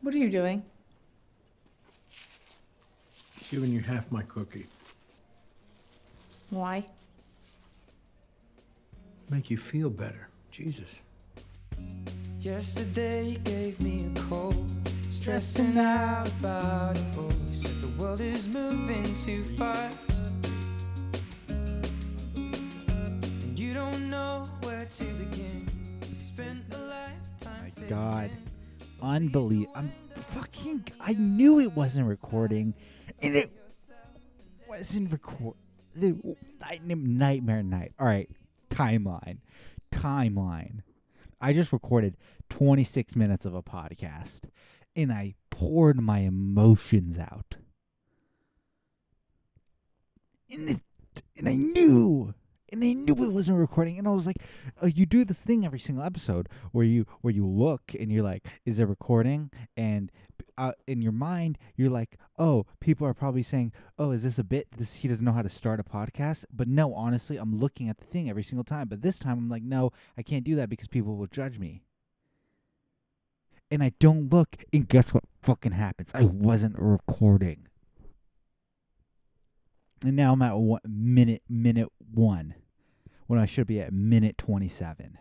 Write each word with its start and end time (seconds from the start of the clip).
What 0.00 0.14
are 0.14 0.18
you 0.18 0.30
doing? 0.30 0.62
Giving 3.50 3.70
you 3.70 3.80
half 3.80 4.10
my 4.12 4.22
cookie. 4.22 4.66
Why? 6.50 6.84
Make 9.28 9.50
you 9.50 9.58
feel 9.58 9.90
better. 9.90 10.28
Jesus. 10.50 11.00
Yesterday 12.40 13.30
you 13.30 13.38
gave 13.38 13.80
me 13.80 14.06
a 14.06 14.20
cold, 14.20 14.70
stressing 15.10 15.76
out 15.76 16.28
about 16.40 16.96
it 16.96 17.04
all. 17.16 17.32
You 17.48 17.54
said 17.54 17.80
the 17.80 17.88
world 18.00 18.20
is 18.20 18.48
moving 18.48 19.14
too 19.14 19.42
fast. 19.42 19.98
And 21.48 23.58
you 23.58 23.74
don't 23.74 24.08
know 24.08 24.48
where 24.62 24.86
to 24.86 25.04
begin. 25.04 25.66
'cause 26.00 26.14
you 26.14 26.22
spent 26.22 26.62
a 26.72 26.78
lifetime 26.78 27.72
my 27.76 27.88
God. 27.88 28.30
Unbelievable. 29.00 29.72
I'm 29.74 29.92
fucking. 30.34 30.84
I 31.00 31.12
knew 31.14 31.60
it 31.60 31.72
wasn't 31.76 32.06
recording, 32.06 32.74
and 33.22 33.36
it 33.36 33.50
wasn't 34.68 35.12
record. 35.12 35.56
Nightmare 35.94 37.62
night. 37.62 37.92
All 37.98 38.06
right, 38.06 38.28
timeline, 38.70 39.38
timeline. 39.92 40.82
I 41.40 41.52
just 41.52 41.72
recorded 41.72 42.16
26 42.50 43.14
minutes 43.16 43.46
of 43.46 43.54
a 43.54 43.62
podcast, 43.62 44.42
and 44.96 45.12
I 45.12 45.34
poured 45.50 46.00
my 46.00 46.20
emotions 46.20 47.18
out. 47.18 47.56
And, 50.50 50.70
it, 50.70 50.80
and 51.36 51.48
I 51.48 51.54
knew, 51.54 52.34
and 52.70 52.82
I 52.82 52.92
knew 52.92 53.14
it 53.24 53.32
wasn't 53.32 53.58
recording, 53.58 53.98
and 53.98 54.06
I 54.06 54.12
was 54.12 54.26
like, 54.26 54.36
uh, 54.82 54.86
you 54.86 55.06
do 55.06 55.24
this 55.24 55.42
thing 55.42 55.64
every 55.64 55.78
single 55.78 56.04
episode 56.04 56.48
where 56.72 56.84
you 56.84 57.06
where 57.20 57.32
you 57.32 57.46
look 57.46 57.82
and 57.98 58.12
you're 58.12 58.22
like, 58.22 58.46
is 58.64 58.78
it 58.78 58.84
recording? 58.84 59.50
And 59.76 60.10
uh, 60.56 60.72
in 60.86 61.00
your 61.00 61.12
mind, 61.12 61.56
you're 61.76 61.90
like, 61.90 62.18
oh, 62.38 62.66
people 62.80 63.06
are 63.06 63.14
probably 63.14 63.42
saying, 63.42 63.72
oh, 63.98 64.10
is 64.10 64.22
this 64.22 64.38
a 64.38 64.44
bit? 64.44 64.68
This 64.76 64.94
he 64.96 65.08
doesn't 65.08 65.24
know 65.24 65.32
how 65.32 65.42
to 65.42 65.48
start 65.48 65.80
a 65.80 65.84
podcast. 65.84 66.44
But 66.52 66.68
no, 66.68 66.94
honestly, 66.94 67.36
I'm 67.36 67.58
looking 67.58 67.88
at 67.88 67.98
the 67.98 68.04
thing 68.04 68.28
every 68.28 68.42
single 68.42 68.64
time. 68.64 68.88
But 68.88 69.02
this 69.02 69.18
time, 69.18 69.38
I'm 69.38 69.48
like, 69.48 69.62
no, 69.62 69.92
I 70.16 70.22
can't 70.22 70.44
do 70.44 70.56
that 70.56 70.68
because 70.68 70.88
people 70.88 71.16
will 71.16 71.28
judge 71.28 71.58
me. 71.58 71.82
And 73.70 73.82
I 73.82 73.92
don't 74.00 74.32
look, 74.32 74.56
and 74.72 74.88
guess 74.88 75.12
what 75.12 75.24
fucking 75.42 75.72
happens? 75.72 76.10
I 76.14 76.22
wasn't 76.22 76.76
recording. 76.78 77.67
And 80.04 80.16
now 80.16 80.32
I'm 80.32 80.42
at 80.42 80.56
one 80.56 80.80
minute, 80.86 81.42
minute 81.48 81.88
one 82.12 82.54
when 83.26 83.38
I 83.38 83.46
should 83.46 83.66
be 83.66 83.80
at 83.80 83.92
minute 83.92 84.38
27. 84.38 85.18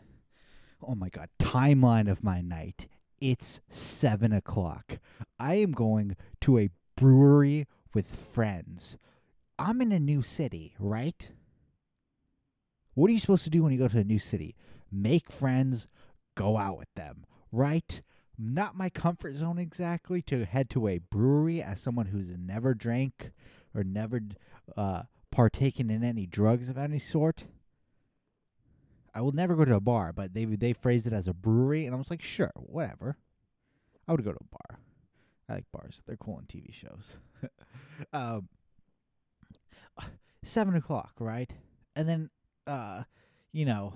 Oh 0.86 0.96
my 0.96 1.10
God. 1.10 1.30
Timeline 1.40 2.10
of 2.10 2.24
my 2.24 2.42
night. 2.42 2.88
It's 3.20 3.60
7 3.70 4.32
o'clock. 4.32 5.00
I 5.40 5.56
am 5.56 5.72
going 5.72 6.16
to 6.42 6.60
a 6.60 6.70
brewery 6.96 7.66
with 7.94 8.16
friends. 8.16 8.98
I'm 9.58 9.82
in 9.82 9.92
a 9.92 10.00
new 10.00 10.22
city, 10.22 10.76
right? 10.78 11.30
What 12.94 13.10
are 13.10 13.14
you 13.14 13.20
supposed 13.20 13.44
to 13.46 13.50
do 13.50 13.64
when 13.64 13.72
you 13.72 13.80
go 13.80 13.88
to 13.88 14.00
a 14.00 14.04
new 14.04 14.20
city? 14.20 14.56
Make 14.92 15.32
friends, 15.32 15.88
go 16.36 16.58
out 16.58 16.78
with 16.78 16.94
them, 16.96 17.26
right? 17.52 18.02
Not 18.38 18.78
my 18.78 18.90
comfort 18.90 19.36
zone 19.36 19.58
exactly 19.58 20.22
to 20.24 20.46
head 20.46 20.70
to 20.72 20.88
a 20.88 21.00
brewery 21.00 21.62
as 21.62 21.82
someone 21.82 22.08
who's 22.08 22.32
never 22.38 22.76
drank 22.76 23.32
or 23.74 23.84
never 23.84 24.22
uh, 24.76 25.04
partaken 25.32 25.90
in 25.90 26.04
any 26.04 26.26
drugs 26.26 26.70
of 26.70 26.78
any 26.78 27.00
sort. 27.00 27.46
I 29.14 29.22
will 29.22 29.32
never 29.32 29.56
go 29.56 29.66
to 29.66 29.76
a 29.76 29.80
bar, 29.80 30.14
but 30.14 30.34
they 30.34 30.46
they 30.46 30.74
phrased 30.74 31.08
it 31.08 31.14
as 31.14 31.28
a 31.28 31.34
brewery, 31.34 31.86
and 31.86 31.96
I 31.96 31.98
was 31.98 32.10
like, 32.10 32.22
sure, 32.22 32.52
whatever. 32.56 33.18
I 34.08 34.12
would 34.12 34.24
go 34.24 34.32
to 34.32 34.40
a 34.40 34.46
bar. 34.46 34.80
I 35.50 35.54
like 35.56 35.66
bars; 35.72 36.04
they're 36.06 36.18
cool 36.18 36.36
on 36.36 36.44
TV 36.44 36.74
shows. 36.74 37.18
um, 38.14 38.48
seven 40.44 40.76
o'clock, 40.76 41.14
right? 41.20 41.52
And 41.96 42.08
then, 42.08 42.30
uh, 42.68 43.04
you 43.52 43.66
know, 43.66 43.94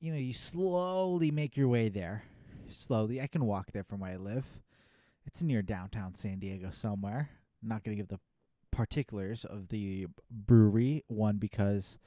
you 0.00 0.12
know, 0.12 0.18
you 0.18 0.32
slowly 0.32 1.30
make 1.30 1.56
your 1.56 1.68
way 1.68 1.88
there. 1.88 2.24
Slowly, 2.70 3.20
I 3.20 3.28
can 3.28 3.44
walk 3.44 3.70
there 3.72 3.84
from 3.84 4.00
where 4.00 4.12
I 4.12 4.16
live. 4.16 4.44
It's 5.26 5.42
near 5.42 5.62
downtown 5.62 6.14
San 6.14 6.38
Diego 6.38 6.70
somewhere. 6.72 7.30
I'm 7.62 7.68
not 7.68 7.84
gonna 7.84 7.96
give 7.96 8.08
the 8.08 8.20
particulars 8.70 9.44
of 9.44 9.68
the 9.68 10.06
brewery 10.30 11.04
one 11.08 11.36
because 11.36 11.98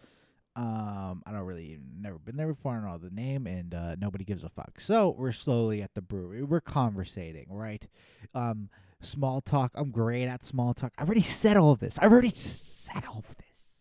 um, 0.55 1.23
I 1.25 1.31
don't 1.31 1.45
really 1.45 1.79
never 2.01 2.19
been 2.19 2.35
there 2.35 2.47
before. 2.47 2.73
I 2.73 2.75
don't 2.75 2.85
know 2.85 2.97
the 2.97 3.15
name, 3.15 3.47
and 3.47 3.73
uh, 3.73 3.95
nobody 3.97 4.25
gives 4.25 4.43
a 4.43 4.49
fuck. 4.49 4.81
So 4.81 5.15
we're 5.17 5.31
slowly 5.31 5.81
at 5.81 5.93
the 5.93 6.01
brewery. 6.01 6.43
We're 6.43 6.59
conversating, 6.59 7.47
right? 7.49 7.87
Um, 8.35 8.69
small 9.01 9.41
talk. 9.41 9.71
I'm 9.75 9.91
great 9.91 10.25
at 10.27 10.45
small 10.45 10.73
talk. 10.73 10.91
I 10.97 11.03
already 11.03 11.21
said 11.21 11.55
all 11.55 11.71
of 11.71 11.79
this. 11.79 11.97
I 11.99 12.05
already 12.07 12.31
said 12.31 13.03
all 13.07 13.19
of 13.19 13.35
this. 13.37 13.79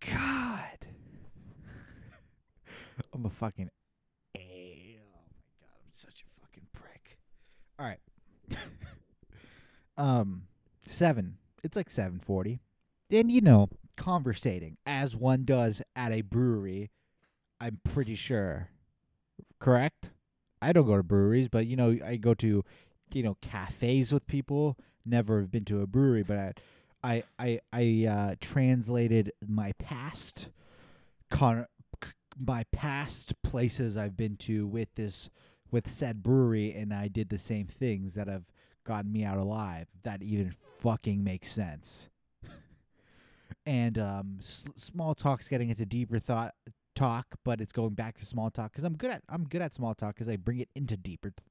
God, 0.00 0.86
I'm 3.14 3.24
a 3.24 3.30
fucking. 3.30 3.68
A- 4.36 4.98
oh 5.00 5.08
my 5.14 5.66
god, 5.66 5.78
I'm 5.84 5.92
such 5.92 6.22
a 6.22 6.40
fucking 6.40 6.66
prick. 6.72 7.18
All 7.78 7.86
right. 7.86 8.00
um, 9.96 10.44
seven. 10.86 11.38
It's 11.62 11.76
like 11.76 11.90
seven 11.90 12.20
forty, 12.20 12.60
and 13.10 13.30
you 13.30 13.40
know, 13.40 13.68
conversating 13.96 14.76
as 14.86 15.16
one 15.16 15.44
does 15.44 15.82
at 15.94 16.12
a 16.12 16.22
brewery. 16.22 16.90
I'm 17.60 17.80
pretty 17.84 18.14
sure. 18.14 18.68
Correct. 19.58 20.10
I 20.60 20.72
don't 20.72 20.86
go 20.86 20.96
to 20.96 21.02
breweries, 21.02 21.48
but 21.48 21.66
you 21.66 21.76
know, 21.76 21.98
I 22.04 22.16
go 22.16 22.34
to, 22.34 22.64
you 23.12 23.22
know, 23.22 23.36
cafes 23.40 24.12
with 24.12 24.26
people. 24.26 24.76
Never 25.04 25.40
have 25.40 25.50
been 25.50 25.64
to 25.66 25.82
a 25.82 25.86
brewery, 25.86 26.22
but 26.22 26.58
I, 27.02 27.22
I, 27.38 27.60
I, 27.72 28.04
I 28.06 28.06
uh, 28.08 28.34
translated 28.40 29.32
my 29.46 29.72
past, 29.78 30.48
con- 31.30 31.66
my 32.38 32.64
past 32.72 33.40
places 33.42 33.96
I've 33.96 34.16
been 34.16 34.36
to 34.38 34.66
with 34.66 34.88
this, 34.96 35.30
with 35.70 35.90
said 35.90 36.22
brewery, 36.22 36.74
and 36.74 36.92
I 36.92 37.08
did 37.08 37.28
the 37.28 37.38
same 37.38 37.66
things 37.66 38.14
that 38.14 38.28
have 38.28 38.44
gotten 38.84 39.12
me 39.12 39.24
out 39.24 39.38
alive. 39.38 39.88
If 39.94 40.02
that 40.04 40.22
even 40.22 40.54
fucking 40.80 41.22
makes 41.22 41.52
sense. 41.52 42.08
and 43.66 43.98
um, 43.98 44.38
s- 44.40 44.66
small 44.76 45.14
talks 45.14 45.48
getting 45.48 45.70
into 45.70 45.86
deeper 45.86 46.18
thought 46.18 46.54
talk, 46.94 47.26
but 47.44 47.60
it's 47.60 47.72
going 47.72 47.94
back 47.94 48.18
to 48.18 48.26
small 48.26 48.50
talk 48.50 48.72
because 48.72 48.84
I'm 48.84 48.96
good 48.96 49.10
at 49.10 49.22
I'm 49.28 49.44
good 49.44 49.62
at 49.62 49.74
small 49.74 49.94
talk 49.94 50.14
because 50.14 50.28
I 50.28 50.36
bring 50.36 50.60
it 50.60 50.68
into 50.74 50.96
deeper 50.96 51.30
t- 51.30 51.44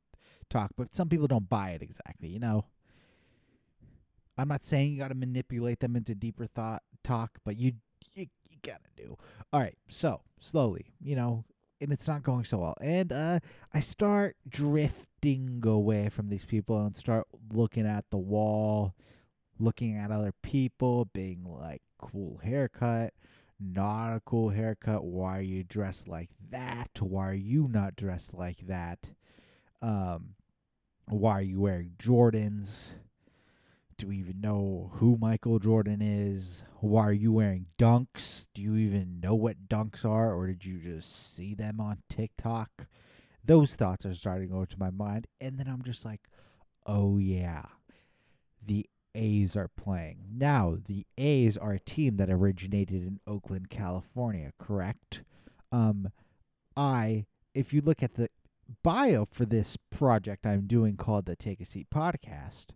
talk. 0.49 0.71
But 0.75 0.95
some 0.95 1.09
people 1.09 1.27
don't 1.27 1.49
buy 1.49 1.71
it 1.71 1.81
exactly, 1.81 2.29
you 2.29 2.39
know. 2.39 2.65
I'm 4.37 4.49
not 4.49 4.65
saying 4.65 4.91
you 4.91 4.99
got 4.99 5.09
to 5.09 5.15
manipulate 5.15 5.79
them 5.79 5.95
into 5.95 6.13
deeper 6.13 6.45
thought 6.45 6.83
talk, 7.03 7.37
but 7.45 7.57
you 7.57 7.73
you, 8.15 8.27
you 8.49 8.57
gotta 8.61 8.89
do. 8.95 9.17
All 9.53 9.59
right, 9.59 9.77
so 9.87 10.21
slowly, 10.39 10.93
you 11.01 11.15
know, 11.15 11.45
and 11.81 11.91
it's 11.91 12.07
not 12.07 12.23
going 12.23 12.45
so 12.45 12.59
well. 12.59 12.77
And 12.81 13.11
uh, 13.11 13.39
I 13.73 13.79
start 13.79 14.35
drifting 14.47 15.61
away 15.65 16.09
from 16.09 16.29
these 16.29 16.45
people 16.45 16.85
and 16.85 16.95
start 16.95 17.27
looking 17.51 17.85
at 17.85 18.05
the 18.09 18.17
wall, 18.17 18.93
looking 19.59 19.97
at 19.97 20.11
other 20.11 20.33
people, 20.41 21.05
being 21.13 21.43
like, 21.45 21.81
cool 21.97 22.39
haircut, 22.43 23.13
not 23.59 24.15
a 24.15 24.21
cool 24.25 24.49
haircut. 24.49 25.03
Why 25.03 25.37
are 25.37 25.41
you 25.41 25.63
dressed 25.63 26.07
like 26.07 26.29
that? 26.49 26.89
Why 26.99 27.29
are 27.29 27.33
you 27.33 27.67
not 27.71 27.95
dressed 27.95 28.33
like 28.33 28.67
that? 28.67 29.11
Um, 29.81 30.35
why 31.07 31.33
are 31.33 31.41
you 31.41 31.59
wearing 31.59 31.91
Jordans? 31.97 32.93
Do 33.97 34.07
we 34.07 34.17
even 34.17 34.41
know 34.41 34.91
who 34.95 35.17
Michael 35.19 35.57
Jordan 35.57 36.01
is? 36.01 36.63
Why 36.81 37.03
are 37.07 37.13
you 37.13 37.31
wearing 37.31 37.67
dunks? 37.79 38.47
Do 38.53 38.61
you 38.61 38.75
even 38.75 39.21
know 39.21 39.35
what 39.35 39.69
dunks 39.69 40.03
are, 40.03 40.33
or 40.33 40.47
did 40.47 40.65
you 40.65 40.79
just 40.79 41.33
see 41.35 41.53
them 41.53 41.79
on 41.79 41.99
TikTok? 42.09 42.87
Those 43.43 43.75
thoughts 43.75 44.05
are 44.05 44.13
starting 44.13 44.49
to 44.49 44.53
go 44.53 44.61
into 44.61 44.77
my 44.77 44.89
mind, 44.89 45.27
and 45.39 45.57
then 45.57 45.67
I'm 45.67 45.83
just 45.83 46.03
like, 46.03 46.21
oh 46.85 47.17
yeah, 47.17 47.63
the 48.65 48.85
A's 49.13 49.55
are 49.55 49.69
playing. 49.69 50.17
Now, 50.35 50.77
the 50.87 51.05
A's 51.17 51.55
are 51.55 51.71
a 51.71 51.79
team 51.79 52.17
that 52.17 52.29
originated 52.29 53.01
in 53.01 53.19
Oakland, 53.25 53.69
California, 53.69 54.51
correct? 54.59 55.23
Um, 55.71 56.11
I, 56.75 57.27
if 57.53 57.73
you 57.73 57.79
look 57.79 58.03
at 58.03 58.15
the 58.15 58.29
bio 58.83 59.25
for 59.31 59.45
this 59.45 59.77
project 59.89 60.45
I'm 60.45 60.67
doing 60.67 60.97
called 60.97 61.25
the 61.27 61.35
Take 61.35 61.61
a 61.61 61.65
Seat 61.65 61.87
podcast, 61.89 62.67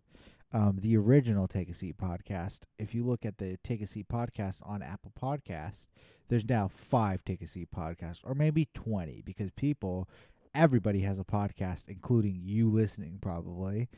um, 0.51 0.79
the 0.81 0.97
original 0.97 1.47
Take 1.47 1.69
a 1.69 1.73
Seat 1.73 1.97
podcast, 1.97 2.61
if 2.77 2.95
you 2.95 3.05
look 3.05 3.25
at 3.25 3.37
the 3.37 3.57
Take 3.63 3.81
a 3.81 3.87
Seat 3.87 4.07
podcast 4.07 4.61
on 4.67 4.81
Apple 4.81 5.11
Podcast, 5.19 5.87
there's 6.27 6.47
now 6.47 6.67
five 6.67 7.23
Take 7.23 7.41
a 7.41 7.47
Seat 7.47 7.69
podcasts, 7.75 8.21
or 8.23 8.33
maybe 8.33 8.67
20, 8.73 9.21
because 9.25 9.51
people, 9.51 10.09
everybody 10.55 11.01
has 11.01 11.19
a 11.19 11.23
podcast, 11.23 11.87
including 11.87 12.39
you 12.41 12.69
listening, 12.69 13.19
probably. 13.21 13.89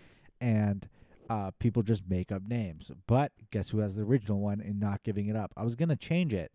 And 0.42 0.90
uh, 1.30 1.52
people 1.60 1.84
just 1.84 2.04
make 2.10 2.32
up 2.32 2.42
names. 2.46 2.92
But 3.08 3.32
guess 3.52 3.70
who 3.70 3.80
has 3.80 3.96
the 3.96 4.04
original 4.04 4.40
one 4.40 4.60
and 4.60 4.80
not 4.80 5.04
giving 5.04 5.28
it 5.28 5.36
up? 5.36 5.54
I 5.56 5.64
was 5.64 5.76
to 5.76 5.96
change 5.96 6.34
it, 6.34 6.52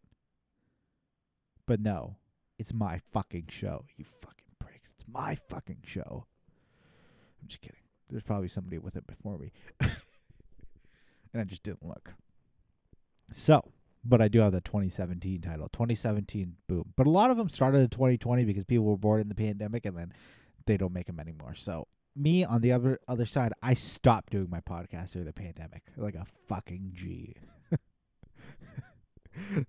but 1.66 1.80
no. 1.80 2.16
It's 2.58 2.72
my 2.72 3.00
fucking 3.12 3.48
show. 3.50 3.84
You 3.96 4.06
fucking 4.22 4.46
pricks. 4.58 4.88
It's 4.94 5.04
my 5.06 5.34
fucking 5.34 5.82
show. 5.84 6.26
I'm 7.40 7.48
just 7.48 7.60
kidding. 7.60 7.85
There's 8.10 8.22
probably 8.22 8.48
somebody 8.48 8.78
with 8.78 8.96
it 8.96 9.06
before 9.06 9.38
me. 9.38 9.52
and 9.80 9.90
I 11.34 11.44
just 11.44 11.62
didn't 11.62 11.86
look. 11.86 12.14
So, 13.34 13.72
but 14.04 14.20
I 14.20 14.28
do 14.28 14.40
have 14.40 14.52
the 14.52 14.60
2017 14.60 15.40
title. 15.40 15.68
2017, 15.72 16.56
boom. 16.68 16.92
But 16.96 17.06
a 17.06 17.10
lot 17.10 17.30
of 17.30 17.36
them 17.36 17.48
started 17.48 17.78
in 17.78 17.88
2020 17.88 18.44
because 18.44 18.64
people 18.64 18.84
were 18.84 18.96
bored 18.96 19.20
in 19.20 19.28
the 19.28 19.34
pandemic 19.34 19.84
and 19.84 19.96
then 19.96 20.12
they 20.66 20.76
don't 20.76 20.92
make 20.92 21.06
them 21.06 21.20
anymore. 21.20 21.54
So, 21.54 21.88
me 22.14 22.44
on 22.44 22.62
the 22.62 22.72
other 22.72 22.98
other 23.08 23.26
side, 23.26 23.52
I 23.62 23.74
stopped 23.74 24.32
doing 24.32 24.48
my 24.48 24.60
podcast 24.60 25.10
through 25.10 25.24
the 25.24 25.32
pandemic 25.32 25.82
like 25.96 26.14
a 26.14 26.24
fucking 26.48 26.92
G. 26.94 27.34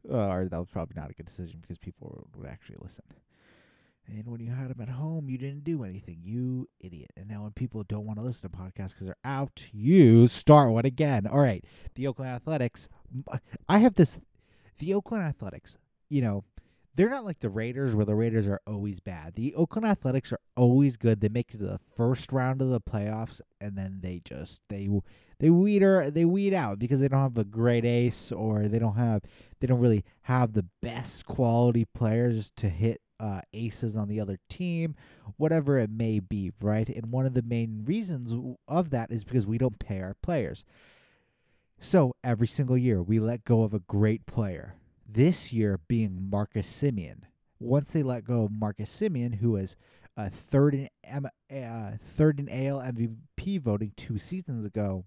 or 0.09 0.43
uh, 0.43 0.47
that 0.49 0.57
was 0.57 0.69
probably 0.71 0.95
not 0.95 1.09
a 1.09 1.13
good 1.13 1.25
decision 1.25 1.59
because 1.61 1.77
people 1.77 2.27
would 2.35 2.47
actually 2.47 2.77
listen. 2.81 3.03
And 4.07 4.25
when 4.25 4.39
you 4.39 4.51
had 4.51 4.69
them 4.69 4.81
at 4.81 4.89
home, 4.89 5.29
you 5.29 5.37
didn't 5.37 5.63
do 5.63 5.83
anything, 5.83 6.19
you 6.23 6.69
idiot. 6.79 7.11
And 7.17 7.27
now 7.27 7.43
when 7.43 7.51
people 7.51 7.83
don't 7.83 8.05
want 8.05 8.19
to 8.19 8.25
listen 8.25 8.49
to 8.49 8.57
podcasts 8.57 8.91
because 8.91 9.07
they're 9.07 9.15
out, 9.25 9.65
you 9.73 10.27
start 10.27 10.71
one 10.71 10.85
again. 10.85 11.27
All 11.27 11.39
right, 11.39 11.63
the 11.95 12.07
Oakland 12.07 12.31
Athletics. 12.31 12.87
I 13.67 13.79
have 13.79 13.95
this. 13.95 14.17
The 14.79 14.93
Oakland 14.93 15.25
Athletics. 15.25 15.77
You 16.09 16.21
know, 16.21 16.43
they're 16.95 17.09
not 17.09 17.25
like 17.25 17.39
the 17.41 17.49
Raiders, 17.49 17.95
where 17.95 18.05
the 18.05 18.15
Raiders 18.15 18.47
are 18.47 18.61
always 18.65 18.99
bad. 18.99 19.35
The 19.35 19.53
Oakland 19.55 19.85
Athletics 19.85 20.31
are 20.31 20.39
always 20.55 20.97
good. 20.97 21.19
They 21.19 21.29
make 21.29 21.53
it 21.53 21.57
to 21.57 21.63
the 21.63 21.79
first 21.95 22.31
round 22.31 22.61
of 22.61 22.69
the 22.69 22.81
playoffs, 22.81 23.41
and 23.59 23.77
then 23.77 23.99
they 24.01 24.21
just 24.23 24.63
they 24.69 24.89
they 25.39 25.49
weed 25.49 25.83
or 25.83 26.09
they 26.09 26.25
weed 26.25 26.53
out 26.53 26.79
because 26.79 26.99
they 26.99 27.07
don't 27.07 27.21
have 27.21 27.37
a 27.37 27.43
great 27.43 27.85
ace 27.85 28.31
or 28.31 28.67
they 28.67 28.79
don't 28.79 28.95
have 28.95 29.21
they 29.59 29.67
don't 29.67 29.79
really 29.79 30.03
have 30.23 30.53
the 30.53 30.65
best 30.81 31.25
quality 31.25 31.85
players 31.85 32.51
to 32.55 32.69
hit 32.69 33.01
uh, 33.19 33.41
aces 33.53 33.95
on 33.95 34.07
the 34.07 34.19
other 34.19 34.39
team, 34.49 34.95
whatever 35.37 35.77
it 35.77 35.89
may 35.89 36.19
be, 36.19 36.51
right? 36.61 36.87
And 36.87 37.11
one 37.11 37.25
of 37.25 37.33
the 37.33 37.41
main 37.41 37.83
reasons 37.85 38.57
of 38.67 38.89
that 38.91 39.11
is 39.11 39.23
because 39.23 39.45
we 39.45 39.57
don't 39.57 39.79
pay 39.79 40.01
our 40.01 40.15
players. 40.21 40.63
So 41.79 42.15
every 42.23 42.47
single 42.47 42.77
year 42.77 43.01
we 43.01 43.19
let 43.19 43.43
go 43.43 43.63
of 43.63 43.73
a 43.73 43.79
great 43.79 44.25
player. 44.25 44.75
This 45.07 45.53
year 45.53 45.79
being 45.87 46.29
Marcus 46.29 46.67
Semien. 46.67 47.21
Once 47.59 47.93
they 47.93 48.03
let 48.03 48.23
go 48.23 48.43
of 48.43 48.51
Marcus 48.51 48.91
Semien, 48.91 49.35
who 49.35 49.51
was 49.51 49.75
uh, 50.15 50.29
third 50.29 50.73
in 50.73 50.89
M- 51.03 51.27
uh, 51.51 51.91
third 52.03 52.39
in 52.39 52.49
AL 52.49 52.79
MVP 52.79 53.61
voting 53.61 53.93
two 53.95 54.17
seasons 54.17 54.65
ago, 54.65 55.05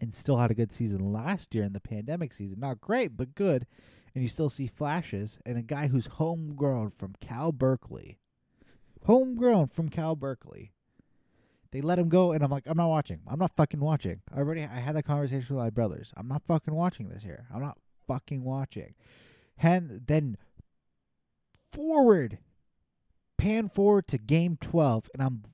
and 0.00 0.14
still 0.14 0.36
had 0.36 0.50
a 0.50 0.54
good 0.54 0.72
season 0.72 1.12
last 1.12 1.54
year 1.54 1.64
in 1.64 1.72
the 1.72 1.80
pandemic 1.80 2.32
season. 2.32 2.60
Not 2.60 2.80
great, 2.80 3.16
but 3.16 3.34
good. 3.34 3.66
And 4.18 4.24
you 4.24 4.28
still 4.28 4.50
see 4.50 4.66
flashes. 4.66 5.38
And 5.46 5.56
a 5.56 5.62
guy 5.62 5.86
who's 5.86 6.06
homegrown 6.06 6.90
from 6.90 7.14
Cal 7.20 7.52
Berkeley, 7.52 8.18
homegrown 9.04 9.68
from 9.68 9.90
Cal 9.90 10.16
Berkeley. 10.16 10.72
They 11.70 11.80
let 11.80 12.00
him 12.00 12.08
go, 12.08 12.32
and 12.32 12.42
I'm 12.42 12.50
like, 12.50 12.64
I'm 12.66 12.76
not 12.76 12.88
watching. 12.88 13.20
I'm 13.28 13.38
not 13.38 13.54
fucking 13.56 13.78
watching. 13.78 14.22
I 14.34 14.38
already 14.38 14.64
I 14.64 14.80
had 14.80 14.96
that 14.96 15.04
conversation 15.04 15.54
with 15.54 15.62
my 15.62 15.70
brothers. 15.70 16.12
I'm 16.16 16.26
not 16.26 16.42
fucking 16.42 16.74
watching 16.74 17.10
this 17.10 17.22
here. 17.22 17.46
I'm 17.54 17.62
not 17.62 17.78
fucking 18.08 18.42
watching. 18.42 18.96
And 19.56 20.02
then 20.08 20.36
forward, 21.70 22.38
pan 23.36 23.68
forward 23.68 24.08
to 24.08 24.18
game 24.18 24.58
12, 24.60 25.10
and 25.14 25.22
I'm 25.22 25.44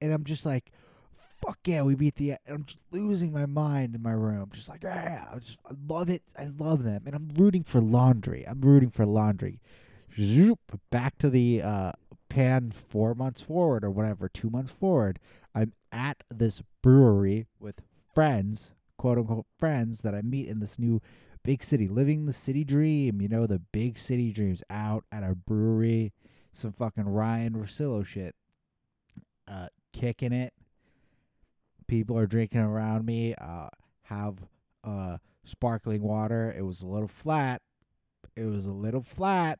and 0.00 0.12
I'm 0.12 0.24
just 0.24 0.44
like, 0.44 0.72
fuck 1.44 1.58
yeah, 1.64 1.82
we 1.82 1.94
beat 1.94 2.16
the. 2.16 2.34
I'm 2.48 2.64
just 2.64 2.78
losing 2.90 3.32
my 3.32 3.46
mind 3.46 3.94
in 3.94 4.02
my 4.02 4.12
room. 4.12 4.50
Just 4.52 4.68
like, 4.68 4.82
yeah, 4.82 5.26
I 5.32 5.38
just 5.38 5.58
I 5.66 5.74
love 5.88 6.08
it. 6.08 6.22
I 6.38 6.50
love 6.58 6.84
them, 6.84 7.02
and 7.06 7.14
I'm 7.14 7.30
rooting 7.34 7.64
for 7.64 7.80
laundry. 7.80 8.46
I'm 8.46 8.60
rooting 8.60 8.90
for 8.90 9.06
laundry. 9.06 9.60
Zoop, 10.18 10.58
back 10.90 11.18
to 11.18 11.30
the 11.30 11.62
uh, 11.62 11.92
pan 12.28 12.70
four 12.70 13.14
months 13.14 13.40
forward 13.40 13.84
or 13.84 13.90
whatever, 13.90 14.28
two 14.28 14.50
months 14.50 14.72
forward. 14.72 15.18
I'm 15.54 15.72
at 15.92 16.22
this 16.28 16.62
brewery 16.82 17.46
with 17.58 17.76
friends, 18.14 18.72
quote 18.98 19.18
unquote 19.18 19.46
friends 19.58 20.00
that 20.02 20.14
I 20.14 20.22
meet 20.22 20.48
in 20.48 20.60
this 20.60 20.78
new 20.78 21.00
big 21.42 21.62
city, 21.62 21.88
living 21.88 22.26
the 22.26 22.32
city 22.32 22.64
dream. 22.64 23.20
You 23.20 23.28
know, 23.28 23.46
the 23.46 23.60
big 23.60 23.98
city 23.98 24.32
dreams 24.32 24.62
out 24.68 25.04
at 25.12 25.22
a 25.22 25.34
brewery. 25.34 26.12
Some 26.52 26.72
fucking 26.72 27.04
Ryan 27.04 27.54
Russillo 27.54 28.04
shit. 28.04 28.34
Uh, 29.46 29.68
kicking 29.92 30.32
it 30.32 30.52
people 31.90 32.16
are 32.16 32.26
drinking 32.26 32.60
around 32.60 33.04
me. 33.04 33.34
Uh, 33.34 33.68
have 34.04 34.36
uh, 34.84 35.18
sparkling 35.44 36.02
water. 36.02 36.54
It 36.56 36.62
was 36.62 36.82
a 36.82 36.86
little 36.86 37.08
flat. 37.08 37.62
It 38.36 38.44
was 38.44 38.66
a 38.66 38.72
little 38.72 39.02
flat. 39.02 39.58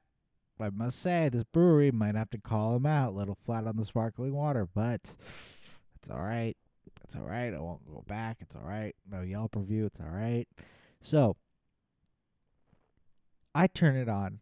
I 0.60 0.70
must 0.70 1.00
say, 1.00 1.28
this 1.28 1.42
brewery 1.42 1.90
might 1.90 2.14
have 2.14 2.30
to 2.30 2.38
call 2.38 2.74
them 2.74 2.86
out. 2.86 3.10
A 3.10 3.16
little 3.16 3.36
flat 3.44 3.66
on 3.66 3.76
the 3.76 3.84
sparkling 3.84 4.34
water, 4.34 4.68
but 4.72 5.00
it's 5.96 6.10
all 6.10 6.20
right. 6.20 6.56
It's 7.04 7.16
all 7.16 7.22
right. 7.22 7.52
I 7.52 7.58
won't 7.58 7.84
go 7.86 8.04
back. 8.06 8.36
It's 8.40 8.54
all 8.54 8.62
right. 8.62 8.94
No 9.10 9.22
Yelp 9.22 9.56
review. 9.56 9.86
It's 9.86 10.00
all 10.00 10.14
right. 10.14 10.46
So 11.00 11.36
I 13.54 13.66
turn 13.66 13.96
it 13.96 14.08
on. 14.08 14.38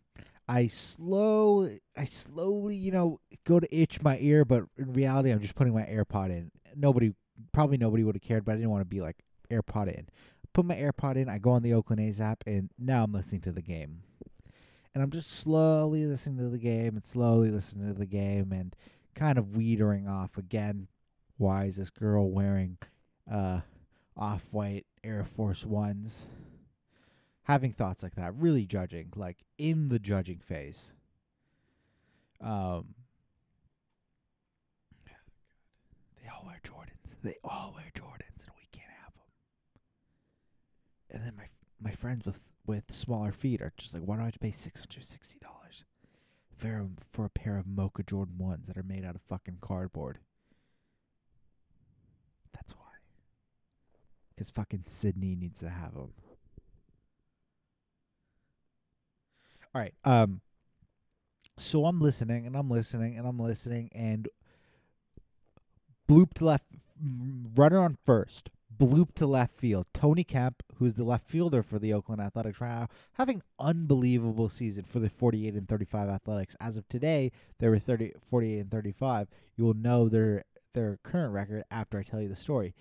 I 0.47 0.67
slow, 0.67 1.71
I 1.97 2.05
slowly, 2.05 2.75
you 2.75 2.91
know, 2.91 3.21
go 3.45 3.61
to 3.61 3.75
itch 3.75 4.03
my 4.03 4.19
ear, 4.21 4.45
but 4.45 4.65
in 4.77 4.93
reality, 4.93 5.31
I'm 5.31 5.41
just 5.41 5.55
putting 5.55 5.75
my 5.75 5.83
AirPod 5.83 6.31
in. 6.31 6.51
Nobody 6.75 7.15
probably 7.53 7.77
nobody 7.77 8.05
would 8.05 8.15
have 8.15 8.23
cared, 8.23 8.45
but 8.45 8.53
I 8.53 8.57
didn't 8.57 8.71
want 8.71 8.83
to 8.83 8.87
be 8.87 9.01
like 9.01 9.17
AirPod 9.51 9.89
in. 9.89 10.09
Put 10.53 10.65
my 10.65 10.77
AirPod 10.77 11.17
in, 11.17 11.29
I 11.29 11.39
go 11.39 11.51
on 11.51 11.63
the 11.63 11.75
Oakland 11.75 12.01
A's 12.01 12.21
app, 12.21 12.43
and 12.47 12.71
now 12.79 13.05
I'm 13.05 13.13
listening 13.13 13.43
to 13.43 13.53
the 13.53 13.63
game. 13.63 14.03
And 14.95 15.03
I'm 15.03 15.11
just 15.11 15.31
slowly 15.31 16.07
listening 16.07 16.39
to 16.39 16.51
the 16.51 16.59
game 16.59 16.97
and 16.97 17.07
slowly 17.07 17.51
listening 17.51 17.87
to 17.87 17.99
the 17.99 18.07
game 18.07 18.53
and 18.53 18.75
kind 19.15 19.39
of 19.39 19.57
weedering 19.57 20.09
off 20.09 20.37
again. 20.37 20.89
Why 21.37 21.67
is 21.67 21.77
this 21.77 21.91
girl 21.91 22.31
wearing 22.31 22.79
uh, 23.31 23.61
off 24.17 24.53
white 24.53 24.87
Air 25.05 25.25
Force 25.25 25.65
Ones? 25.65 26.27
Having 27.45 27.75
thoughts 27.75 28.03
like 28.03 28.17
that, 28.17 28.35
really 28.35 28.67
judging, 28.67 29.13
like 29.15 29.39
in 29.57 29.89
the 29.89 29.99
judging 29.99 30.41
phase. 30.41 30.93
Um, 32.41 32.95
they 36.23 36.29
all 36.29 36.45
wear 36.45 36.61
Jordans. 36.65 36.88
They 37.23 37.37
all 37.43 37.73
wear 37.75 37.91
Jordans, 37.95 38.43
and 38.45 38.53
we 38.57 38.69
can't 38.73 38.91
have 39.03 39.13
them. 39.13 39.31
And 41.11 41.25
then 41.25 41.35
my 41.37 41.49
my 41.81 41.95
friends 41.95 42.25
with 42.25 42.41
with 42.67 42.93
smaller 42.93 43.33
feet 43.33 43.61
are 43.61 43.73
just 43.77 43.95
like, 43.95 44.03
why 44.03 44.17
don't 44.17 44.27
I 44.27 44.31
pay 44.41 44.53
six 44.53 44.81
hundred 44.81 45.05
sixty 45.05 45.39
dollars 45.39 45.85
for 46.57 46.89
for 47.11 47.25
a 47.25 47.31
pair 47.31 47.57
of 47.57 47.67
Mocha 47.67 48.03
Jordan 48.03 48.39
ones 48.39 48.67
that 48.67 48.77
are 48.77 48.83
made 48.83 49.05
out 49.05 49.15
of 49.15 49.23
fucking 49.23 49.59
cardboard? 49.61 50.19
That's 52.53 52.73
why. 52.75 52.85
Because 54.31 54.51
fucking 54.51 54.85
Sydney 54.87 55.35
needs 55.35 55.61
to 55.61 55.69
have 55.69 55.95
them. 55.95 56.13
All 59.75 59.83
right. 59.83 59.95
Um. 60.05 60.41
So 61.59 61.87
I'm 61.87 62.01
listening 62.01 62.47
and 62.47 62.55
I'm 62.55 62.71
listening 62.71 63.17
and 63.19 63.27
I'm 63.27 63.41
listening 63.41 63.91
and 63.93 64.29
blooped 66.09 66.41
left 66.41 66.67
runner 67.55 67.79
on 67.79 67.99
first, 68.05 68.51
bloop 68.77 69.15
to 69.15 69.27
left 69.27 69.59
field. 69.59 69.87
Tony 69.93 70.25
Kemp, 70.25 70.63
who's 70.77 70.95
the 70.95 71.05
left 71.05 71.29
fielder 71.29 71.63
for 71.63 71.79
the 71.79 71.93
Oakland 71.93 72.21
Athletics 72.21 72.61
right 72.61 72.81
now, 72.81 72.89
having 73.15 73.43
unbelievable 73.59 74.49
season 74.49 74.85
for 74.85 74.99
the 75.01 75.11
48 75.11 75.55
and 75.55 75.69
35 75.69 76.09
Athletics. 76.09 76.57
As 76.61 76.77
of 76.77 76.89
today, 76.89 77.33
they 77.59 77.69
were 77.69 77.79
30, 77.79 78.13
48 78.29 78.59
and 78.61 78.71
35. 78.71 79.29
You 79.57 79.65
will 79.65 79.75
know 79.75 80.09
their 80.09 80.45
their 80.75 80.99
current 81.03 81.33
record 81.33 81.65
after 81.71 81.99
I 81.99 82.03
tell 82.03 82.21
you 82.21 82.29
the 82.29 82.37
story. 82.37 82.75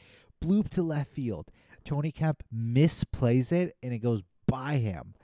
Bloop 0.43 0.69
to 0.69 0.83
left 0.83 1.11
field. 1.11 1.49
Tony 1.83 2.11
Kemp 2.11 2.43
misplays 2.53 3.51
it 3.51 3.75
and 3.81 3.93
it 3.93 3.99
goes 3.99 4.21
by 4.45 4.75
him. 4.75 5.15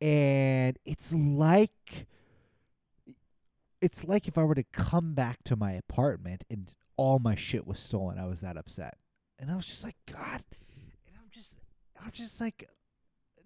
And 0.00 0.78
it's 0.84 1.12
like 1.14 2.06
it's 3.80 4.04
like 4.04 4.28
if 4.28 4.38
I 4.38 4.44
were 4.44 4.54
to 4.54 4.64
come 4.64 5.14
back 5.14 5.42
to 5.44 5.56
my 5.56 5.72
apartment 5.72 6.44
and 6.48 6.68
all 6.96 7.18
my 7.18 7.34
shit 7.34 7.66
was 7.66 7.80
stolen. 7.80 8.18
I 8.18 8.26
was 8.26 8.40
that 8.40 8.56
upset. 8.56 8.96
And 9.38 9.50
I 9.50 9.56
was 9.56 9.66
just 9.66 9.84
like, 9.84 9.96
God. 10.10 10.42
And 11.06 11.16
I'm 11.16 11.30
just, 11.32 11.54
I'm 12.02 12.12
just 12.12 12.40
like 12.40 12.68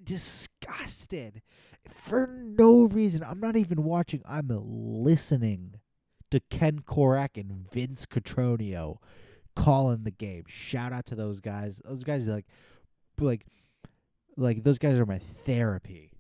disgusted 0.03 1.43
for 1.95 2.27
no 2.27 2.85
reason. 2.85 3.25
I'm 3.25 3.41
not 3.41 3.57
even 3.57 3.85
watching. 3.85 4.23
I'm 4.29 4.49
listening 4.51 5.75
to 6.31 6.41
Ken 6.51 6.81
Korach 6.81 7.37
and 7.37 7.71
Vince 7.73 8.07
Cotroneo 8.07 8.99
calling 9.57 10.05
the 10.05 10.11
game. 10.11 10.45
Shout 10.47 10.93
out 10.93 11.07
to 11.07 11.15
those 11.15 11.41
guys. 11.41 11.81
Those 11.85 12.05
guys 12.05 12.27
are 12.27 12.33
like, 12.33 12.47
like, 13.19 13.47
like 14.37 14.63
those 14.63 14.79
guys 14.79 14.97
are 14.97 15.07
my 15.07 15.21
therapy. 15.45 16.13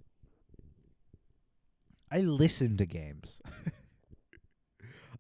I 2.11 2.21
listen 2.21 2.77
to 2.79 2.87
games. 2.87 3.41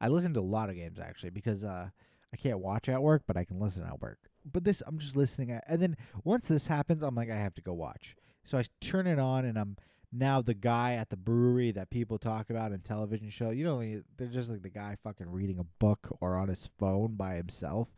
I 0.00 0.08
listen 0.08 0.34
to 0.34 0.40
a 0.40 0.42
lot 0.42 0.70
of 0.70 0.76
games 0.76 0.98
actually 0.98 1.30
because 1.30 1.64
uh, 1.64 1.88
I 2.32 2.36
can't 2.36 2.58
watch 2.58 2.88
at 2.88 3.02
work, 3.02 3.22
but 3.26 3.36
I 3.36 3.44
can 3.44 3.58
listen 3.58 3.84
at 3.84 4.00
work. 4.00 4.18
But 4.50 4.64
this, 4.64 4.82
I'm 4.86 4.98
just 4.98 5.16
listening 5.16 5.52
at, 5.52 5.64
and 5.66 5.80
then 5.82 5.96
once 6.24 6.48
this 6.48 6.66
happens, 6.66 7.02
I'm 7.02 7.14
like, 7.14 7.30
I 7.30 7.36
have 7.36 7.54
to 7.54 7.62
go 7.62 7.72
watch. 7.74 8.16
So 8.44 8.58
I 8.58 8.64
turn 8.80 9.06
it 9.06 9.18
on, 9.18 9.44
and 9.44 9.58
I'm 9.58 9.76
now 10.12 10.40
the 10.40 10.54
guy 10.54 10.94
at 10.94 11.10
the 11.10 11.16
brewery 11.16 11.70
that 11.72 11.90
people 11.90 12.18
talk 12.18 12.48
about 12.50 12.72
in 12.72 12.80
television 12.80 13.28
show, 13.30 13.50
you 13.50 13.64
know, 13.64 14.02
they're 14.16 14.28
just 14.28 14.50
like 14.50 14.62
the 14.62 14.70
guy 14.70 14.96
fucking 15.02 15.30
reading 15.30 15.58
a 15.58 15.64
book 15.78 16.16
or 16.20 16.36
on 16.36 16.48
his 16.48 16.70
phone 16.78 17.14
by 17.14 17.34
himself. 17.34 17.88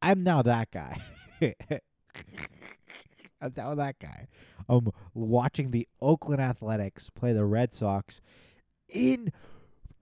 I'm 0.00 0.22
now 0.22 0.42
that 0.42 0.70
guy. 0.70 1.02
I'm 3.40 3.52
now 3.56 3.74
that 3.74 3.98
guy. 3.98 4.28
I'm 4.68 4.90
watching 5.14 5.70
the 5.70 5.86
Oakland 6.00 6.40
Athletics 6.40 7.10
play 7.10 7.32
the 7.32 7.44
Red 7.44 7.74
Sox 7.74 8.20
in 8.88 9.32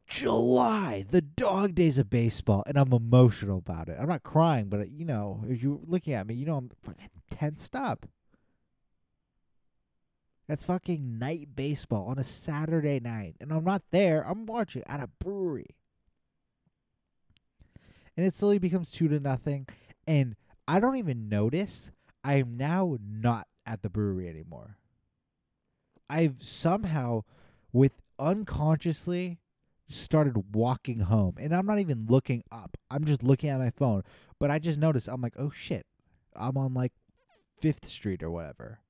July, 0.06 1.04
the 1.08 1.20
dog 1.20 1.74
days 1.74 1.98
of 1.98 2.08
baseball, 2.08 2.62
and 2.66 2.76
I'm 2.76 2.92
emotional 2.92 3.58
about 3.58 3.88
it. 3.88 3.96
I'm 4.00 4.08
not 4.08 4.22
crying, 4.22 4.68
but 4.68 4.90
you 4.90 5.04
know, 5.04 5.44
if 5.48 5.62
you're 5.62 5.80
looking 5.84 6.12
at 6.12 6.26
me, 6.26 6.34
you 6.34 6.46
know 6.46 6.56
I'm 6.56 6.70
fucking 6.84 7.10
tensed 7.30 7.74
up. 7.74 8.06
That's 10.48 10.62
fucking 10.62 11.18
night 11.18 11.56
baseball 11.56 12.06
on 12.06 12.20
a 12.20 12.24
Saturday 12.24 13.00
night, 13.00 13.34
and 13.40 13.52
I'm 13.52 13.64
not 13.64 13.82
there. 13.90 14.22
I'm 14.22 14.46
watching 14.46 14.84
at 14.86 15.00
a 15.00 15.08
brewery, 15.08 15.74
and 18.16 18.24
it 18.24 18.36
slowly 18.36 18.58
becomes 18.58 18.92
two 18.92 19.08
to 19.08 19.18
nothing, 19.18 19.66
and 20.06 20.36
I 20.68 20.78
don't 20.78 20.96
even 20.96 21.28
notice. 21.28 21.90
I 22.22 22.34
am 22.34 22.56
now 22.56 22.96
not 23.04 23.48
at 23.66 23.82
the 23.82 23.90
brewery 23.90 24.28
anymore. 24.28 24.76
I've 26.08 26.36
somehow, 26.38 27.22
with 27.72 28.00
unconsciously, 28.18 29.38
started 29.88 30.54
walking 30.54 31.00
home, 31.00 31.36
and 31.38 31.54
I'm 31.54 31.66
not 31.66 31.78
even 31.78 32.06
looking 32.08 32.42
up. 32.50 32.76
I'm 32.90 33.04
just 33.04 33.22
looking 33.22 33.50
at 33.50 33.58
my 33.58 33.70
phone, 33.70 34.02
but 34.38 34.50
I 34.50 34.58
just 34.58 34.78
noticed. 34.78 35.08
I'm 35.08 35.20
like, 35.20 35.34
oh 35.38 35.50
shit, 35.50 35.86
I'm 36.34 36.56
on 36.56 36.74
like 36.74 36.92
Fifth 37.60 37.86
Street 37.86 38.22
or 38.22 38.30
whatever. 38.30 38.80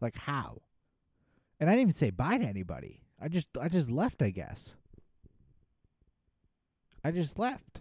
Like 0.00 0.16
how? 0.16 0.62
And 1.60 1.70
I 1.70 1.74
didn't 1.74 1.82
even 1.82 1.94
say 1.94 2.10
bye 2.10 2.38
to 2.38 2.44
anybody. 2.44 3.02
I 3.20 3.28
just 3.28 3.46
I 3.60 3.68
just 3.68 3.90
left, 3.90 4.20
I 4.22 4.30
guess. 4.30 4.74
I 7.04 7.10
just 7.10 7.38
left. 7.38 7.80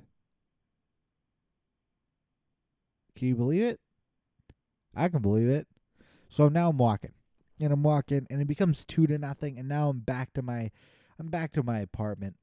Can 3.16 3.28
you 3.28 3.36
believe 3.36 3.64
it? 3.64 3.80
I 4.96 5.08
can 5.10 5.22
believe 5.22 5.50
it. 5.50 5.68
So 6.30 6.48
now 6.48 6.70
I'm 6.70 6.78
walking. 6.78 7.14
And 7.60 7.72
I'm 7.72 7.84
walking 7.84 8.26
and 8.30 8.42
it 8.42 8.48
becomes 8.48 8.86
two 8.86 9.06
to 9.06 9.18
nothing 9.18 9.60
and 9.60 9.68
now 9.68 9.90
I'm 9.90 10.00
back 10.00 10.34
to 10.34 10.42
my 10.42 10.72
I'm 11.20 11.28
back 11.28 11.52
to 11.54 11.64
my 11.64 11.80
apartment. 11.80 12.36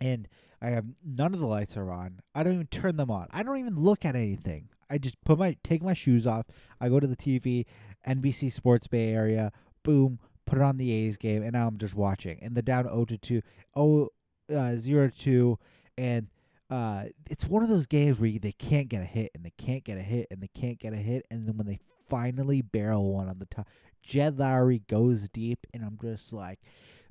And 0.00 0.28
I 0.60 0.68
have 0.70 0.86
none 1.04 1.34
of 1.34 1.40
the 1.40 1.46
lights 1.46 1.76
are 1.76 1.90
on. 1.90 2.20
I 2.34 2.42
don't 2.42 2.54
even 2.54 2.66
turn 2.66 2.96
them 2.96 3.10
on. 3.10 3.28
I 3.30 3.42
don't 3.42 3.58
even 3.58 3.76
look 3.76 4.04
at 4.04 4.16
anything. 4.16 4.68
I 4.88 4.98
just 4.98 5.22
put 5.24 5.38
my 5.38 5.56
take 5.62 5.82
my 5.82 5.94
shoes 5.94 6.26
off. 6.26 6.46
I 6.80 6.88
go 6.88 7.00
to 7.00 7.06
the 7.06 7.16
TV, 7.16 7.66
NBC 8.06 8.52
Sports 8.52 8.86
Bay 8.86 9.12
Area, 9.12 9.52
boom, 9.82 10.18
put 10.46 10.58
it 10.58 10.62
on 10.62 10.76
the 10.76 10.92
A's 10.92 11.16
game, 11.16 11.42
and 11.42 11.52
now 11.52 11.66
I'm 11.66 11.78
just 11.78 11.94
watching. 11.94 12.38
And 12.40 12.54
they're 12.54 12.62
down 12.62 12.84
0 12.84 13.04
to 13.06 13.18
2, 13.18 13.42
0, 13.76 14.08
uh, 14.54 14.76
0 14.76 15.08
to 15.08 15.18
2, 15.18 15.58
and 15.98 16.28
uh, 16.70 17.04
it's 17.28 17.46
one 17.46 17.62
of 17.62 17.68
those 17.68 17.86
games 17.86 18.18
where 18.18 18.28
you, 18.28 18.38
they 18.38 18.52
can't 18.52 18.88
get 18.88 19.02
a 19.02 19.06
hit, 19.06 19.32
and 19.34 19.44
they 19.44 19.52
can't 19.58 19.84
get 19.84 19.98
a 19.98 20.02
hit, 20.02 20.28
and 20.30 20.40
they 20.40 20.50
can't 20.58 20.78
get 20.78 20.92
a 20.92 20.96
hit, 20.96 21.26
and 21.30 21.46
then 21.46 21.56
when 21.56 21.66
they 21.66 21.80
finally 22.08 22.62
barrel 22.62 23.12
one 23.12 23.28
on 23.28 23.38
the 23.38 23.46
top, 23.46 23.68
Jed 24.02 24.36
Lowrie 24.36 24.86
goes 24.86 25.28
deep, 25.28 25.66
and 25.74 25.84
I'm 25.84 25.98
just 26.00 26.32
like, 26.32 26.60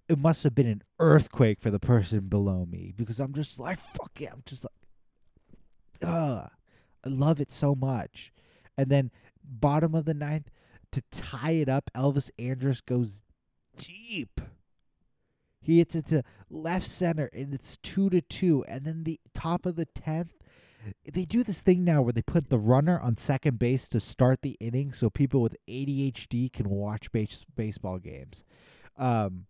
it 0.08 0.20
must 0.20 0.44
have 0.44 0.54
been 0.54 0.68
an 0.68 0.84
earthquake 1.00 1.60
for 1.60 1.72
the 1.72 1.80
person 1.80 2.22
below 2.22 2.66
me 2.66 2.94
because 2.96 3.20
I'm 3.20 3.34
just 3.34 3.60
like, 3.60 3.80
fuck 3.80 4.22
it. 4.22 4.30
I'm 4.32 4.44
just 4.46 4.64
like, 4.64 6.10
ugh. 6.10 6.50
I 7.06 7.10
love 7.10 7.40
it 7.40 7.52
so 7.52 7.76
much. 7.76 8.32
And 8.78 8.90
then 8.90 9.12
bottom 9.44 9.94
of 9.96 10.06
the 10.06 10.14
ninth 10.14 10.50
to 10.92 11.04
tie 11.12 11.52
it 11.52 11.70
up, 11.70 11.90
Elvis 11.96 12.30
Andrus 12.40 12.82
goes 12.82 13.22
deep. 13.78 14.42
He 15.62 15.80
hits 15.80 15.96
it 15.96 16.08
to 16.10 16.24
left 16.50 16.86
center, 16.86 17.30
and 17.34 17.54
it's 17.54 17.78
two 17.78 18.10
to 18.12 18.22
two. 18.22 18.64
And 18.68 18.86
then 18.86 19.04
the 19.04 19.20
top 19.34 19.66
of 19.66 19.76
the 19.76 19.86
tenth, 19.86 20.34
they 21.12 21.26
do 21.26 21.44
this 21.44 21.62
thing 21.62 21.84
now 21.84 22.02
where 22.02 22.14
they 22.14 22.22
put 22.22 22.50
the 22.50 22.60
runner 22.60 23.00
on 23.00 23.18
second 23.18 23.58
base 23.58 23.90
to 23.90 24.00
start 24.00 24.42
the 24.42 24.58
inning, 24.60 24.94
so 24.94 25.10
people 25.10 25.42
with 25.42 25.58
ADHD 25.68 26.52
can 26.54 26.70
watch 26.70 27.12
base- 27.12 27.46
baseball 27.56 27.98
games. 27.98 28.44
Um, 28.98 29.46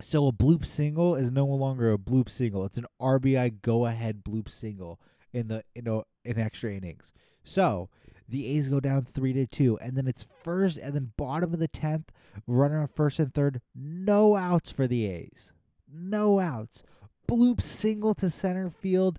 so 0.00 0.26
a 0.28 0.32
bloop 0.32 0.66
single 0.66 1.14
is 1.14 1.30
no 1.30 1.46
longer 1.46 1.92
a 1.92 1.98
bloop 1.98 2.28
single; 2.28 2.64
it's 2.64 2.78
an 2.78 2.86
RBI 3.00 3.62
go 3.62 3.86
ahead 3.86 4.22
bloop 4.24 4.48
single 4.50 5.00
in 5.32 5.48
the 5.48 5.64
you 5.74 5.82
know 5.82 6.04
in 6.24 6.38
extra 6.38 6.72
innings. 6.72 7.12
So 7.44 7.88
the 8.28 8.46
A's 8.46 8.68
go 8.68 8.80
down 8.80 9.04
three 9.04 9.32
to 9.32 9.46
two, 9.46 9.78
and 9.78 9.96
then 9.96 10.06
it's 10.06 10.26
first 10.42 10.78
and 10.78 10.94
then 10.94 11.12
bottom 11.16 11.52
of 11.52 11.58
the 11.60 11.68
tenth, 11.68 12.10
runner 12.46 12.80
on 12.80 12.88
first 12.88 13.18
and 13.18 13.32
third, 13.34 13.60
no 13.74 14.36
outs 14.36 14.70
for 14.70 14.86
the 14.86 15.06
A's, 15.06 15.52
no 15.92 16.38
outs. 16.40 16.82
Bloop 17.28 17.60
single 17.60 18.14
to 18.16 18.28
center 18.30 18.68
field. 18.70 19.18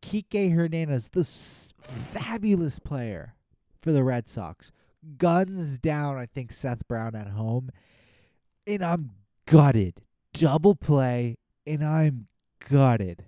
Kike 0.00 0.54
Hernandez, 0.54 1.08
the 1.08 1.20
s- 1.20 1.72
fabulous 1.80 2.78
player 2.78 3.34
for 3.82 3.90
the 3.92 4.04
Red 4.04 4.28
Sox, 4.28 4.70
guns 5.18 5.78
down. 5.78 6.16
I 6.16 6.26
think 6.26 6.52
Seth 6.52 6.86
Brown 6.86 7.16
at 7.16 7.28
home, 7.28 7.70
and 8.66 8.84
I'm 8.84 9.10
gutted. 9.50 9.94
Double 10.32 10.74
play, 10.74 11.36
and 11.66 11.84
I'm 11.84 12.28
gutted. 12.68 13.24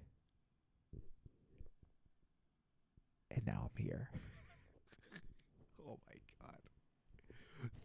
And 3.31 3.47
now 3.47 3.71
I'm 3.71 3.83
here. 3.83 4.11
oh 5.89 5.99
my 6.07 6.17
god. 6.41 6.59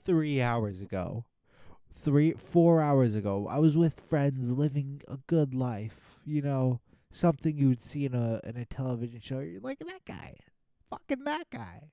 Three 0.03 0.41
hours 0.41 0.81
ago. 0.81 1.25
Three 1.93 2.33
four 2.33 2.81
hours 2.81 3.15
ago, 3.15 3.47
I 3.49 3.57
was 3.57 3.77
with 3.77 4.01
friends 4.09 4.51
living 4.51 5.01
a 5.07 5.17
good 5.27 5.55
life. 5.55 6.19
You 6.25 6.41
know, 6.41 6.81
something 7.11 7.57
you 7.57 7.69
would 7.69 7.81
see 7.81 8.05
in 8.05 8.13
a 8.13 8.41
in 8.43 8.57
a 8.57 8.65
television 8.65 9.21
show. 9.21 9.39
You're 9.39 9.61
like 9.61 9.79
that 9.79 10.05
guy. 10.05 10.35
Fucking 10.89 11.23
that 11.23 11.49
guy. 11.51 11.89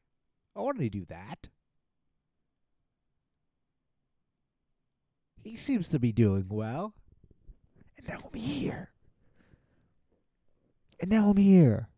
I 0.54 0.60
want 0.60 0.80
to 0.80 0.90
do 0.90 1.06
that. 1.06 1.48
He 5.42 5.56
seems 5.56 5.88
to 5.88 5.98
be 5.98 6.12
doing 6.12 6.46
well. 6.48 6.94
And 7.98 8.08
now 8.08 8.18
I'm 8.24 8.38
here. 8.38 8.90
And 11.00 11.10
now 11.10 11.30
I'm 11.30 11.36
here. 11.36 11.88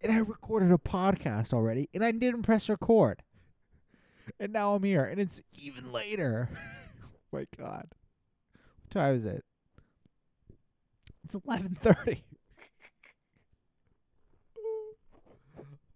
And 0.00 0.12
I 0.12 0.18
recorded 0.18 0.70
a 0.70 0.78
podcast 0.78 1.52
already, 1.52 1.88
and 1.92 2.04
I 2.04 2.12
didn't 2.12 2.42
press 2.42 2.68
record. 2.68 3.22
And 4.38 4.52
now 4.52 4.74
I'm 4.74 4.84
here, 4.84 5.04
and 5.04 5.20
it's 5.20 5.42
even 5.54 5.90
later. 5.92 6.48
my 7.32 7.46
God, 7.58 7.88
what 8.52 8.90
time 8.90 9.16
is 9.16 9.24
it? 9.24 9.44
It's 11.24 11.34
eleven 11.34 11.74
thirty. 11.74 12.24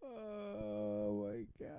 oh 0.02 1.24
my 1.24 1.46
God. 1.58 1.74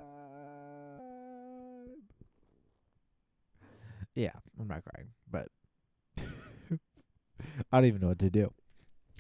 Yeah, 4.16 4.32
I'm 4.60 4.68
not 4.68 4.84
crying, 4.86 5.10
but 5.30 5.50
I 7.72 7.80
don't 7.80 7.86
even 7.86 8.02
know 8.02 8.08
what 8.08 8.20
to 8.20 8.30
do. 8.30 8.54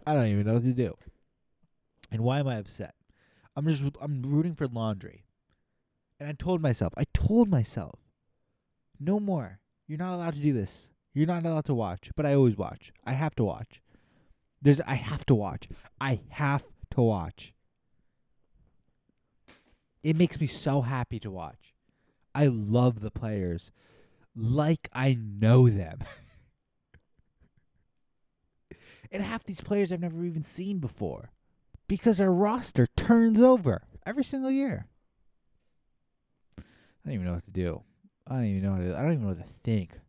I 0.07 0.13
don't 0.13 0.27
even 0.27 0.45
know 0.45 0.53
what 0.53 0.63
to 0.63 0.73
do. 0.73 0.95
And 2.11 2.21
why 2.21 2.39
am 2.39 2.47
I 2.47 2.57
upset? 2.57 2.95
I'm 3.55 3.67
just 3.67 3.83
I'm 4.01 4.21
rooting 4.23 4.55
for 4.55 4.67
laundry. 4.67 5.25
And 6.19 6.29
I 6.29 6.33
told 6.33 6.61
myself, 6.61 6.93
I 6.95 7.03
told 7.13 7.49
myself, 7.49 7.99
no 8.99 9.19
more. 9.19 9.59
You're 9.87 9.99
not 9.99 10.13
allowed 10.13 10.35
to 10.35 10.41
do 10.41 10.53
this. 10.53 10.87
You're 11.13 11.27
not 11.27 11.45
allowed 11.45 11.65
to 11.65 11.73
watch. 11.73 12.11
But 12.15 12.25
I 12.25 12.33
always 12.33 12.57
watch. 12.57 12.91
I 13.03 13.13
have 13.13 13.35
to 13.35 13.43
watch. 13.43 13.81
There's 14.61 14.81
I 14.81 14.95
have 14.95 15.25
to 15.27 15.35
watch. 15.35 15.67
I 15.99 16.21
have 16.29 16.63
to 16.91 17.01
watch. 17.01 17.53
It 20.03 20.15
makes 20.15 20.39
me 20.39 20.47
so 20.47 20.81
happy 20.81 21.19
to 21.19 21.31
watch. 21.31 21.73
I 22.33 22.47
love 22.47 22.99
the 23.01 23.11
players 23.11 23.71
like 24.35 24.89
I 24.93 25.17
know 25.19 25.69
them. 25.69 25.99
and 29.11 29.23
half 29.23 29.43
these 29.43 29.61
players 29.61 29.91
I've 29.91 30.01
never 30.01 30.25
even 30.25 30.43
seen 30.43 30.79
before 30.79 31.31
because 31.87 32.19
our 32.19 32.31
roster 32.31 32.87
turns 32.97 33.41
over 33.41 33.83
every 34.05 34.23
single 34.23 34.51
year. 34.51 34.87
I 36.57 36.61
don't 37.05 37.13
even 37.13 37.25
know 37.25 37.33
what 37.33 37.45
to 37.45 37.51
do. 37.51 37.83
I 38.27 38.35
don't 38.35 38.45
even 38.45 38.63
know 38.63 38.71
how 38.71 38.79
to. 38.79 38.97
I 38.97 39.01
don't 39.01 39.13
even 39.13 39.23
know 39.23 39.29
what 39.29 39.45
to 39.45 39.53
think. 39.63 39.99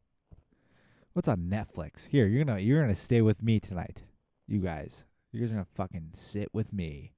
What's 1.12 1.28
on 1.28 1.50
Netflix? 1.50 2.08
Here, 2.08 2.26
you're 2.26 2.44
gonna 2.44 2.58
you're 2.58 2.80
gonna 2.80 2.94
stay 2.94 3.20
with 3.20 3.42
me 3.42 3.60
tonight, 3.60 4.04
you 4.46 4.60
guys. 4.60 5.04
You 5.32 5.40
guys 5.40 5.50
are 5.50 5.54
gonna 5.54 5.66
fucking 5.74 6.10
sit 6.14 6.48
with 6.54 6.72
me 6.72 7.12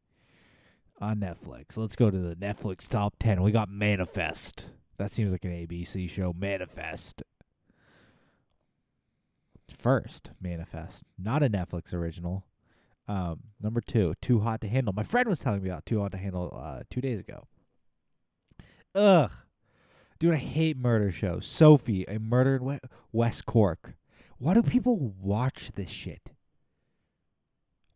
on 1.00 1.20
Netflix. 1.20 1.76
Let's 1.76 1.96
go 1.96 2.10
to 2.10 2.18
the 2.18 2.34
Netflix 2.34 2.88
top 2.88 3.14
ten. 3.20 3.42
We 3.42 3.52
got 3.52 3.70
Manifest. 3.70 4.70
That 4.98 5.12
seems 5.12 5.30
like 5.30 5.44
an 5.44 5.52
ABC 5.52 6.10
show. 6.10 6.34
Manifest. 6.36 7.22
First, 9.76 10.30
Manifest, 10.40 11.04
not 11.16 11.42
a 11.42 11.48
Netflix 11.48 11.94
original. 11.94 12.44
Um, 13.06 13.40
number 13.60 13.80
two, 13.80 14.14
Too 14.20 14.40
Hot 14.40 14.60
to 14.62 14.68
Handle. 14.68 14.92
My 14.92 15.04
friend 15.04 15.28
was 15.28 15.38
telling 15.38 15.62
me 15.62 15.70
about 15.70 15.86
Too 15.86 16.00
Hot 16.00 16.10
to 16.12 16.18
Handle 16.18 16.60
uh, 16.60 16.82
two 16.90 17.00
days 17.00 17.20
ago. 17.20 17.46
Ugh. 18.94 19.30
Dude, 20.18 20.34
I 20.34 20.38
hate 20.38 20.76
murder 20.76 21.12
shows. 21.12 21.46
Sophie, 21.46 22.04
a 22.08 22.18
murder 22.18 22.56
in 22.56 22.80
West 23.12 23.46
Cork. 23.46 23.94
Why 24.38 24.54
do 24.54 24.62
people 24.62 25.14
watch 25.20 25.70
this 25.74 25.90
shit? 25.90 26.30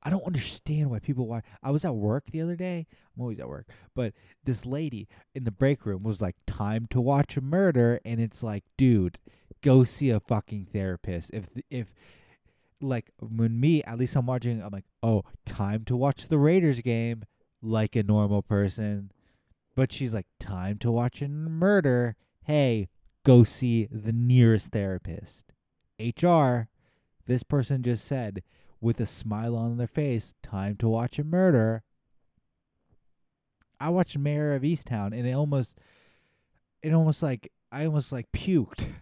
I 0.03 0.11
don't 0.11 0.25
understand 0.25 0.91
why 0.91 0.99
people 0.99 1.27
watch. 1.27 1.45
I 1.63 1.71
was 1.71 1.85
at 1.85 1.95
work 1.95 2.25
the 2.31 2.43
other 2.43 2.57
day. 2.57 2.87
I'm 3.15 3.23
always 3.23 3.41
at 3.41 3.49
work, 3.49 3.69
but 3.95 4.15
this 4.45 4.67
lady 4.67 5.09
in 5.35 5.45
the 5.45 5.51
break 5.51 5.87
room 5.87 6.03
was 6.03 6.21
like, 6.21 6.37
"Time 6.47 6.87
to 6.91 7.01
watch 7.01 7.37
a 7.37 7.41
murder," 7.41 8.01
and 8.05 8.21
it's 8.21 8.43
like, 8.43 8.65
dude, 8.77 9.19
go 9.63 9.85
see 9.85 10.11
a 10.11 10.21
fucking 10.21 10.67
therapist. 10.73 11.31
If 11.33 11.49
if 11.71 11.95
like 12.83 13.13
when 13.21 13.59
me, 13.59 13.83
at 13.85 13.99
least 13.99 14.17
I'm 14.17 14.27
watching, 14.27 14.63
I'm 14.63 14.73
like, 14.73 14.85
oh, 15.03 15.23
time 15.47 15.85
to 15.85 15.97
watch 15.97 16.29
the 16.29 16.39
Raiders 16.39 16.81
game, 16.81 17.25
like 17.63 17.97
a 17.97 18.03
normal 18.03 18.43
person. 18.43 19.13
But 19.75 19.93
she's 19.93 20.13
like, 20.13 20.27
time 20.39 20.79
to 20.79 20.91
watch 20.91 21.23
a 21.23 21.29
murder. 21.29 22.17
Hey, 22.43 22.89
go 23.25 23.45
see 23.45 23.87
the 23.91 24.13
nearest 24.13 24.69
therapist. 24.71 25.47
HR, 25.99 26.69
this 27.27 27.43
person 27.43 27.83
just 27.83 28.05
said 28.05 28.43
with 28.83 29.01
a 29.01 29.07
smile 29.07 29.57
on 29.57 29.79
their 29.79 29.87
face, 29.87 30.35
time 30.43 30.77
to 30.77 30.89
watch 30.89 31.19
a 31.19 31.25
murder. 31.25 31.85
I 33.81 33.89
watched 33.89 34.19
Mare 34.19 34.55
of 34.55 34.63
Easttown 34.63 35.17
and 35.17 35.27
it 35.27 35.33
almost 35.33 35.79
it 36.83 36.93
almost 36.93 37.23
like 37.23 37.51
I 37.71 37.87
almost 37.87 38.13
like 38.13 38.31
puked. 38.33 38.85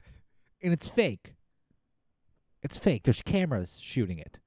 And 0.62 0.74
it's 0.74 0.90
fake. 0.90 1.36
It's 2.62 2.76
fake. 2.76 3.04
There's 3.04 3.22
cameras 3.22 3.78
shooting 3.80 4.18
it. 4.18 4.40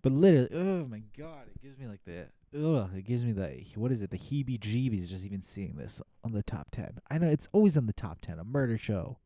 But 0.00 0.12
literally, 0.12 0.48
oh 0.54 0.86
my 0.86 1.02
god, 1.14 1.48
it 1.54 1.62
gives 1.62 1.78
me 1.78 1.86
like 1.86 2.00
the 2.06 2.28
ugh, 2.58 2.88
it 2.96 3.04
gives 3.04 3.26
me 3.26 3.32
the 3.32 3.62
what 3.74 3.92
is 3.92 4.00
it? 4.00 4.08
The 4.08 4.16
heebie-jeebies 4.16 5.06
just 5.06 5.26
even 5.26 5.42
seeing 5.42 5.76
this 5.76 6.00
on 6.24 6.32
the 6.32 6.42
top 6.42 6.70
10. 6.70 6.98
I 7.10 7.18
know 7.18 7.28
it's 7.28 7.50
always 7.52 7.76
on 7.76 7.84
the 7.84 7.92
top 7.92 8.22
10, 8.22 8.38
a 8.38 8.44
murder 8.44 8.78
show. 8.78 9.18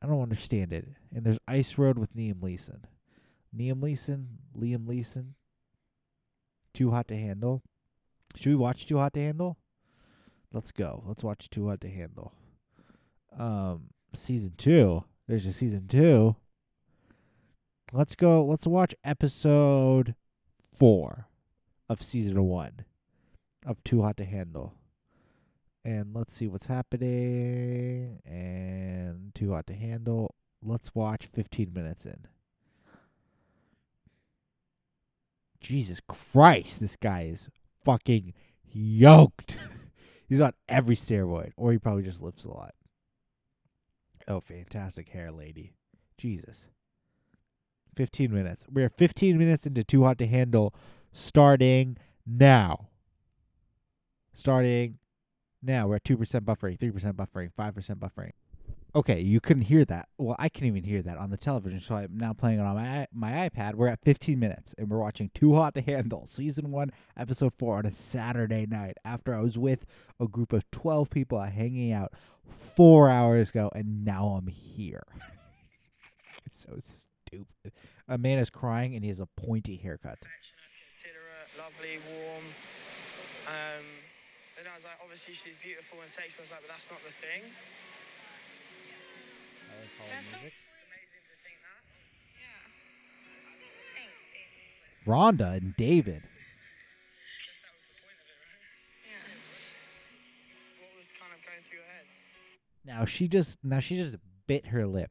I 0.00 0.06
don't 0.06 0.22
understand 0.22 0.72
it. 0.72 0.88
And 1.14 1.24
there's 1.24 1.38
Ice 1.48 1.78
Road 1.78 1.98
with 1.98 2.14
Liam 2.14 2.36
Neeson. 2.36 2.82
Liam 3.56 3.80
Neeson, 3.80 4.26
Liam 4.56 4.86
Neeson. 4.86 5.32
Too 6.74 6.90
Hot 6.90 7.08
to 7.08 7.16
Handle. 7.16 7.62
Should 8.36 8.50
we 8.50 8.56
watch 8.56 8.86
Too 8.86 8.98
Hot 8.98 9.14
to 9.14 9.20
Handle? 9.20 9.58
Let's 10.52 10.70
go. 10.72 11.02
Let's 11.06 11.24
watch 11.24 11.50
Too 11.50 11.68
Hot 11.68 11.80
to 11.80 11.90
Handle. 11.90 12.32
Um, 13.38 13.90
season 14.14 14.54
two. 14.56 15.04
There's 15.26 15.46
a 15.46 15.52
season 15.52 15.88
two. 15.88 16.36
Let's 17.92 18.14
go. 18.14 18.44
Let's 18.44 18.66
watch 18.66 18.94
episode 19.02 20.14
four 20.74 21.26
of 21.88 22.02
season 22.02 22.42
one 22.44 22.84
of 23.66 23.82
Too 23.82 24.02
Hot 24.02 24.16
to 24.18 24.24
Handle. 24.24 24.74
And 25.84 26.14
let's 26.14 26.34
see 26.34 26.46
what's 26.46 26.66
happening. 26.66 28.20
And 28.24 29.34
Too 29.34 29.52
Hot 29.52 29.66
to 29.68 29.74
Handle. 29.74 30.34
Let's 30.62 30.94
watch 30.94 31.26
15 31.26 31.72
minutes 31.72 32.04
in. 32.04 32.26
Jesus 35.60 36.00
Christ, 36.06 36.80
this 36.80 36.96
guy 36.96 37.22
is 37.22 37.50
fucking 37.84 38.32
yoked. 38.72 39.58
He's 40.28 40.40
on 40.40 40.52
every 40.68 40.96
steroid, 40.96 41.52
or 41.56 41.72
he 41.72 41.78
probably 41.78 42.02
just 42.02 42.22
lifts 42.22 42.44
a 42.44 42.50
lot. 42.50 42.74
Oh, 44.26 44.40
fantastic 44.40 45.08
hair, 45.08 45.32
lady. 45.32 45.72
Jesus. 46.18 46.68
15 47.96 48.32
minutes. 48.32 48.64
We're 48.70 48.90
15 48.90 49.38
minutes 49.38 49.66
into 49.66 49.82
Too 49.82 50.04
Hot 50.04 50.18
to 50.18 50.26
Handle, 50.26 50.74
starting 51.12 51.96
now. 52.26 52.88
Starting 54.34 54.98
now. 55.62 55.88
We're 55.88 55.96
at 55.96 56.04
2% 56.04 56.16
buffering, 56.42 56.78
3% 56.78 57.12
buffering, 57.14 57.50
5% 57.58 57.94
buffering. 57.96 58.32
Okay, 58.94 59.20
you 59.20 59.38
couldn't 59.38 59.64
hear 59.64 59.84
that. 59.84 60.08
Well, 60.16 60.34
I 60.38 60.48
can't 60.48 60.64
even 60.64 60.82
hear 60.82 61.02
that 61.02 61.18
on 61.18 61.30
the 61.30 61.36
television, 61.36 61.78
so 61.80 61.96
I'm 61.96 62.16
now 62.16 62.32
playing 62.32 62.58
it 62.58 62.62
on 62.62 62.74
my 62.74 63.06
my 63.12 63.48
iPad. 63.48 63.74
We're 63.74 63.88
at 63.88 64.00
15 64.02 64.38
minutes, 64.38 64.74
and 64.78 64.88
we're 64.88 64.98
watching 64.98 65.30
Too 65.34 65.54
Hot 65.54 65.74
to 65.74 65.82
Handle, 65.82 66.24
season 66.26 66.70
one, 66.70 66.92
episode 67.16 67.52
four, 67.58 67.76
on 67.76 67.84
a 67.84 67.92
Saturday 67.92 68.64
night 68.66 68.96
after 69.04 69.34
I 69.34 69.40
was 69.40 69.58
with 69.58 69.84
a 70.18 70.26
group 70.26 70.54
of 70.54 70.70
12 70.70 71.10
people 71.10 71.38
hanging 71.40 71.92
out 71.92 72.12
four 72.48 73.10
hours 73.10 73.50
ago, 73.50 73.70
and 73.74 74.06
now 74.06 74.28
I'm 74.28 74.46
here. 74.46 75.04
so 76.50 76.78
stupid. 76.80 77.72
A 78.08 78.16
man 78.16 78.38
is 78.38 78.48
crying, 78.48 78.94
and 78.94 79.04
he 79.04 79.08
has 79.08 79.20
a 79.20 79.26
pointy 79.26 79.76
haircut. 79.76 80.18
lovely, 81.58 81.98
warm. 82.10 82.44
Um, 83.48 83.84
I 84.58 84.74
was 84.74 84.84
like, 84.84 84.98
obviously 85.02 85.34
she's 85.34 85.56
beautiful 85.56 85.98
and 86.00 86.08
sexy. 86.08 86.36
I 86.38 86.42
was 86.42 86.50
like, 86.52 86.60
but 86.62 86.68
that's 86.68 86.90
not 86.90 87.02
the 87.04 87.12
thing. 87.12 87.42
Was 89.68 89.86
the 89.86 89.92
point 89.96 90.12
of 98.20 98.28
it, 98.28 98.34
right? 98.36 99.22
What 100.80 100.90
was 100.96 101.06
kind 101.18 101.32
of 101.32 101.44
going 101.46 101.62
through 101.66 101.78
your 101.78 101.86
head? 101.86 102.06
Now 102.84 103.04
she 103.04 103.28
just 103.28 103.58
now 103.62 103.80
she 103.80 103.96
just 103.96 104.16
bit 104.46 104.66
her 104.66 104.86
lip. 104.86 105.10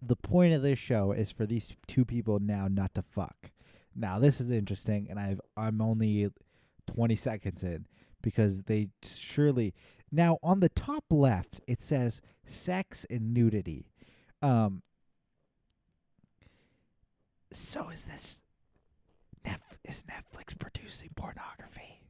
The 0.00 0.16
point 0.16 0.54
of 0.54 0.62
this 0.62 0.78
show 0.78 1.12
is 1.12 1.30
for 1.30 1.46
these 1.46 1.74
two 1.86 2.04
people 2.04 2.40
now 2.40 2.68
not 2.68 2.94
to 2.94 3.02
fuck. 3.02 3.50
Now 3.94 4.18
this 4.18 4.40
is 4.40 4.50
interesting, 4.50 5.06
and 5.10 5.18
I've 5.18 5.40
I'm 5.56 5.80
only 5.80 6.28
twenty 6.86 7.16
seconds 7.16 7.62
in 7.62 7.86
because 8.22 8.64
they 8.64 8.88
surely 9.02 9.74
now 10.10 10.38
on 10.42 10.60
the 10.60 10.68
top 10.68 11.04
left 11.10 11.60
it 11.66 11.82
says 11.82 12.20
sex 12.46 13.06
and 13.10 13.34
nudity. 13.34 13.86
Um. 14.42 14.82
So 17.52 17.90
is 17.90 18.04
this 18.04 18.40
Nef- 19.44 19.78
is 19.84 20.04
Netflix 20.04 20.58
producing 20.58 21.10
pornography? 21.14 22.00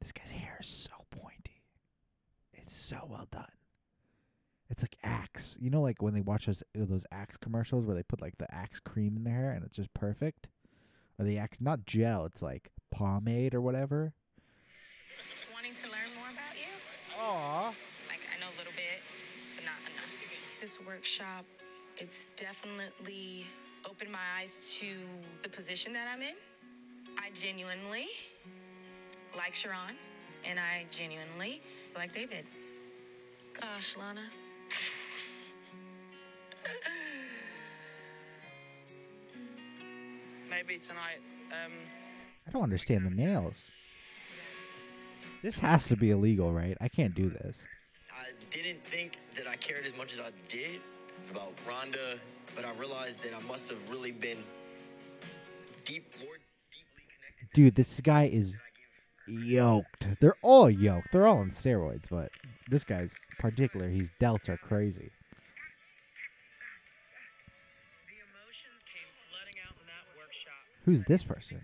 This 0.00 0.12
guy's 0.12 0.30
hair 0.30 0.58
is 0.60 0.66
so 0.68 0.92
pointy. 1.10 1.62
It's 2.54 2.74
so 2.74 3.06
well 3.08 3.26
done. 3.30 3.44
It's 4.68 4.82
like 4.82 4.96
Axe. 5.02 5.56
You 5.60 5.70
know, 5.70 5.82
like 5.82 6.00
when 6.00 6.14
they 6.14 6.20
watch 6.20 6.46
those 6.46 6.62
uh, 6.80 6.84
those 6.88 7.04
Axe 7.10 7.36
commercials 7.36 7.84
where 7.84 7.96
they 7.96 8.02
put 8.02 8.20
like 8.20 8.38
the 8.38 8.52
Axe 8.54 8.80
cream 8.80 9.16
in 9.16 9.24
their 9.24 9.34
hair 9.34 9.50
and 9.50 9.64
it's 9.64 9.76
just 9.76 9.92
perfect. 9.94 10.48
Or 11.18 11.24
the 11.24 11.38
Axe, 11.38 11.58
not 11.60 11.84
gel. 11.86 12.24
It's 12.26 12.42
like 12.42 12.70
pomade 12.90 13.54
or 13.54 13.60
whatever. 13.60 14.14
wanting 15.52 15.74
to 15.74 15.84
learn 15.90 16.14
more 16.16 16.30
about 16.30 16.56
you. 16.56 16.70
Aw. 17.18 17.66
Like 18.08 18.20
I 18.34 18.40
know 18.40 18.46
a 18.46 18.56
little 18.56 18.72
bit, 18.76 19.02
but 19.56 19.64
not 19.64 19.78
enough. 19.80 20.10
This 20.60 20.78
workshop, 20.86 21.46
it's 21.96 22.30
definitely 22.36 23.46
opened 23.88 24.12
my 24.12 24.18
eyes 24.38 24.76
to 24.78 24.86
the 25.42 25.48
position 25.48 25.94
that 25.94 26.06
I'm 26.12 26.20
in. 26.20 26.34
I 27.18 27.30
genuinely 27.32 28.08
like 29.34 29.54
Sharon, 29.54 29.96
and 30.44 30.60
I 30.60 30.84
genuinely 30.90 31.62
like 31.96 32.12
David. 32.12 32.44
Gosh, 33.58 33.96
Lana. 33.98 34.20
Maybe 40.50 40.76
tonight. 40.76 41.20
Um, 41.52 41.72
I 42.46 42.50
don't 42.50 42.64
understand 42.64 43.06
the 43.06 43.10
nails. 43.10 43.56
This 45.42 45.58
has 45.60 45.88
to 45.88 45.96
be 45.96 46.10
illegal, 46.10 46.52
right? 46.52 46.76
I 46.82 46.88
can't 46.88 47.14
do 47.14 47.30
this. 47.30 47.66
Didn't 48.50 48.82
think 48.84 49.18
that 49.36 49.46
I 49.46 49.56
cared 49.56 49.86
as 49.86 49.96
much 49.96 50.12
as 50.12 50.18
I 50.18 50.30
did 50.48 50.80
about 51.30 51.54
Rhonda, 51.58 52.18
but 52.56 52.64
I 52.64 52.72
realized 52.78 53.22
that 53.22 53.32
I 53.32 53.46
must 53.46 53.70
have 53.70 53.90
really 53.90 54.10
been 54.10 54.38
deep, 55.84 56.12
more 56.18 56.34
deeply 56.70 57.04
connected. 57.14 57.54
Dude, 57.54 57.76
this 57.76 58.00
guy 58.00 58.24
is 58.24 58.52
yoked. 59.28 60.08
They're 60.20 60.34
all 60.42 60.68
yoked. 60.68 61.12
They're 61.12 61.26
all 61.26 61.38
on 61.38 61.50
steroids, 61.50 62.08
but 62.10 62.30
this 62.68 62.82
guy's 62.82 63.14
particular. 63.38 63.88
He's 63.88 64.10
delta 64.18 64.58
crazy. 64.60 65.10
the 68.08 68.18
emotions 68.18 68.82
came 68.86 69.10
flooding 69.30 69.60
out 69.64 69.76
in 69.80 69.86
that 69.86 70.18
workshop. 70.18 70.52
Who's 70.84 71.04
this 71.04 71.22
person? 71.22 71.62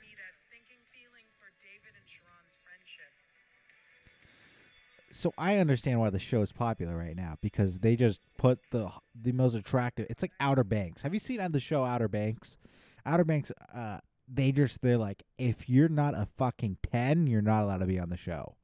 So 5.27 5.33
I 5.37 5.57
understand 5.57 5.99
why 5.99 6.11
the 6.11 6.21
show 6.21 6.41
is 6.41 6.53
popular 6.53 6.97
right 6.97 7.17
now 7.17 7.37
because 7.41 7.81
they 7.81 7.97
just 7.97 8.21
put 8.39 8.61
the 8.71 8.93
the 9.21 9.33
most 9.33 9.57
attractive. 9.57 10.07
It's 10.09 10.23
like 10.23 10.31
Outer 10.39 10.63
Banks. 10.63 11.03
Have 11.03 11.13
you 11.13 11.19
seen 11.19 11.41
on 11.41 11.51
the 11.51 11.59
show 11.59 11.85
Outer 11.85 12.07
Banks? 12.07 12.57
Outer 13.05 13.25
Banks. 13.25 13.51
Uh, 13.75 13.99
they 14.33 14.53
just 14.53 14.83
they're 14.83 14.97
like, 14.97 15.25
if 15.37 15.69
you're 15.69 15.89
not 15.89 16.15
a 16.15 16.29
fucking 16.39 16.79
ten, 16.93 17.27
you're 17.27 17.43
not 17.43 17.65
allowed 17.65 17.79
to 17.79 17.87
be 17.87 17.99
on 17.99 18.09
the 18.09 18.17
show, 18.17 18.55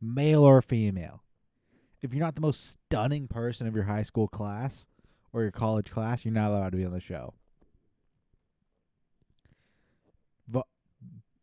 male 0.00 0.44
or 0.44 0.62
female. 0.62 1.24
If 2.00 2.14
you're 2.14 2.24
not 2.24 2.36
the 2.36 2.40
most 2.40 2.70
stunning 2.70 3.28
person 3.28 3.66
of 3.66 3.74
your 3.74 3.84
high 3.84 4.02
school 4.02 4.28
class 4.28 4.86
or 5.34 5.42
your 5.42 5.50
college 5.50 5.90
class, 5.90 6.24
you're 6.24 6.32
not 6.32 6.52
allowed 6.52 6.70
to 6.70 6.78
be 6.78 6.86
on 6.86 6.92
the 6.92 7.00
show. 7.00 7.34
But 10.48 10.64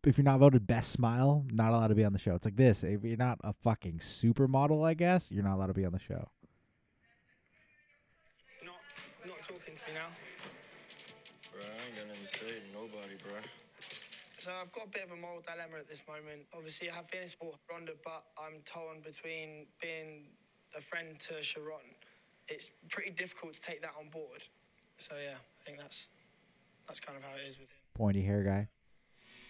if 0.06 0.18
you're 0.18 0.26
not 0.26 0.40
voted 0.40 0.68
best 0.68 0.92
smile, 0.92 1.46
not 1.52 1.74
allowed 1.74 1.88
to 1.88 1.96
be 1.96 2.06
on 2.06 2.14
the 2.14 2.20
show. 2.20 2.36
It's 2.36 2.46
like 2.46 2.56
this. 2.56 2.84
If 2.84 3.04
you're 3.04 3.18
not 3.18 3.40
a 3.44 3.54
fucking 3.54 4.00
supermodel, 4.00 4.86
I 4.86 4.94
guess, 4.94 5.32
you're 5.32 5.44
not 5.44 5.56
allowed 5.56 5.68
to 5.68 5.74
be 5.74 5.86
on 5.86 5.94
the 5.94 6.00
show. 6.00 6.30
Not, 8.64 8.76
not 9.26 9.38
talking 9.42 9.76
to 9.76 9.82
me 9.88 9.94
now. 9.96 10.08
Bro, 11.52 11.62
I 11.62 11.88
ain't 11.88 11.96
gonna 11.96 12.26
say 12.26 12.48
to 12.48 12.74
nobody, 12.74 13.16
bro. 13.24 13.40
So 14.38 14.52
I've 14.62 14.72
got 14.72 14.86
a 14.86 14.90
bit 14.90 15.06
of 15.06 15.12
a 15.12 15.16
moral 15.16 15.42
dilemma 15.42 15.80
at 15.80 15.90
this 15.90 16.02
moment. 16.08 16.46
Obviously, 16.56 16.90
I 16.92 16.96
have 16.96 17.10
finished 17.10 17.34
sport 17.34 17.56
Rhonda, 17.72 17.94
but 18.04 18.26
I'm 18.38 18.62
torn 18.64 19.02
between 19.04 19.66
being 19.82 20.28
a 20.78 20.82
friend 20.82 21.20
to 21.20 21.42
Sharon. 21.42 21.96
It's 22.48 22.70
pretty 22.90 23.10
difficult 23.10 23.54
to 23.56 23.62
take 23.62 23.82
that 23.82 23.94
on 24.00 24.10
board. 24.10 24.44
So 24.98 25.16
yeah, 25.16 25.38
I 25.38 25.66
think 25.66 25.80
that's 25.80 26.10
that's 26.88 27.00
kind 27.00 27.18
of 27.18 27.24
how 27.24 27.36
it 27.38 27.48
is 27.48 27.58
with 27.58 27.70
him. 27.70 27.78
Pointy 27.96 28.22
hair 28.22 28.44
guy 28.44 28.68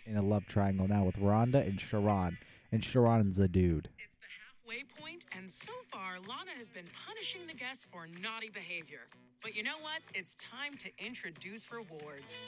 in 0.05 0.17
a 0.17 0.21
love 0.21 0.45
triangle 0.45 0.87
now 0.87 1.03
with 1.03 1.17
Rhonda 1.17 1.67
and 1.67 1.79
Sharon, 1.79 2.37
and 2.71 2.83
Sharon's 2.83 3.39
a 3.39 3.47
dude. 3.47 3.89
It's 3.97 4.17
the 4.17 4.27
halfway 4.73 4.83
point, 4.99 5.25
and 5.37 5.49
so 5.49 5.71
far, 5.91 6.17
Lana 6.27 6.51
has 6.57 6.71
been 6.71 6.85
punishing 7.05 7.41
the 7.47 7.53
guests 7.53 7.85
for 7.85 8.07
naughty 8.21 8.49
behavior. 8.49 9.01
But 9.41 9.55
you 9.55 9.63
know 9.63 9.77
what? 9.81 10.01
It's 10.13 10.35
time 10.35 10.75
to 10.77 10.89
introduce 11.03 11.71
rewards. 11.71 12.47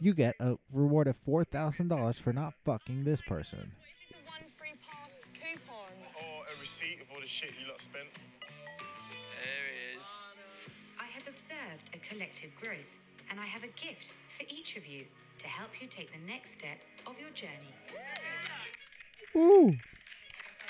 You 0.00 0.14
get 0.14 0.36
a 0.38 0.56
reward 0.72 1.08
of 1.08 1.16
four 1.24 1.42
thousand 1.44 1.88
dollars 1.88 2.18
for 2.18 2.32
not 2.32 2.54
fucking 2.64 3.04
this 3.04 3.20
person. 3.20 3.72
One 4.26 4.48
free 4.56 4.74
pass 4.88 5.12
coupon. 5.34 5.90
Or 6.14 6.44
a 6.44 6.60
receipt 6.60 7.00
of 7.02 7.08
all 7.12 7.20
the 7.20 7.26
shit 7.26 7.52
you 7.60 7.68
lot 7.68 7.80
spent. 7.80 8.06
There 8.38 9.66
he 9.72 9.98
is. 9.98 10.06
I 11.00 11.06
have 11.06 11.26
observed 11.26 11.90
a 11.94 11.98
collective 11.98 12.54
growth, 12.60 13.00
and 13.30 13.40
I 13.40 13.46
have 13.46 13.64
a 13.64 13.68
gift 13.68 14.12
for 14.28 14.44
each 14.48 14.76
of 14.76 14.86
you 14.86 15.04
to 15.38 15.46
help 15.46 15.80
you 15.80 15.86
take 15.86 16.12
the 16.12 16.26
next 16.26 16.52
step 16.52 16.78
of 17.06 17.18
your 17.20 17.30
journey. 17.30 17.72
Ooh. 19.36 19.68
It's 19.68 20.64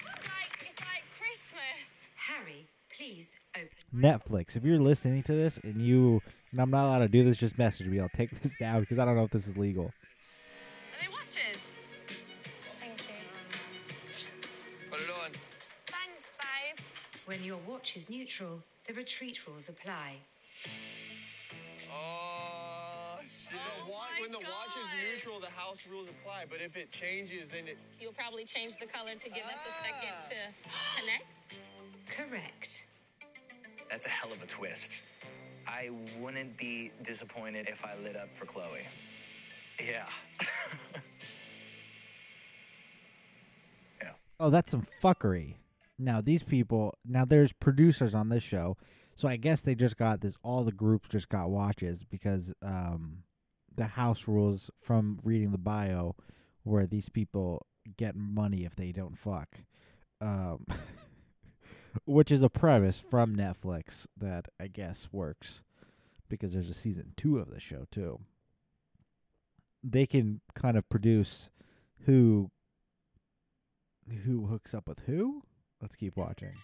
like, 0.00 0.52
it's 0.60 0.80
like 0.80 1.04
Christmas. 1.18 2.08
Harry, 2.16 2.66
please 2.96 3.36
open. 3.56 3.68
Netflix, 3.94 4.56
if 4.56 4.64
you're 4.64 4.78
listening 4.78 5.22
to 5.24 5.32
this 5.32 5.58
and 5.58 5.80
you 5.80 6.20
and 6.52 6.60
I'm 6.60 6.70
not 6.70 6.84
allowed 6.84 6.98
to 6.98 7.08
do 7.08 7.24
this, 7.24 7.38
just 7.38 7.56
message 7.58 7.86
me. 7.86 7.98
I'll 7.98 8.10
take 8.10 8.30
this 8.42 8.54
down 8.60 8.80
because 8.80 8.98
I 8.98 9.06
don't 9.06 9.16
know 9.16 9.24
if 9.24 9.30
this 9.30 9.46
is 9.46 9.56
legal. 9.56 9.86
Are 9.86 11.00
they 11.00 11.08
watches? 11.08 11.58
Thank 12.78 13.00
you. 13.00 13.14
Put 14.90 15.00
it 15.00 15.08
on. 15.24 15.30
Thanks, 15.86 16.30
babe. 16.38 16.78
When 17.24 17.42
your 17.42 17.58
watch 17.66 17.96
is 17.96 18.10
neutral, 18.10 18.62
the 18.86 18.92
retreat 18.92 19.46
rules 19.46 19.70
apply. 19.70 20.16
Oh, 20.66 20.68
shit. 21.88 22.21
The 24.22 24.28
wa- 24.28 24.42
my 24.42 24.44
when 24.44 24.44
the 24.44 24.50
watch 24.50 24.76
is 24.76 24.88
neutral, 25.12 25.40
the 25.40 25.46
house 25.48 25.86
rules 25.90 26.08
apply. 26.08 26.44
But 26.48 26.60
if 26.60 26.76
it 26.76 26.90
changes, 26.90 27.48
then 27.48 27.66
it. 27.66 27.78
You'll 28.00 28.12
probably 28.12 28.44
change 28.44 28.76
the 28.78 28.86
color 28.86 29.14
to 29.14 29.28
give 29.28 29.44
us 29.44 29.60
a 29.66 29.72
second 29.82 30.14
to 30.30 30.36
connect. 31.00 31.26
Correct. 32.06 32.84
That's 33.90 34.06
a 34.06 34.08
hell 34.08 34.32
of 34.32 34.42
a 34.42 34.46
twist. 34.46 34.92
I 35.66 35.90
wouldn't 36.18 36.56
be 36.56 36.90
disappointed 37.02 37.68
if 37.68 37.84
I 37.84 37.94
lit 38.02 38.16
up 38.16 38.28
for 38.34 38.46
Chloe. 38.46 38.86
Yeah. 39.80 40.06
yeah. 44.02 44.10
Oh, 44.40 44.50
that's 44.50 44.70
some 44.70 44.86
fuckery. 45.02 45.54
Now 45.98 46.20
these 46.20 46.42
people, 46.42 46.94
now 47.06 47.24
there's 47.24 47.52
producers 47.52 48.14
on 48.14 48.28
this 48.28 48.42
show, 48.42 48.76
so 49.14 49.28
I 49.28 49.36
guess 49.36 49.60
they 49.62 49.74
just 49.74 49.96
got 49.96 50.20
this. 50.20 50.36
All 50.42 50.64
the 50.64 50.72
groups 50.72 51.08
just 51.08 51.28
got 51.28 51.50
watches 51.50 52.02
because 52.10 52.52
um, 52.62 53.18
the 53.76 53.86
house 53.86 54.28
rules 54.28 54.70
from 54.80 55.18
reading 55.24 55.52
the 55.52 55.58
bio, 55.58 56.16
where 56.62 56.86
these 56.86 57.08
people 57.08 57.66
get 57.96 58.14
money 58.14 58.64
if 58.64 58.76
they 58.76 58.92
don't 58.92 59.18
fuck, 59.18 59.48
um, 60.20 60.66
which 62.04 62.30
is 62.30 62.42
a 62.42 62.48
premise 62.48 63.00
from 63.10 63.36
Netflix 63.36 64.06
that 64.16 64.48
I 64.60 64.68
guess 64.68 65.08
works 65.12 65.62
because 66.28 66.52
there's 66.52 66.70
a 66.70 66.74
season 66.74 67.12
two 67.16 67.38
of 67.38 67.50
the 67.50 67.60
show 67.60 67.86
too. 67.90 68.20
They 69.82 70.06
can 70.06 70.40
kind 70.54 70.76
of 70.76 70.88
produce 70.88 71.50
who 72.06 72.50
who 74.24 74.46
hooks 74.46 74.74
up 74.74 74.88
with 74.88 75.00
who? 75.06 75.42
Let's 75.80 75.96
keep 75.96 76.16
watching. 76.16 76.54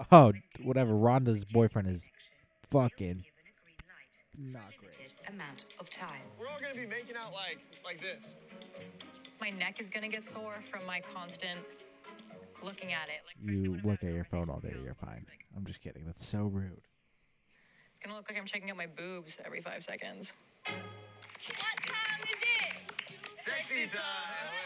Oh, 0.12 0.32
whatever. 0.62 0.92
Rhonda's 0.92 1.44
boyfriend 1.44 1.88
is 1.88 2.08
fucking 2.70 3.24
not 4.38 4.72
great. 4.78 5.14
Amount 5.28 5.66
of 5.78 5.90
time. 5.90 6.22
We're 6.38 6.48
all 6.48 6.60
gonna 6.60 6.74
be 6.74 6.86
making 6.86 7.16
out 7.16 7.32
like 7.32 7.58
like 7.84 8.00
this. 8.00 8.36
My 9.40 9.50
neck 9.50 9.80
is 9.80 9.90
gonna 9.90 10.08
get 10.08 10.24
sore 10.24 10.56
from 10.62 10.86
my 10.86 11.00
constant 11.00 11.58
looking 12.62 12.92
at 12.92 13.08
it. 13.08 13.20
Like 13.26 13.52
You 13.52 13.78
look 13.84 14.02
at 14.02 14.12
your 14.12 14.24
phone 14.24 14.48
all 14.48 14.60
day, 14.60 14.74
you're 14.82 14.94
fine. 14.94 15.26
I'm 15.56 15.64
just 15.66 15.80
kidding. 15.80 16.04
That's 16.06 16.26
so 16.26 16.44
rude. 16.44 16.80
it's 17.90 18.00
gonna 18.00 18.16
look 18.16 18.28
like 18.30 18.38
I'm 18.38 18.46
checking 18.46 18.70
out 18.70 18.76
my 18.76 18.86
boobs 18.86 19.38
every 19.44 19.60
five 19.60 19.82
seconds. 19.82 20.32
What 20.64 21.76
time 21.86 22.22
is 22.22 22.40
it? 22.40 23.40
Sexy 23.40 23.96
time. 23.96 24.59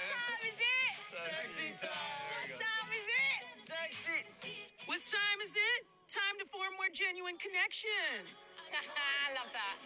What 5.04 5.10
time 5.10 5.40
is 5.44 5.52
it? 5.52 5.84
Time 6.08 6.38
to 6.38 6.46
form 6.46 6.72
more 6.78 6.88
genuine 6.90 7.34
connections. 7.36 8.54
I 8.72 9.34
love 9.34 9.52
that. 9.52 9.76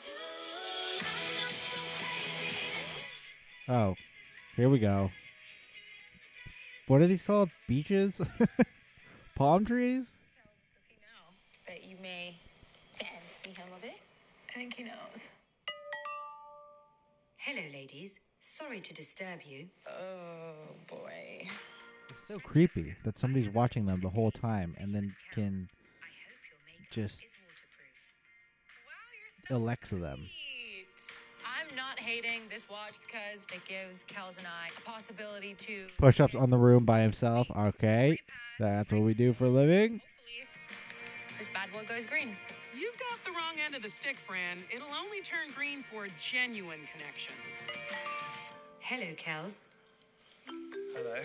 Oh, 3.69 3.97
here 4.55 4.69
we 4.69 4.79
go. 4.79 5.11
What 6.87 7.01
are 7.01 7.09
these 7.09 7.25
called? 7.25 7.51
Beaches? 7.67 8.21
Palm 9.35 9.65
trees? 9.65 10.05
Does 10.05 10.87
he 10.87 10.95
know 11.01 11.35
that 11.67 11.83
you 11.85 11.97
may 12.01 12.37
fancy 12.95 13.61
him 13.61 13.67
a 13.77 13.81
bit? 13.81 13.99
I 14.51 14.53
think 14.53 14.75
he 14.75 14.85
knows. 14.85 15.29
Hello, 17.39 17.63
ladies. 17.73 18.21
Sorry 18.41 18.81
to 18.81 18.95
disturb 18.95 19.41
you. 19.45 19.67
Oh 19.85 20.77
boy. 20.87 21.49
It's 22.19 22.29
so 22.29 22.39
creepy 22.39 22.95
that 23.05 23.19
somebody's 23.19 23.49
watching 23.49 23.87
them 23.87 24.01
the 24.01 24.09
whole 24.09 24.31
time 24.31 24.75
and 24.79 24.95
then 24.95 25.15
can 25.33 25.69
I 26.03 26.07
hope 26.07 26.43
your 26.49 26.59
makeup 26.67 26.91
Just- 26.91 27.23
is 27.25 27.31
waterproof. 27.47 27.95
Wow, 28.87 28.93
you're 29.49 29.49
so 29.49 29.57
Alexa 29.57 29.97
them. 29.97 30.29
I'm 31.47 31.77
not 31.77 31.99
hating 31.99 32.43
this 32.51 32.69
watch 32.69 32.95
because 33.07 33.47
it 33.55 33.61
gives 33.67 34.05
Kels 34.05 34.39
and 34.39 34.47
I 34.47 34.69
a 34.77 34.81
possibility 34.89 35.55
to 35.55 35.87
push 35.99 36.21
ups 36.21 36.35
on 36.35 36.51
the 36.51 36.59
room 36.59 36.85
by 36.85 37.01
himself. 37.01 37.47
Okay, 37.51 38.19
that's 38.59 38.93
what 38.93 39.03
we 39.03 39.15
do 39.15 39.33
for 39.33 39.47
a 39.47 39.51
living. 39.51 40.01
This 41.39 41.49
bad 41.55 41.73
boy 41.73 41.85
goes 41.89 42.05
green. 42.05 42.37
You've 42.75 42.99
got 42.99 43.25
the 43.25 43.31
wrong 43.31 43.55
end 43.65 43.75
of 43.75 43.83
the 43.83 43.89
stick, 43.89 44.19
Fran. 44.19 44.59
It'll 44.75 44.93
only 44.93 45.21
turn 45.21 45.51
green 45.55 45.83
for 45.83 46.09
genuine 46.19 46.81
connections. 46.93 47.69
Hello, 48.81 49.07
Kels. 49.17 49.69
Hello. 50.95 51.23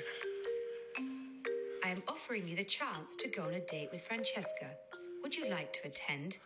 I 1.83 1.89
am 1.89 2.01
offering 2.07 2.47
you 2.47 2.55
the 2.55 2.63
chance 2.63 3.13
to 3.17 3.27
go 3.27 3.43
on 3.43 3.53
a 3.53 3.59
date 3.59 3.89
with 3.91 4.07
Francesca. 4.07 4.67
Would 5.21 5.35
you 5.35 5.49
like 5.49 5.73
to 5.73 5.85
attend? 5.85 6.37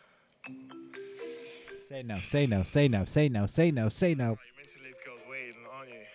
Say 1.87 2.01
no, 2.01 2.17
say 2.25 2.47
no, 2.47 2.63
say 2.63 2.87
no, 2.87 3.05
say 3.05 3.29
no, 3.29 3.45
say 3.45 3.69
no, 3.69 3.89
say 3.89 4.15
no. 4.15 4.31
Oh, 4.31 4.37
you're 4.43 4.57
meant 4.57 4.69
to 4.69 4.81
leave 4.83 4.95
girls 5.05 5.23
waiting, 5.29 5.53
aren't 5.71 5.91
you? 5.91 6.05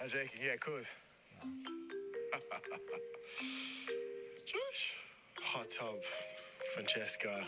I'm 0.00 0.08
joking. 0.08 0.40
Yeah, 0.42 0.54
of 0.54 0.60
course. 0.60 0.96
Josh. 4.46 4.94
Hot 5.42 5.68
tub, 5.68 6.02
Francesca. 6.74 7.46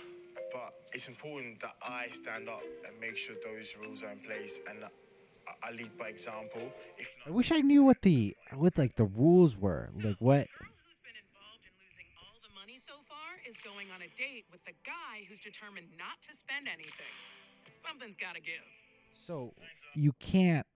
But 0.52 0.74
it's 0.92 1.08
important 1.08 1.58
that 1.60 1.76
I 1.82 2.08
stand 2.12 2.50
up 2.50 2.62
and 2.86 3.00
make 3.00 3.16
sure 3.16 3.34
those 3.42 3.74
rules 3.80 4.02
are 4.02 4.12
in 4.12 4.18
place 4.18 4.60
and 4.68 4.82
that 4.82 4.92
I- 5.62 5.72
lead 5.72 5.96
by 5.98 6.08
example. 6.08 6.72
If 6.98 7.14
I 7.26 7.30
wish 7.30 7.52
I 7.52 7.60
knew 7.60 7.84
what 7.84 8.02
the 8.02 8.36
what 8.54 8.76
like 8.78 8.94
the 8.94 9.04
rules 9.04 9.56
were. 9.56 9.88
Like 10.02 10.16
what? 10.18 10.46
The 10.46 10.64
girl 10.64 10.72
who's 10.86 11.00
been 11.00 11.18
involved 11.18 11.64
in 11.64 11.72
losing 11.82 12.08
all 12.18 12.36
the 12.42 12.52
money 12.58 12.78
so 12.78 12.94
far 13.08 13.38
is 13.48 13.58
going 13.58 13.88
on 13.94 14.02
a 14.02 14.08
date 14.16 14.44
with 14.50 14.64
the 14.64 14.72
guy 14.84 15.24
who's 15.28 15.40
determined 15.40 15.86
not 15.98 16.20
to 16.22 16.34
spend 16.34 16.68
anything. 16.68 17.14
Something's 17.70 18.16
got 18.16 18.34
to 18.34 18.40
give. 18.40 18.64
So 19.26 19.52
you 19.94 20.12
can't 20.18 20.66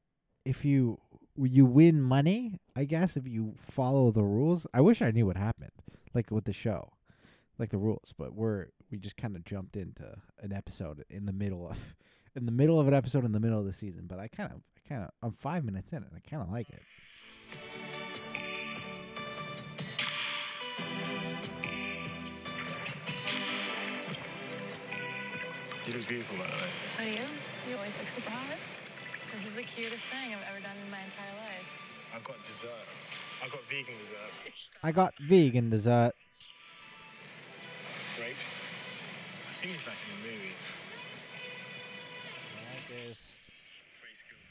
if 0.45 0.65
you 0.65 0.99
you 1.37 1.65
win 1.65 2.01
money. 2.03 2.61
I 2.77 2.85
guess 2.85 3.17
if 3.17 3.27
you 3.27 3.55
follow 3.61 4.11
the 4.11 4.23
rules. 4.25 4.67
I 4.75 4.81
wish 4.81 5.01
I 5.03 5.11
knew 5.11 5.27
what 5.27 5.37
happened, 5.37 5.73
like 6.15 6.31
with 6.31 6.45
the 6.45 6.53
show, 6.53 6.93
like 7.59 7.71
the 7.71 7.79
rules. 7.79 8.13
But 8.17 8.35
we're 8.35 8.67
we 8.91 8.99
just 8.99 9.17
kind 9.17 9.37
of 9.37 9.45
jumped 9.45 9.77
into 9.77 10.17
an 10.41 10.53
episode 10.53 11.05
in 11.09 11.25
the 11.27 11.33
middle 11.33 11.67
of 11.69 11.79
in 12.35 12.47
the 12.47 12.53
middle 12.53 12.81
of 12.81 12.89
an 12.89 12.95
episode 12.95 13.25
in 13.25 13.33
the 13.33 13.41
middle 13.41 13.59
of 13.59 13.67
the 13.67 13.73
season. 13.73 14.07
But 14.07 14.19
I 14.19 14.29
kind 14.29 14.51
of 14.53 14.61
I 14.77 14.89
kind 14.89 15.03
of 15.05 15.11
I'm 15.23 15.33
five 15.33 15.65
minutes 15.65 15.93
in 15.93 15.99
and 15.99 16.11
I 16.15 16.21
kind 16.29 16.43
of 16.43 16.51
like 16.51 16.71
it. 16.71 16.83
You 25.87 25.95
look 25.95 26.07
beautiful, 26.09 26.39
by 26.39 26.45
the 26.45 26.53
way. 26.53 26.71
So 26.89 27.03
do 27.03 27.11
you. 27.11 27.71
You 27.71 27.77
always 27.77 27.99
look 27.99 28.07
super 28.07 28.31
hot. 28.31 28.57
This 29.33 29.47
is 29.47 29.55
the 29.55 29.63
cutest 29.63 30.07
thing 30.07 30.33
I've 30.33 30.47
ever 30.51 30.61
done 30.63 30.77
in 30.85 30.91
my 30.91 31.01
entire 31.03 31.35
life. 31.43 32.13
I've 32.15 32.25
got 32.25 32.37
dessert. 32.45 32.87
I've 33.43 33.51
got 33.51 33.65
vegan 33.65 33.95
dessert. 33.99 34.55
I 34.83 34.93
got 34.93 35.15
vegan 35.19 35.71
dessert. 35.71 36.13
Grapes. 38.17 38.55
I've 39.49 39.57
seen 39.57 39.73
this 39.73 39.87
like 39.87 39.97
in 40.07 40.13
a 40.23 40.33
movie. 40.33 40.55
Great 42.93 43.17
skills. 44.13 44.51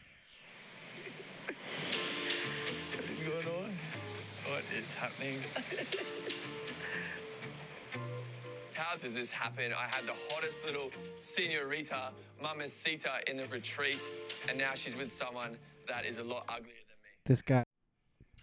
What 2.96 3.06
is 3.06 3.28
going 3.28 3.48
on? 3.56 3.72
What 4.50 4.64
is 4.76 4.96
happening? 4.96 5.38
How 8.74 8.98
does 8.98 9.14
this 9.14 9.30
happen? 9.30 9.72
I 9.74 9.84
had 9.96 10.08
the 10.08 10.16
hottest 10.30 10.66
little 10.66 10.90
senorita, 11.22 12.10
mamacita, 12.42 13.22
in 13.28 13.38
the 13.38 13.46
retreat, 13.46 14.00
and 14.50 14.58
now 14.58 14.74
she's 14.74 14.96
with 14.96 15.14
someone 15.14 15.56
that 15.88 16.06
is 16.06 16.18
a 16.18 16.24
lot 16.24 16.46
uglier 16.50 16.64
than 16.64 16.98
me. 17.04 17.10
This 17.28 17.44
guy. 17.44 17.64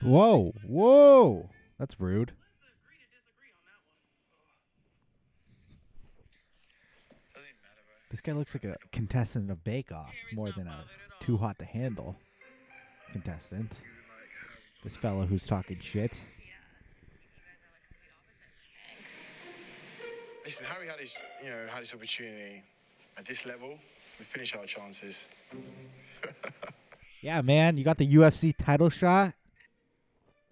Whoa, 0.01 0.53
whoa. 0.65 1.51
That's 1.77 1.99
rude. 1.99 2.35
This 8.11 8.21
guy 8.23 8.33
looks 8.33 8.55
like 8.55 8.65
a 8.65 8.77
contestant 8.91 9.51
of 9.51 9.63
Bake 9.65 9.93
Off 9.93 10.15
more 10.33 10.51
than 10.51 10.67
a 10.67 10.85
too 11.21 11.37
hot 11.37 11.59
to 11.59 11.65
handle 11.65 12.17
contestant. 13.13 13.79
This 14.83 14.97
fellow 14.97 15.27
who's 15.27 15.47
talking 15.47 15.79
shit. 15.81 16.19
Listen, 20.45 20.65
Harry 20.65 20.89
had 20.89 20.99
his, 20.99 21.15
you 21.45 21.51
know, 21.51 21.67
had 21.69 21.81
his 21.81 21.93
opportunity 21.93 22.63
at 23.19 23.27
this 23.27 23.45
level. 23.45 23.79
We 24.19 24.25
finish 24.25 24.57
our 24.57 24.65
chances. 24.65 25.27
Yeah, 27.21 27.43
man, 27.43 27.77
you 27.77 27.85
got 27.85 27.99
the 27.99 28.15
UFC 28.15 28.55
title 28.57 28.89
shot, 28.91 29.35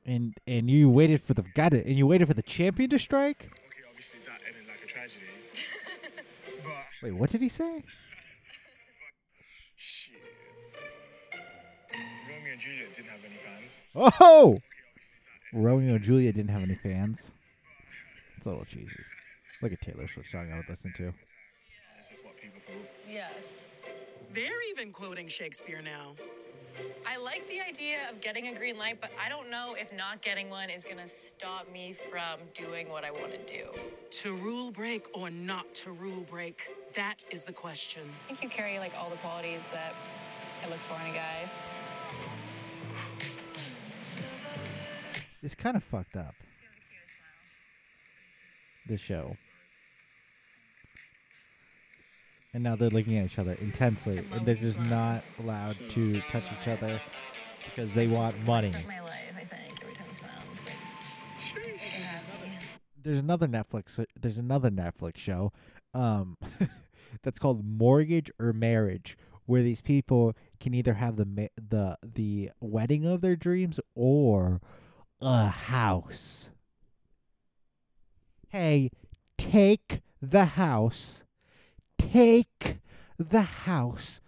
and 0.05 0.35
and 0.47 0.69
you 0.69 0.91
waited 0.91 1.23
for 1.23 1.33
the 1.33 1.45
got 1.55 1.73
it, 1.73 1.87
and 1.87 1.97
you 1.97 2.07
waited 2.07 2.27
for 2.29 2.35
the 2.35 2.43
champion 2.43 2.91
to 2.91 2.99
strike. 2.99 3.49
Wait, 7.03 7.13
what 7.13 7.31
did 7.31 7.41
he 7.41 7.49
say? 7.49 7.83
shit. 9.77 10.17
Romeo 12.29 12.53
and 12.53 12.61
Juliet 12.61 12.95
didn't 12.97 13.11
have 13.11 13.25
any 13.25 13.37
fans. 13.37 13.81
Oh, 14.21 14.61
Romeo 15.53 15.95
and 15.95 16.05
Juliet 16.05 16.35
didn't 16.35 16.51
have 16.51 16.63
any 16.63 16.75
fans. 16.75 17.31
It's 18.37 18.47
a 18.47 18.51
little 18.51 18.65
cheesy. 18.65 18.91
Look 19.63 19.73
at 19.73 19.81
Taylor 19.81 20.07
Swift 20.09 20.31
song 20.31 20.51
I 20.53 20.57
would 20.57 20.69
listen 20.69 20.93
to. 20.97 21.13
That's 21.97 22.09
just 22.09 22.25
what 22.25 22.37
people 22.37 22.61
thought. 22.61 22.87
Yeah. 23.11 23.29
They're 24.33 24.63
even 24.71 24.93
quoting 24.93 25.29
Shakespeare 25.29 25.81
now. 25.83 26.15
I 27.07 27.17
like 27.17 27.47
the 27.49 27.61
idea 27.61 27.99
of 28.11 28.21
getting 28.21 28.49
a 28.49 28.55
green 28.55 28.79
light, 28.79 29.01
but 29.01 29.11
I 29.25 29.29
don't 29.29 29.51
know 29.51 29.75
if 29.79 29.93
not 29.97 30.23
getting 30.23 30.51
one 30.51 30.71
is 30.71 30.85
gonna 30.85 31.09
stop 31.09 31.71
me 31.73 31.95
from 32.11 32.41
doing 32.55 32.89
what 32.89 33.05
I 33.05 33.11
want 33.11 33.33
to 33.33 33.53
do. 33.53 33.65
To 34.23 34.35
rule 34.35 34.71
break 34.71 35.07
or 35.17 35.31
not 35.31 35.73
to 35.75 35.93
rule 35.93 36.25
break? 36.31 36.69
That 36.95 37.23
is 37.31 37.45
the 37.45 37.53
question. 37.53 38.03
I 38.25 38.29
think 38.29 38.43
you 38.43 38.49
carry 38.49 38.79
like 38.79 38.93
all 38.99 39.11
the 39.11 39.17
qualities 39.17 39.67
that 39.69 39.95
I 40.65 40.69
look 40.69 40.79
for 40.81 41.01
in 41.07 41.13
a 41.13 41.15
guy. 41.15 41.49
It's 45.43 45.55
kind 45.55 45.77
of 45.77 45.85
fucked 45.85 46.17
up. 46.17 46.35
This 48.87 49.01
show. 49.01 49.37
And 52.57 52.65
now 52.65 52.75
they're 52.75 52.89
looking 52.89 53.19
at 53.19 53.27
each 53.27 53.39
other 53.39 53.53
intensely, 53.61 54.17
and 54.33 54.41
they're 54.47 54.55
just 54.55 54.81
not 54.81 55.23
allowed 55.41 55.77
to 55.91 56.23
touch 56.23 56.45
each 56.59 56.67
other 56.67 56.99
because 57.67 57.93
they 57.93 58.07
want 58.07 58.35
money. 58.47 58.73
My 58.89 58.99
life, 59.01 59.13
I 59.37 59.41
think, 59.41 59.79
every 59.83 59.95
time 59.95 60.07
we 60.09 60.15
smile, 60.15 60.31
I'm 60.41 60.57
just 60.57 61.55
like, 61.55 61.67
you 61.67 61.79
can 61.79 62.03
have 62.05 62.43
me. 62.43 62.57
There's 63.03 63.19
another 63.19 63.47
Netflix. 63.47 64.03
There's 64.19 64.39
another 64.39 64.71
Netflix 64.71 65.19
show, 65.19 65.53
um, 65.93 66.39
that's 67.23 67.39
called 67.39 67.63
Mortgage 67.63 68.31
or 68.41 68.55
Marriage, 68.55 69.19
where 69.45 69.63
these 69.63 69.83
people 69.83 70.35
can 70.59 70.73
either 70.73 70.95
have 70.95 71.17
the 71.17 71.27
ma- 71.27 71.49
the 71.57 71.99
the 72.03 72.53
wedding 72.59 73.05
of 73.05 73.21
their 73.21 73.37
dreams 73.37 73.79
or 73.95 74.63
a 75.21 75.49
house. 75.49 76.49
Hey, 78.49 78.93
take 79.37 80.01
the 80.23 80.47
house. 80.47 81.23
Take 81.99 82.79
the 83.19 83.43
house. 83.43 84.21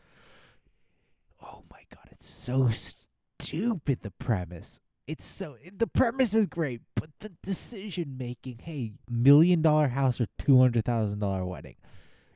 Oh 1.42 1.62
my 1.70 1.80
god, 1.90 2.08
it's 2.10 2.28
so 2.28 2.70
stupid 2.70 4.00
the 4.02 4.10
premise. 4.10 4.80
It's 5.06 5.24
so 5.24 5.56
the 5.72 5.86
premise 5.86 6.34
is 6.34 6.46
great, 6.46 6.82
but 6.94 7.10
the 7.20 7.32
decision 7.42 8.16
making, 8.18 8.60
hey, 8.64 8.92
million 9.10 9.62
dollar 9.62 9.88
house 9.88 10.20
or 10.20 10.26
two 10.38 10.58
hundred 10.58 10.84
thousand 10.84 11.20
dollar 11.20 11.46
wedding. 11.46 11.76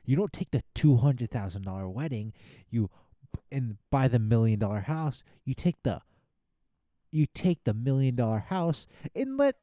You 0.05 0.15
don't 0.15 0.33
take 0.33 0.51
the 0.51 0.63
two 0.73 0.97
hundred 0.97 1.31
thousand 1.31 1.63
dollar 1.63 1.87
wedding, 1.87 2.33
you 2.69 2.89
and 3.51 3.77
buy 3.89 4.07
the 4.07 4.19
million 4.19 4.59
dollar 4.59 4.81
house, 4.81 5.23
you 5.45 5.53
take 5.53 5.75
the 5.83 6.01
you 7.11 7.27
take 7.33 7.63
the 7.63 7.73
million 7.73 8.15
dollar 8.15 8.39
house 8.39 8.87
and 9.15 9.37
let 9.37 9.55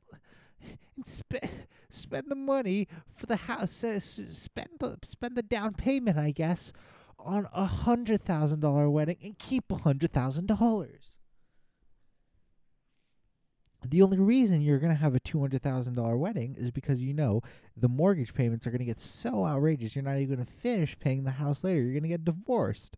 and 0.96 1.07
spend 1.07 1.51
spend 1.90 2.27
the 2.29 2.37
money 2.37 2.88
for 3.14 3.27
the 3.27 3.37
house. 3.37 3.83
uh, 3.85 4.01
Spend 4.01 4.68
the 4.79 4.99
spend 5.05 5.37
the 5.37 5.42
down 5.42 5.75
payment, 5.75 6.18
I 6.18 6.31
guess, 6.31 6.73
on 7.18 7.46
a 7.53 7.66
hundred 7.66 8.25
thousand 8.25 8.61
dollar 8.61 8.88
wedding 8.90 9.16
and 9.23 9.38
keep 9.38 9.70
a 9.70 9.77
hundred 9.77 10.12
thousand 10.12 10.46
dollars. 10.46 11.12
The 13.87 14.03
only 14.03 14.18
reason 14.18 14.61
you're 14.61 14.79
gonna 14.79 14.94
have 14.94 15.14
a 15.14 15.20
two 15.20 15.40
hundred 15.40 15.62
thousand 15.62 15.94
dollar 15.94 16.16
wedding 16.16 16.55
is 16.59 16.70
because 16.70 17.01
you 17.01 17.14
know 17.14 17.40
the 17.77 17.88
mortgage 17.88 18.35
payments 18.35 18.66
are 18.66 18.70
gonna 18.70 18.85
get 18.85 19.01
so 19.01 19.46
outrageous 19.46 19.94
you're 19.96 20.05
not 20.05 20.18
even 20.18 20.37
gonna 20.37 20.46
finish 20.46 20.99
paying 20.99 21.25
the 21.25 21.31
house 21.33 21.64
later. 21.64 21.81
You're 21.81 21.94
gonna 21.94 22.09
get 22.09 22.25
divorced. 22.25 22.96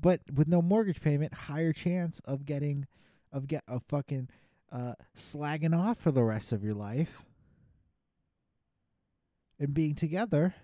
But 0.00 0.22
with 0.32 0.48
no 0.48 0.62
mortgage 0.62 1.00
payment, 1.00 1.32
higher 1.34 1.72
chance 1.72 2.20
of 2.24 2.44
getting 2.44 2.86
of 3.32 3.46
get 3.46 3.62
of 3.68 3.82
fucking 3.88 4.28
uh 4.72 4.94
slagging 5.16 5.76
off 5.76 5.98
for 5.98 6.12
the 6.12 6.24
rest 6.24 6.52
of 6.52 6.62
your 6.64 6.74
life 6.74 7.24
and 9.58 9.74
being 9.74 9.94
together. 9.94 10.54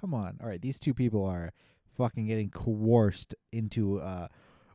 Come 0.00 0.12
on. 0.12 0.38
All 0.42 0.48
right, 0.48 0.60
these 0.60 0.78
two 0.78 0.94
people 0.94 1.24
are 1.24 1.52
fucking 1.96 2.26
getting 2.26 2.50
coerced 2.50 3.34
into 3.52 4.00
uh 4.00 4.28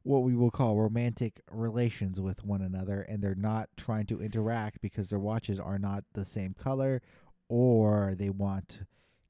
what 0.03 0.23
we 0.23 0.35
will 0.35 0.51
call 0.51 0.77
romantic 0.77 1.41
relations 1.51 2.19
with 2.19 2.43
one 2.43 2.61
another 2.61 3.01
and 3.01 3.21
they're 3.21 3.35
not 3.35 3.69
trying 3.75 4.05
to 4.05 4.21
interact 4.21 4.81
because 4.81 5.09
their 5.09 5.19
watches 5.19 5.59
are 5.59 5.77
not 5.77 6.03
the 6.13 6.23
same 6.23 6.53
color 6.53 7.01
or 7.49 8.15
they 8.17 8.29
want 8.29 8.79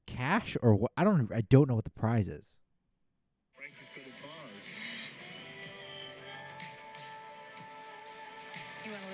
cash 0.06 0.56
or 0.62 0.74
what 0.74 0.92
I 0.96 1.04
don't 1.04 1.28
I 1.34 1.42
don't 1.42 1.68
know 1.68 1.74
what 1.74 1.84
the 1.84 1.90
prize 1.90 2.28
is. 2.28 2.59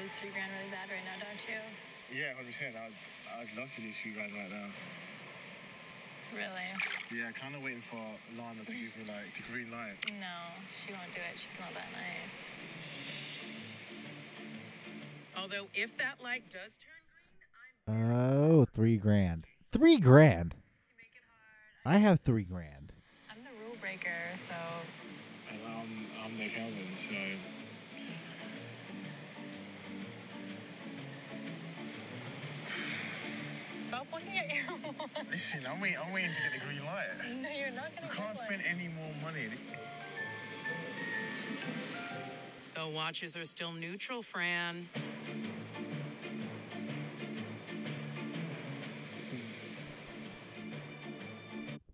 Lose 0.07 0.14
three 0.23 0.31
grand 0.31 0.47
really 0.55 0.71
bad 0.71 0.87
right 0.87 1.03
now, 1.03 1.19
don't 1.19 1.42
you? 1.51 1.59
Yeah, 2.14 2.38
100%. 2.38 2.79
I'd, 2.79 2.95
I'd 3.42 3.51
love 3.59 3.66
to 3.75 3.83
lose 3.83 3.99
three 3.99 4.14
grand 4.14 4.31
right 4.38 4.51
now. 4.55 4.71
Really? 6.31 6.71
Yeah, 7.11 7.35
kind 7.35 7.59
of 7.59 7.64
waiting 7.66 7.83
for 7.83 7.99
Lana 8.38 8.62
to 8.62 8.71
give 8.71 8.95
me 8.95 9.11
like 9.11 9.35
the 9.35 9.42
green 9.51 9.66
light. 9.75 9.99
No, 10.23 10.38
she 10.79 10.95
won't 10.95 11.11
do 11.11 11.19
it. 11.19 11.35
She's 11.35 11.59
not 11.59 11.75
that 11.75 11.90
nice. 11.90 12.38
Although, 15.35 15.66
if 15.75 15.97
that 15.99 16.23
light 16.23 16.45
does 16.51 16.79
turn 16.79 17.99
Oh, 17.99 18.64
three 18.64 18.97
grand. 18.97 19.47
Three 19.73 19.99
grand. 19.99 20.55
I 21.85 21.99
have 21.99 22.21
three 22.21 22.45
grand. 22.45 22.92
I'm 23.31 23.42
the 23.42 23.51
rule 23.64 23.77
breaker, 23.81 24.11
so 24.49 24.55
And 25.51 25.61
I'm, 25.66 26.07
I'm 26.25 26.38
Nick 26.38 26.59
Elvin, 26.59 26.95
so. 26.97 27.56
Stop 33.87 34.07
looking 34.12 34.37
at 34.37 34.53
your 34.53 34.64
watch. 34.85 35.27
Listen, 35.31 35.61
I'm 35.70 35.81
waiting, 35.81 35.99
I'm 36.05 36.12
waiting 36.12 36.31
to 36.31 36.40
get 36.42 36.53
the 36.61 36.66
green 36.66 36.85
light. 36.85 37.07
No, 37.40 37.49
you're 37.51 37.70
not 37.70 37.87
I 37.96 38.01
gonna 38.01 38.12
can't 38.12 38.37
spend 38.37 38.62
one. 38.62 38.70
any 38.75 38.88
more 38.88 39.12
money. 39.22 39.44
The 42.75 42.87
watches 42.88 43.37
are 43.37 43.44
still 43.44 43.72
neutral, 43.72 44.22
Fran. 44.22 44.88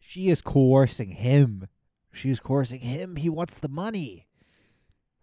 She 0.00 0.28
is 0.28 0.40
coercing 0.40 1.10
him. 1.12 1.68
She 2.12 2.30
is 2.30 2.40
coercing 2.40 2.80
him. 2.80 3.16
He 3.16 3.28
wants 3.28 3.58
the 3.58 3.68
money. 3.68 4.26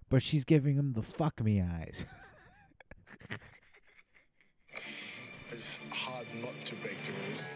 But 0.09 0.23
she's 0.23 0.45
giving 0.45 0.75
him 0.75 0.93
the 0.93 1.03
fuck 1.03 1.43
me 1.43 1.61
eyes. 1.61 2.05
It's 6.39 6.45
hard 6.45 6.55
not 6.55 6.65
to 6.65 6.75
break 6.75 6.97
the 7.03 7.11
rules. 7.11 7.47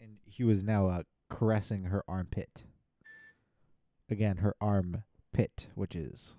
And 0.00 0.18
he 0.26 0.44
was 0.44 0.62
now 0.62 0.88
uh, 0.88 1.02
caressing 1.30 1.84
her 1.84 2.04
armpit. 2.06 2.64
Again, 4.10 4.38
her 4.38 4.54
armpit, 4.60 5.68
which 5.74 5.94
is 5.94 6.34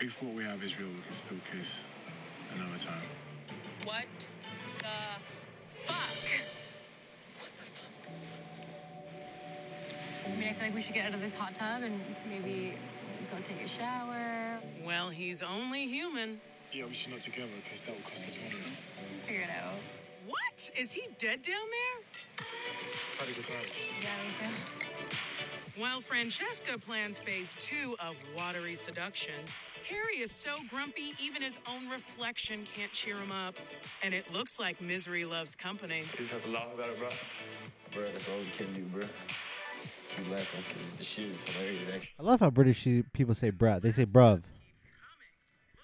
We 0.00 0.08
thought 0.08 0.34
we 0.34 0.42
have 0.42 0.64
Israel, 0.64 0.88
we 0.88 1.00
can 1.02 1.14
still 1.14 1.38
kiss 1.52 1.80
another 2.56 2.76
time. 2.76 3.02
What 3.84 4.28
the 4.78 5.86
fuck? 5.86 6.51
I 10.24 10.36
mean, 10.36 10.48
I 10.48 10.52
feel 10.52 10.66
like 10.68 10.74
we 10.74 10.82
should 10.82 10.94
get 10.94 11.06
out 11.06 11.14
of 11.14 11.20
this 11.20 11.34
hot 11.34 11.54
tub 11.54 11.82
and 11.82 12.00
maybe 12.28 12.74
go 13.30 13.38
take 13.46 13.64
a 13.64 13.68
shower. 13.68 14.60
Well, 14.84 15.10
he's 15.10 15.42
only 15.42 15.86
human. 15.86 16.40
Yeah, 16.72 16.86
we 16.86 16.94
should 16.94 17.12
not 17.12 17.20
together 17.20 17.48
because 17.62 17.80
that 17.82 17.94
will 17.94 18.02
cost 18.02 18.28
us 18.28 18.36
money. 18.42 18.64
Figure 19.26 19.42
it 19.42 19.50
out. 19.50 19.74
What? 20.26 20.70
Is 20.78 20.92
he 20.92 21.08
dead 21.18 21.42
down 21.42 21.54
there? 21.56 22.46
Had 23.18 23.28
a 23.28 23.32
good 23.32 23.44
time. 23.44 23.56
Yeah, 24.00 24.08
me 24.24 24.32
too. 24.40 25.80
While 25.80 26.00
Francesca 26.00 26.78
plans 26.78 27.18
phase 27.18 27.56
two 27.58 27.96
of 27.98 28.14
watery 28.36 28.74
seduction, 28.74 29.34
Harry 29.88 30.16
is 30.16 30.30
so 30.30 30.56
grumpy, 30.70 31.14
even 31.20 31.42
his 31.42 31.58
own 31.68 31.88
reflection 31.90 32.64
can't 32.74 32.92
cheer 32.92 33.16
him 33.16 33.32
up. 33.32 33.56
And 34.02 34.14
it 34.14 34.32
looks 34.32 34.60
like 34.60 34.80
misery 34.80 35.24
loves 35.24 35.54
company. 35.54 36.00
You 36.12 36.18
just 36.18 36.30
have 36.30 36.44
to 36.44 36.50
laugh 36.50 36.68
about 36.74 36.88
it, 36.90 36.98
bro. 36.98 37.08
Bro, 37.92 38.12
that's 38.12 38.28
all 38.28 38.38
we 38.38 38.50
can 38.56 38.72
do, 38.74 38.82
bro. 38.82 39.04
Keep 40.16 40.30
laughing 40.30 40.60
because 40.68 40.90
the 40.98 41.04
shit 41.04 41.26
is 41.26 41.42
hilarious, 41.42 41.86
actually. 41.94 42.14
I 42.18 42.22
love 42.22 42.40
how 42.40 42.50
British 42.50 42.86
people 43.12 43.34
say 43.34 43.50
bruh. 43.50 43.80
They 43.80 43.92
say 43.92 44.04
bruv. 44.06 44.42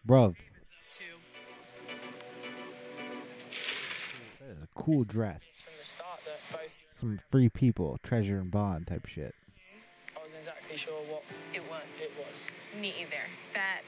Bruv. 0.07 0.37
That 4.41 4.51
is 4.57 4.63
a 4.63 4.69
cool 4.75 5.05
dress. 5.05 5.43
From 5.65 5.73
the 5.79 5.85
start 5.85 6.21
that 6.25 6.41
both 6.53 6.71
Some 6.91 7.19
free 7.31 7.49
people, 7.49 7.99
treasure 8.03 8.39
and 8.39 8.51
bond 8.51 8.87
type 8.87 9.07
shit. 9.07 9.35
I 10.17 10.21
wasn't 10.21 10.39
exactly 10.39 10.77
sure 10.77 10.95
what 11.09 11.23
It 11.55 11.63
was. 11.71 11.83
it 12.01 12.13
was. 12.19 12.81
Me 12.81 12.95
either. 13.01 13.17
That 13.55 13.83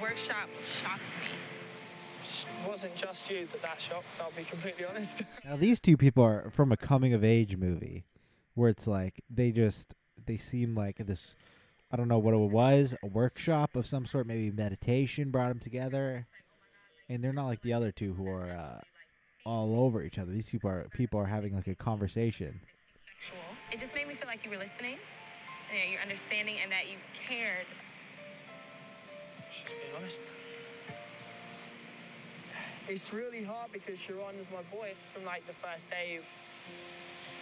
workshop 0.00 0.48
shocked 0.82 1.00
me. 1.20 1.28
It 2.64 2.68
wasn't 2.68 2.96
just 2.96 3.30
you 3.30 3.46
that 3.52 3.62
that 3.62 3.80
shocked, 3.80 4.06
I'll 4.20 4.32
be 4.36 4.44
completely 4.44 4.84
honest. 4.84 5.22
Now 5.44 5.56
these 5.56 5.80
two 5.80 5.96
people 5.96 6.24
are 6.24 6.50
from 6.50 6.72
a 6.72 6.76
coming 6.76 7.12
of 7.14 7.22
age 7.24 7.56
movie, 7.56 8.04
where 8.56 8.70
it's 8.70 8.88
like 8.88 9.22
they 9.30 9.52
just 9.52 9.94
they 10.26 10.36
seem 10.36 10.74
like 10.74 10.96
this. 10.96 11.36
I 11.92 11.96
don't 11.96 12.08
know 12.08 12.18
what 12.18 12.34
it 12.34 12.38
was, 12.38 12.96
a 13.00 13.06
workshop 13.06 13.76
of 13.76 13.86
some 13.86 14.06
sort, 14.06 14.26
maybe 14.26 14.50
meditation 14.50 15.30
brought 15.30 15.50
them 15.50 15.60
together, 15.60 16.26
and 17.08 17.22
they're 17.22 17.32
not 17.32 17.46
like 17.46 17.62
the 17.62 17.74
other 17.74 17.92
two 17.92 18.12
who 18.14 18.28
are 18.28 18.50
uh, 18.50 18.80
all 19.48 19.78
over 19.78 20.02
each 20.02 20.18
other. 20.18 20.32
These 20.32 20.50
people 20.50 20.68
are 20.68 20.88
people 20.92 21.20
are 21.20 21.26
having 21.26 21.54
like 21.54 21.68
a 21.68 21.76
conversation. 21.76 22.60
It 23.70 23.78
just 23.78 23.94
made 23.94 24.08
me 24.08 24.14
feel 24.14 24.26
like 24.26 24.44
you 24.44 24.50
were 24.50 24.56
listening, 24.56 24.98
and 25.70 25.80
that 25.80 25.88
you're 25.90 26.02
understanding, 26.02 26.56
and 26.60 26.72
that 26.72 26.90
you 26.90 26.96
cared. 27.28 27.66
Just 29.48 29.66
being 29.66 29.94
honest. 29.96 30.22
It's 32.88 33.12
really 33.12 33.42
hard 33.44 33.72
because 33.72 34.00
Sharon 34.00 34.36
is 34.38 34.46
my 34.50 34.62
boy. 34.76 34.94
From 35.12 35.24
like 35.24 35.46
the 35.46 35.54
first 35.54 35.88
day 35.90 36.20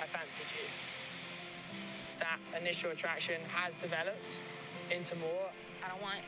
I 0.03 0.07
fancied 0.07 0.47
you. 0.53 0.94
That 2.21 2.39
initial 2.61 2.91
attraction 2.91 3.41
has 3.55 3.75
developed 3.77 4.25
into 4.91 5.17
more. 5.17 5.51
I 5.85 5.89
don't 5.89 6.03
want 6.03 6.21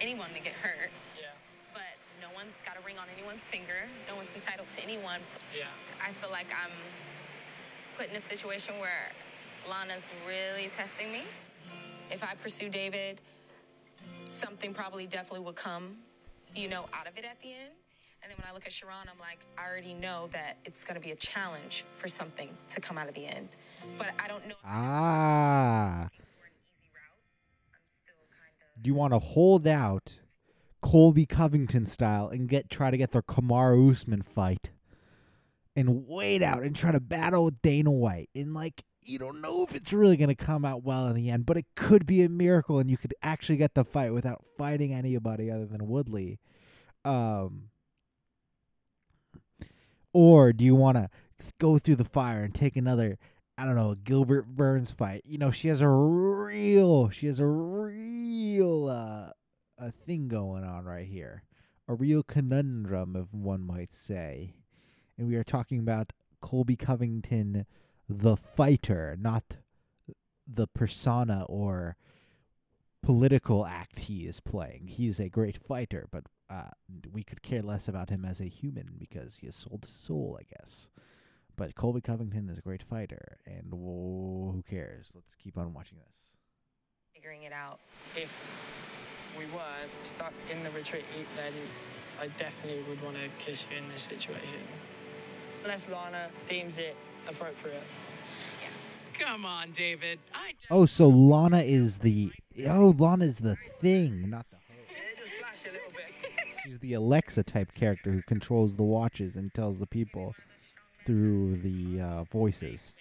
anyone 0.00 0.28
to 0.34 0.40
get 0.40 0.52
hurt, 0.54 0.90
Yeah. 1.18 1.26
but 1.74 1.94
no 2.20 2.28
one's 2.34 2.54
got 2.64 2.76
a 2.76 2.80
ring 2.86 2.98
on 2.98 3.06
anyone's 3.16 3.42
finger. 3.44 3.86
No 4.08 4.16
one's 4.16 4.34
entitled 4.34 4.68
to 4.76 4.82
anyone. 4.82 5.20
Yeah. 5.56 5.64
I 6.02 6.12
feel 6.12 6.30
like 6.30 6.46
I'm 6.50 6.72
put 7.98 8.08
in 8.10 8.16
a 8.16 8.20
situation 8.20 8.78
where 8.80 9.12
Lana's 9.68 10.08
really 10.26 10.68
testing 10.76 11.12
me. 11.12 11.22
If 12.10 12.24
I 12.24 12.34
pursue 12.42 12.68
David, 12.70 13.20
something 14.24 14.72
probably 14.74 15.06
definitely 15.06 15.44
would 15.44 15.56
come, 15.56 15.96
you 16.54 16.68
know, 16.68 16.86
out 16.94 17.06
of 17.06 17.16
it 17.18 17.24
at 17.24 17.40
the 17.42 17.52
end. 17.52 17.70
And 18.22 18.30
then 18.30 18.36
when 18.38 18.46
I 18.50 18.52
look 18.52 18.66
at 18.66 18.72
Sharon, 18.72 19.08
I'm 19.10 19.18
like, 19.18 19.38
I 19.56 19.66
already 19.66 19.94
know 19.94 20.28
that 20.32 20.58
it's 20.64 20.84
gonna 20.84 21.00
be 21.00 21.12
a 21.12 21.16
challenge 21.16 21.84
for 21.96 22.08
something 22.08 22.50
to 22.68 22.80
come 22.80 22.98
out 22.98 23.08
of 23.08 23.14
the 23.14 23.26
end. 23.26 23.56
But 23.98 24.08
I 24.18 24.28
don't 24.28 24.46
know. 24.46 24.54
Ah. 24.64 26.08
Do 28.80 28.88
you 28.88 28.94
want 28.94 29.12
to 29.12 29.18
hold 29.18 29.66
out 29.66 30.16
Colby 30.82 31.26
Covington 31.26 31.86
style 31.86 32.28
and 32.28 32.48
get 32.48 32.70
try 32.70 32.90
to 32.90 32.96
get 32.96 33.12
their 33.12 33.22
Kamaru 33.22 33.90
Usman 33.90 34.22
fight 34.22 34.70
and 35.76 36.06
wait 36.06 36.42
out 36.42 36.62
and 36.62 36.74
try 36.74 36.92
to 36.92 37.00
battle 37.00 37.44
with 37.46 37.62
Dana 37.62 37.90
White 37.90 38.30
and 38.34 38.54
like 38.54 38.84
you 39.02 39.18
don't 39.18 39.40
know 39.40 39.64
if 39.64 39.74
it's 39.74 39.92
really 39.92 40.16
gonna 40.16 40.34
come 40.34 40.64
out 40.64 40.82
well 40.82 41.06
in 41.08 41.16
the 41.16 41.30
end, 41.30 41.46
but 41.46 41.56
it 41.56 41.66
could 41.74 42.06
be 42.06 42.22
a 42.22 42.28
miracle 42.28 42.78
and 42.78 42.90
you 42.90 42.98
could 42.98 43.14
actually 43.22 43.56
get 43.56 43.74
the 43.74 43.84
fight 43.84 44.12
without 44.12 44.44
fighting 44.58 44.92
anybody 44.92 45.50
other 45.50 45.66
than 45.66 45.88
Woodley. 45.88 46.38
Um 47.04 47.70
or 50.12 50.52
do 50.52 50.64
you 50.64 50.74
want 50.74 50.96
to 50.96 51.08
go 51.58 51.78
through 51.78 51.96
the 51.96 52.04
fire 52.04 52.42
and 52.42 52.54
take 52.54 52.76
another 52.76 53.18
I 53.60 53.66
don't 53.66 53.76
know, 53.76 53.94
Gilbert 53.94 54.46
Burns 54.46 54.90
fight. 54.90 55.22
You 55.26 55.36
know, 55.36 55.50
she 55.50 55.68
has 55.68 55.82
a 55.82 55.88
real, 55.88 57.10
she 57.10 57.26
has 57.26 57.38
a 57.38 57.44
real 57.44 58.88
uh, 58.88 59.32
a 59.76 59.92
thing 59.92 60.28
going 60.28 60.64
on 60.64 60.86
right 60.86 61.06
here, 61.06 61.42
a 61.86 61.92
real 61.92 62.22
conundrum, 62.22 63.16
if 63.16 63.34
one 63.34 63.66
might 63.66 63.92
say. 63.92 64.54
And 65.18 65.28
we 65.28 65.36
are 65.36 65.44
talking 65.44 65.78
about 65.78 66.14
Colby 66.40 66.74
Covington, 66.74 67.66
the 68.08 68.36
fighter, 68.36 69.14
not 69.20 69.58
the 70.46 70.66
persona 70.66 71.44
or 71.46 71.96
political 73.02 73.66
act 73.66 74.00
he 74.00 74.26
is 74.26 74.40
playing. 74.40 74.86
He 74.86 75.06
is 75.06 75.20
a 75.20 75.28
great 75.28 75.58
fighter, 75.58 76.08
but 76.10 76.24
uh, 76.50 76.70
we 77.12 77.22
could 77.22 77.42
care 77.42 77.62
less 77.62 77.88
about 77.88 78.10
him 78.10 78.24
as 78.24 78.40
a 78.40 78.44
human 78.44 78.90
because 78.98 79.36
he 79.36 79.46
has 79.46 79.54
sold 79.54 79.84
his 79.84 79.94
soul, 79.94 80.38
I 80.40 80.44
guess. 80.44 80.88
But 81.56 81.74
Colby 81.74 82.00
Covington 82.00 82.48
is 82.48 82.58
a 82.58 82.62
great 82.62 82.82
fighter, 82.82 83.38
and 83.46 83.72
whoa, 83.72 84.52
who 84.52 84.62
cares? 84.62 85.12
Let's 85.14 85.34
keep 85.36 85.56
on 85.58 85.72
watching 85.74 85.98
this. 85.98 86.16
Figuring 87.14 87.42
it 87.42 87.52
out. 87.52 87.80
If 88.16 88.32
we 89.38 89.44
weren't 89.46 89.90
stuck 90.04 90.32
in 90.50 90.62
the 90.64 90.70
retreat, 90.70 91.04
then 91.36 91.52
I 92.20 92.26
definitely 92.38 92.82
would 92.88 93.02
want 93.02 93.16
to 93.16 93.28
kiss 93.44 93.64
you 93.70 93.78
in 93.78 93.88
this 93.88 94.02
situation. 94.02 94.60
Unless 95.62 95.88
Lana 95.88 96.28
deems 96.48 96.78
it 96.78 96.96
appropriate. 97.28 97.82
Yeah. 98.62 99.24
Come 99.26 99.44
on, 99.44 99.70
David. 99.72 100.18
I 100.34 100.54
Oh, 100.70 100.86
so 100.86 101.08
Lana 101.08 101.60
is 101.60 101.98
the 101.98 102.32
oh 102.66 102.94
Lana 102.96 103.26
is 103.26 103.38
the 103.38 103.56
thing, 103.80 104.30
not 104.30 104.46
the 104.50 104.59
She's 106.64 106.78
the 106.78 106.94
Alexa 106.94 107.42
type 107.44 107.74
character 107.74 108.10
who 108.12 108.22
controls 108.22 108.76
the 108.76 108.82
watches 108.82 109.36
and 109.36 109.52
tells 109.54 109.78
the 109.78 109.86
people 109.86 110.34
through 111.06 111.56
the 111.56 112.00
uh, 112.00 112.24
voices. 112.24 112.94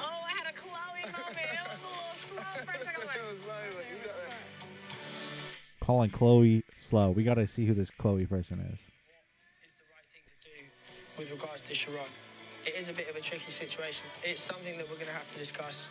Oh, 0.00 0.04
I 0.26 0.30
had 0.30 0.52
a 0.52 0.56
Chloe 0.56 1.02
moment. 1.02 1.36
It 2.26 2.78
was 2.78 2.88
a 2.96 3.00
little 3.00 3.36
slow 3.36 3.54
for 3.70 3.80
a 3.80 4.02
second. 4.02 4.20
Calling 5.80 6.10
Chloe 6.10 6.64
slow. 6.78 7.10
We 7.10 7.22
gotta 7.22 7.46
see 7.46 7.66
who 7.66 7.74
this 7.74 7.90
Chloe 7.90 8.26
person 8.26 8.60
is. 8.72 8.80
with 11.18 11.30
regards 11.30 11.62
to 11.62 11.74
Sharon. 11.74 12.02
It 12.66 12.74
is 12.76 12.88
a 12.88 12.92
bit 12.92 13.08
of 13.08 13.16
a 13.16 13.20
tricky 13.20 13.50
situation. 13.50 14.04
It's 14.24 14.40
something 14.40 14.76
that 14.76 14.88
we're 14.90 14.96
going 14.96 15.06
to 15.06 15.12
have 15.12 15.28
to 15.28 15.38
discuss. 15.38 15.90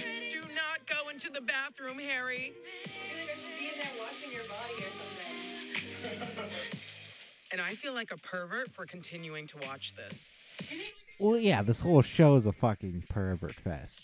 not 0.81 1.03
go 1.03 1.09
into 1.09 1.29
the 1.29 1.41
bathroom, 1.41 1.99
Harry. 1.99 2.53
And 7.51 7.61
I 7.61 7.69
feel 7.69 7.93
like 7.93 8.11
a 8.11 8.17
pervert 8.17 8.69
for 8.71 8.85
continuing 8.85 9.47
to 9.47 9.57
watch 9.67 9.93
this. 9.95 10.31
Well, 11.19 11.37
yeah, 11.37 11.61
this 11.61 11.79
whole 11.79 12.01
show 12.01 12.35
is 12.35 12.45
a 12.45 12.51
fucking 12.51 13.03
pervert 13.09 13.55
fest. 13.55 14.01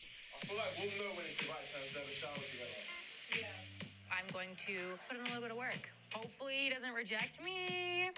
I'm 4.12 4.34
going 4.34 4.50
to 4.56 4.78
put 5.08 5.18
in 5.18 5.22
a 5.22 5.26
little 5.26 5.42
bit 5.42 5.52
of 5.52 5.58
work. 5.58 5.90
Hopefully, 6.14 6.56
he 6.64 6.70
doesn't 6.70 6.94
reject 6.94 7.44
me. 7.44 8.10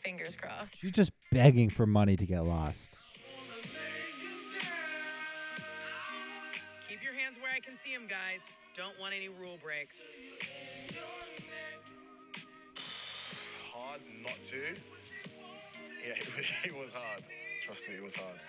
Fingers 0.00 0.36
crossed. 0.36 0.78
She's 0.78 0.92
just 0.92 1.12
begging 1.30 1.70
for 1.70 1.86
money 1.86 2.16
to 2.16 2.26
get 2.26 2.44
lost. 2.44 2.96
Where 7.90 7.98
see 7.98 8.06
them, 8.06 8.08
guys. 8.08 8.46
Don't 8.76 8.98
want 9.00 9.14
any 9.14 9.28
rule 9.28 9.58
breaks. 9.62 10.14
Hard 13.72 14.00
not 14.22 14.38
to. 14.44 14.56
Yeah, 16.06 16.12
it 16.16 16.36
was, 16.36 16.46
it 16.64 16.76
was 16.76 16.94
hard. 16.94 17.22
Trust 17.64 17.88
me, 17.88 17.96
it 17.96 18.02
was 18.02 18.16
hard. 18.16 18.40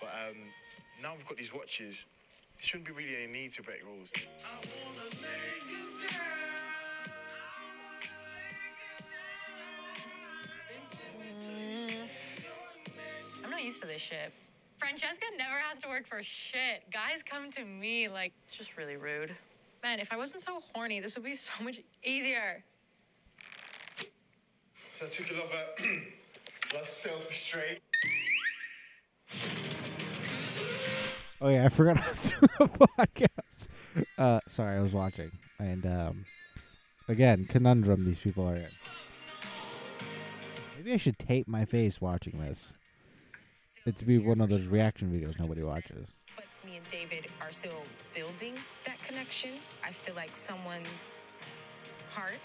But 0.00 0.10
um, 0.28 0.36
now 1.02 1.12
we've 1.16 1.26
got 1.26 1.36
these 1.36 1.54
watches. 1.54 2.04
There 2.58 2.66
shouldn't 2.66 2.88
be 2.88 2.92
really 2.92 3.16
any 3.22 3.32
need 3.32 3.52
to 3.52 3.62
break 3.62 3.84
rules. 3.84 4.12
I'm 13.44 13.50
not 13.50 13.62
used 13.62 13.80
to 13.82 13.88
this 13.88 14.00
shit. 14.00 14.32
Francesca 14.92 15.24
never 15.38 15.58
has 15.58 15.78
to 15.78 15.88
work 15.88 16.06
for 16.06 16.22
shit. 16.22 16.82
Guys 16.92 17.22
come 17.24 17.50
to 17.52 17.64
me 17.64 18.10
like 18.10 18.34
it's 18.44 18.58
just 18.58 18.76
really 18.76 18.98
rude. 18.98 19.34
Man, 19.82 19.98
if 19.98 20.12
I 20.12 20.18
wasn't 20.18 20.42
so 20.42 20.60
horny, 20.74 21.00
this 21.00 21.16
would 21.16 21.24
be 21.24 21.34
so 21.34 21.64
much 21.64 21.80
easier. 22.04 22.62
So 24.92 25.06
I 25.06 25.08
took 25.08 25.30
a 25.30 25.34
lot 25.34 25.44
of 25.44 25.52
uh, 25.54 26.74
less 26.74 26.92
self-restraint. 26.92 27.78
Oh 31.40 31.48
yeah, 31.48 31.64
I 31.64 31.68
forgot 31.70 31.96
I 31.96 32.08
was 32.10 32.30
doing 32.30 32.50
a 32.60 32.68
podcast. 32.68 33.68
Uh, 34.18 34.40
sorry, 34.46 34.76
I 34.76 34.82
was 34.82 34.92
watching, 34.92 35.32
and 35.58 35.86
um, 35.86 36.26
again, 37.08 37.46
conundrum 37.48 38.04
these 38.04 38.18
people 38.18 38.46
are 38.46 38.56
in. 38.56 38.68
Maybe 40.76 40.92
I 40.92 40.98
should 40.98 41.18
tape 41.18 41.48
my 41.48 41.64
face 41.64 41.98
watching 41.98 42.38
this. 42.38 42.74
It'd 43.84 44.06
be 44.06 44.18
one 44.18 44.40
of 44.40 44.48
those 44.48 44.66
reaction 44.66 45.10
videos 45.10 45.38
nobody 45.38 45.62
watches. 45.62 46.08
But 46.36 46.44
me 46.64 46.76
and 46.76 46.86
David 46.88 47.26
are 47.40 47.50
still 47.50 47.82
building 48.14 48.54
that 48.84 49.02
connection. 49.02 49.50
I 49.84 49.90
feel 49.90 50.14
like 50.14 50.36
someone's 50.36 51.18
heart 52.12 52.38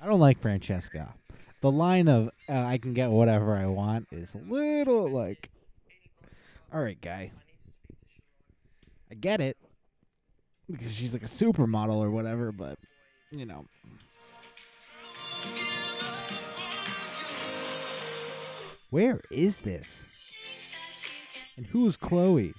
I 0.00 0.06
don't 0.06 0.20
like 0.20 0.40
Francesca. 0.40 1.14
The 1.60 1.70
line 1.70 2.08
of 2.08 2.30
uh, 2.48 2.52
"I 2.52 2.78
can 2.78 2.94
get 2.94 3.10
whatever 3.10 3.54
I 3.54 3.66
want" 3.66 4.08
is 4.10 4.34
a 4.34 4.38
little 4.38 5.10
like, 5.10 5.50
all 6.72 6.82
right, 6.82 6.98
guy. 7.00 7.32
I 9.10 9.14
get 9.14 9.40
it 9.40 9.58
because 10.70 10.92
she's 10.92 11.12
like 11.12 11.22
a 11.22 11.26
supermodel 11.26 11.96
or 11.96 12.10
whatever, 12.10 12.50
but 12.50 12.78
you 13.30 13.44
know. 13.44 13.66
Where 18.90 19.20
is 19.30 19.60
this? 19.60 20.04
And 21.56 21.64
who's 21.66 21.96
Chloe? 21.96 22.54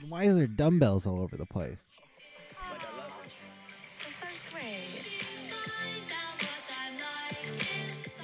And 0.00 0.10
Why 0.10 0.24
is 0.24 0.34
there 0.34 0.48
dumbbells 0.48 1.06
all 1.06 1.20
over 1.20 1.36
the 1.36 1.46
place? 1.46 1.84
You're 4.02 4.10
so 4.10 4.26
sweet. 4.28 5.06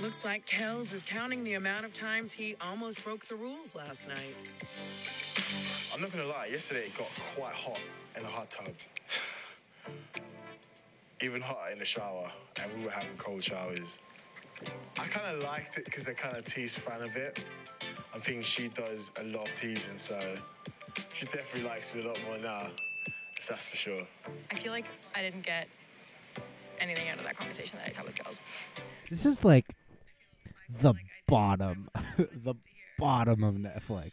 Looks 0.02 0.24
like 0.24 0.44
Kells 0.44 0.92
is 0.92 1.04
counting 1.04 1.44
the 1.44 1.54
amount 1.54 1.84
of 1.84 1.92
times 1.92 2.32
he 2.32 2.56
almost 2.60 3.04
broke 3.04 3.24
the 3.26 3.36
rules 3.36 3.76
last 3.76 4.08
night. 4.08 4.34
I'm 5.94 6.00
not 6.00 6.10
gonna 6.10 6.24
lie, 6.26 6.46
yesterday 6.46 6.86
it 6.86 6.98
got 6.98 7.06
quite 7.36 7.54
hot 7.54 7.80
in 8.16 8.24
the 8.24 8.28
hot 8.28 8.50
tub. 8.50 8.66
Even 11.22 11.40
hotter 11.40 11.70
in 11.70 11.78
the 11.78 11.84
shower, 11.84 12.32
and 12.60 12.76
we 12.76 12.84
were 12.84 12.90
having 12.90 13.16
cold 13.16 13.44
showers. 13.44 14.00
I 14.98 15.06
kind 15.06 15.36
of 15.36 15.42
liked 15.42 15.78
it 15.78 15.84
because 15.84 16.08
I 16.08 16.12
kind 16.12 16.36
of 16.36 16.44
teased 16.44 16.78
Fran 16.78 17.02
a 17.02 17.08
bit. 17.08 17.44
I 18.14 18.18
think 18.18 18.44
she 18.44 18.68
does 18.68 19.10
a 19.20 19.24
lot 19.24 19.48
of 19.48 19.54
teasing, 19.54 19.98
so 19.98 20.18
she 21.12 21.26
definitely 21.26 21.68
likes 21.68 21.94
me 21.94 22.04
a 22.04 22.08
lot 22.08 22.20
more 22.26 22.38
now, 22.38 22.68
if 23.36 23.48
that's 23.48 23.64
for 23.66 23.76
sure. 23.76 24.06
I 24.50 24.54
feel 24.54 24.72
like 24.72 24.86
I 25.14 25.22
didn't 25.22 25.44
get 25.44 25.68
anything 26.80 27.08
out 27.08 27.18
of 27.18 27.24
that 27.24 27.36
conversation 27.36 27.78
that 27.78 27.90
I 27.90 27.96
had 27.96 28.04
with 28.04 28.14
Kells. 28.14 28.40
This 29.10 29.24
is 29.24 29.44
like 29.44 29.66
the 30.80 30.94
bottom, 31.26 31.88
the 32.16 32.54
bottom 32.98 33.44
of 33.44 33.54
Netflix. 33.54 34.12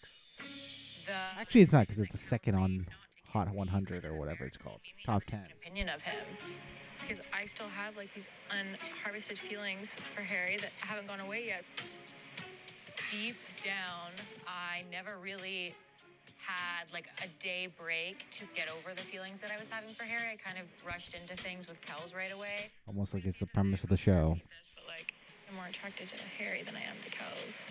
The 1.06 1.14
Actually, 1.40 1.62
it's 1.62 1.74
not 1.74 1.88
because 1.88 2.00
it's 2.00 2.12
the 2.12 2.18
second 2.18 2.56
on 2.56 2.88
Hot 3.30 3.50
100 3.50 4.06
or 4.06 4.16
whatever 4.16 4.46
it's 4.46 4.58
called, 4.58 4.80
top 5.06 5.24
10. 5.26 5.46
opinion 5.62 5.90
of 5.90 6.02
him 6.02 6.26
because 7.10 7.26
I 7.34 7.46
still 7.46 7.68
have 7.70 7.98
like 7.98 8.14
these 8.14 8.30
unharvested 8.52 9.40
feelings 9.40 9.96
for 10.16 10.22
Harry 10.22 10.58
that 10.58 10.72
haven't 10.80 11.08
gone 11.08 11.20
away 11.20 11.46
yet. 11.48 11.64
Deep 13.12 13.36
down, 13.64 14.12
I 14.48 14.84
never 14.92 15.18
really 15.18 15.74
had 16.38 16.92
like 16.94 17.08
a 17.24 17.44
day 17.44 17.68
break 17.80 18.30
to 18.30 18.46
get 18.56 18.70
over 18.70 18.94
the 18.94 19.02
feelings 19.02 19.42
that 19.42 19.50
I 19.52 19.58
was 19.58 19.70
having 19.70 19.90
for 19.90 20.04
Harry. 20.04 20.34
I 20.34 20.36
kind 20.36 20.60
of 20.60 20.66
rushed 20.86 21.16
into 21.16 21.36
things 21.36 21.68
with 21.68 21.82
Kells 21.82 22.14
right 22.14 22.32
away. 22.32 22.70
Almost 22.88 23.16
like 23.16 23.26
it's 23.26 23.40
the 23.40 23.48
premise 23.48 23.82
of 23.82 23.90
the 23.90 23.98
show. 23.98 24.38
But 24.76 24.84
like, 24.88 25.14
I'm 25.50 25.56
more 25.56 25.66
attracted 25.66 26.10
to 26.10 26.16
Harry 26.38 26.62
than 26.62 26.76
I 26.76 26.82
am 26.82 26.96
to 27.04 27.10
Kells. 27.10 27.64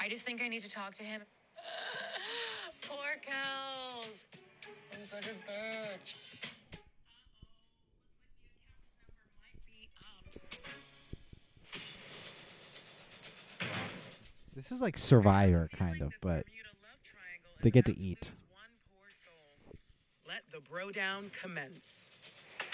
I 0.00 0.08
just 0.08 0.24
think 0.24 0.40
I 0.40 0.46
need 0.46 0.62
to 0.62 0.70
talk 0.70 0.94
to 0.94 1.02
him. 1.02 1.20
Poor 2.88 3.18
Kells. 3.22 4.24
I'm 4.92 5.04
such 5.04 5.26
a 5.26 5.50
bitch. 5.50 6.53
This 14.54 14.70
is 14.70 14.80
like 14.80 14.96
Survivor, 14.96 15.68
kind 15.76 16.00
of, 16.00 16.12
but 16.20 16.46
they 17.62 17.70
get 17.70 17.84
to 17.86 17.98
eat. 17.98 18.30
Let 20.28 20.42
the 20.52 20.60
bro 20.70 20.90
down 20.90 21.30
commence. 21.40 22.10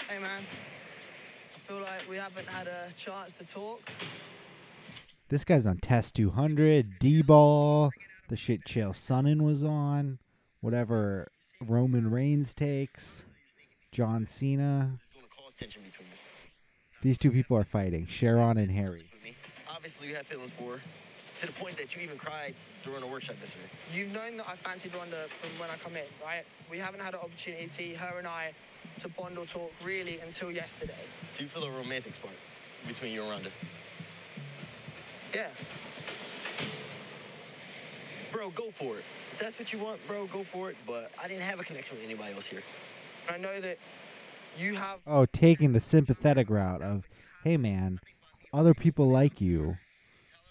Hey 0.07 0.19
man, 0.19 0.41
I 0.41 1.59
feel 1.59 1.81
like 1.81 2.07
we 2.07 2.17
haven't 2.17 2.47
had 2.47 2.67
a 2.67 2.93
chance 2.95 3.33
to 3.37 3.45
talk. 3.45 3.81
This 5.29 5.43
guy's 5.43 5.65
on 5.65 5.77
Test 5.77 6.13
200, 6.15 6.99
D 6.99 7.21
Ball, 7.23 7.91
the 8.27 8.35
shit 8.35 8.63
Chael 8.65 8.91
Sonnen 8.91 9.41
was 9.41 9.63
on, 9.63 10.19
whatever 10.59 11.31
Roman 11.61 12.11
Reigns 12.11 12.53
takes, 12.53 13.25
John 13.91 14.27
Cena. 14.27 14.99
Cause 15.35 15.53
tension 15.55 15.81
between 15.83 16.09
us. 16.11 16.21
These 17.01 17.17
two 17.17 17.31
people 17.31 17.57
are 17.57 17.63
fighting, 17.63 18.05
Sharon 18.05 18.57
and 18.57 18.71
Harry. 18.71 19.03
Obviously, 19.67 20.09
you 20.09 20.15
have 20.15 20.27
feelings 20.27 20.51
for 20.51 20.73
her, 20.73 20.81
to 21.41 21.47
the 21.47 21.53
point 21.53 21.75
that 21.75 21.95
you 21.95 22.03
even 22.03 22.17
cried 22.17 22.53
during 22.83 23.01
a 23.01 23.07
workshop 23.07 23.35
yesterday. 23.39 23.65
You've 23.91 24.13
known 24.13 24.37
that 24.37 24.47
I 24.47 24.55
fancied 24.55 24.91
Rhonda 24.91 25.27
from 25.27 25.49
when 25.59 25.69
I 25.71 25.75
come 25.83 25.95
in, 25.95 26.03
right? 26.23 26.43
We 26.69 26.77
haven't 26.77 27.01
had 27.01 27.15
an 27.15 27.19
opportunity, 27.19 27.95
her 27.95 28.19
and 28.19 28.27
I, 28.27 28.53
to 28.99 29.09
bond 29.09 29.39
or 29.39 29.45
talk 29.45 29.71
really 29.83 30.19
until 30.19 30.51
yesterday. 30.51 30.93
So 31.33 31.41
you 31.41 31.47
feel 31.47 31.63
a 31.63 31.71
romantic 31.71 32.13
spark 32.13 32.35
between 32.87 33.11
you 33.11 33.23
and 33.23 33.43
Rhonda? 33.45 33.51
Yeah. 35.33 35.47
Bro, 38.31 38.51
go 38.51 38.69
for 38.69 38.97
it. 38.99 39.03
If 39.33 39.39
that's 39.39 39.57
what 39.57 39.73
you 39.73 39.79
want, 39.79 40.05
bro, 40.07 40.27
go 40.27 40.43
for 40.43 40.69
it. 40.69 40.77
But 40.85 41.11
I 41.21 41.27
didn't 41.27 41.43
have 41.43 41.59
a 41.59 41.63
connection 41.63 41.97
with 41.97 42.05
anybody 42.05 42.35
else 42.35 42.45
here. 42.45 42.61
I 43.29 43.37
know 43.37 43.59
that 43.61 43.79
you 44.59 44.75
have 44.75 44.99
Oh, 45.07 45.25
taking 45.25 45.73
the 45.73 45.81
sympathetic 45.81 46.51
route 46.51 46.83
of, 46.83 47.09
hey 47.43 47.57
man, 47.57 47.99
other 48.53 48.75
people 48.75 49.09
like 49.09 49.41
you, 49.41 49.77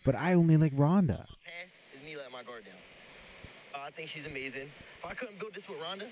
but 0.05 0.15
I 0.15 0.35
only 0.35 0.57
like 0.57 0.75
Rhonda. 0.77 1.27
Is 1.93 2.03
me 2.05 2.17
letting 2.17 2.33
my 2.33 2.43
guard 2.43 2.65
down. 2.65 2.75
Uh, 3.75 3.87
I 3.87 3.91
think 3.91 4.09
she's 4.09 4.27
amazing. 4.27 4.71
If 4.99 5.07
I 5.07 5.15
couldn't 5.15 5.39
build 5.39 5.55
this 5.55 5.69
with 5.69 5.79
Rhonda, 5.81 6.07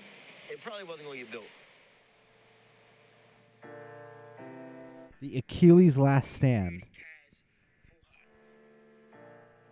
it 0.49 0.61
probably 0.61 0.83
wasn't 0.83 1.07
gonna 1.07 1.19
get 1.19 1.31
built. 1.31 1.45
The 5.21 5.37
Achilles' 5.37 5.97
last 5.97 6.31
stand. 6.33 6.83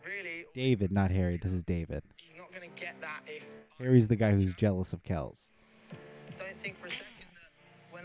really 0.05 0.45
David, 0.53 0.91
not 0.91 1.11
Harry. 1.11 1.37
This 1.37 1.53
is 1.53 1.63
David. 1.63 2.03
he's 2.17 2.35
not 2.35 2.51
gonna 2.53 2.67
get 2.75 2.99
that 3.01 3.21
if 3.27 3.43
Harry's 3.77 4.07
the 4.07 4.15
guy 4.15 4.31
who's 4.31 4.53
jealous 4.55 4.93
of 4.93 5.03
Kells. 5.03 5.39
don't 6.37 6.59
think 6.59 6.75
for 6.75 6.87
a 6.87 6.91
second 6.91 7.13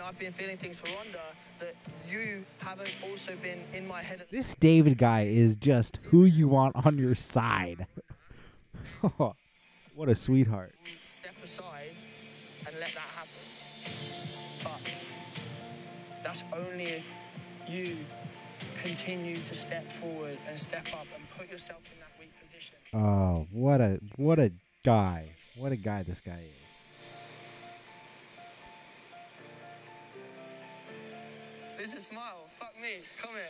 when 0.02 0.08
I've 0.08 0.18
been 0.18 0.32
feeling 0.32 0.56
things 0.56 0.78
for 0.78 0.86
Rhonda 0.86 1.20
that 1.60 1.74
you 2.08 2.44
haven't 2.58 2.90
also 3.08 3.36
been 3.36 3.60
in 3.72 3.86
my 3.86 4.02
head 4.02 4.24
This 4.30 4.54
David 4.56 4.98
guy 4.98 5.22
is 5.22 5.54
just 5.54 5.98
who 6.04 6.24
you 6.24 6.48
want 6.48 6.74
on 6.84 6.98
your 6.98 7.14
side. 7.14 7.86
what 9.94 10.08
a 10.08 10.14
sweetheart. 10.14 10.74
step 11.02 11.34
aside 11.42 11.92
and 12.66 12.74
let 12.80 12.92
that 12.94 13.00
happen. 13.00 13.30
But 14.64 16.24
that's 16.24 16.42
only 16.52 16.84
if 16.84 17.04
you 17.68 17.96
continue 18.82 19.36
to 19.36 19.54
step 19.54 19.90
forward 19.92 20.38
and 20.48 20.58
step 20.58 20.86
up 20.94 21.06
and 21.14 21.30
put 21.38 21.50
yourself 21.50 21.80
in 21.92 22.00
that 22.00 22.10
weak 22.18 22.32
position. 22.40 22.76
Oh, 22.92 23.46
what 23.52 23.80
a 23.80 24.00
what 24.16 24.38
a 24.40 24.52
guy. 24.84 25.30
What 25.56 25.70
a 25.70 25.76
guy 25.76 26.02
this 26.02 26.20
guy 26.20 26.40
is. 26.44 26.71
It's 31.82 31.94
a 31.94 32.00
smile. 32.00 32.48
Fuck 32.60 32.80
me. 32.80 33.02
Come 33.20 33.32
here. 33.32 33.42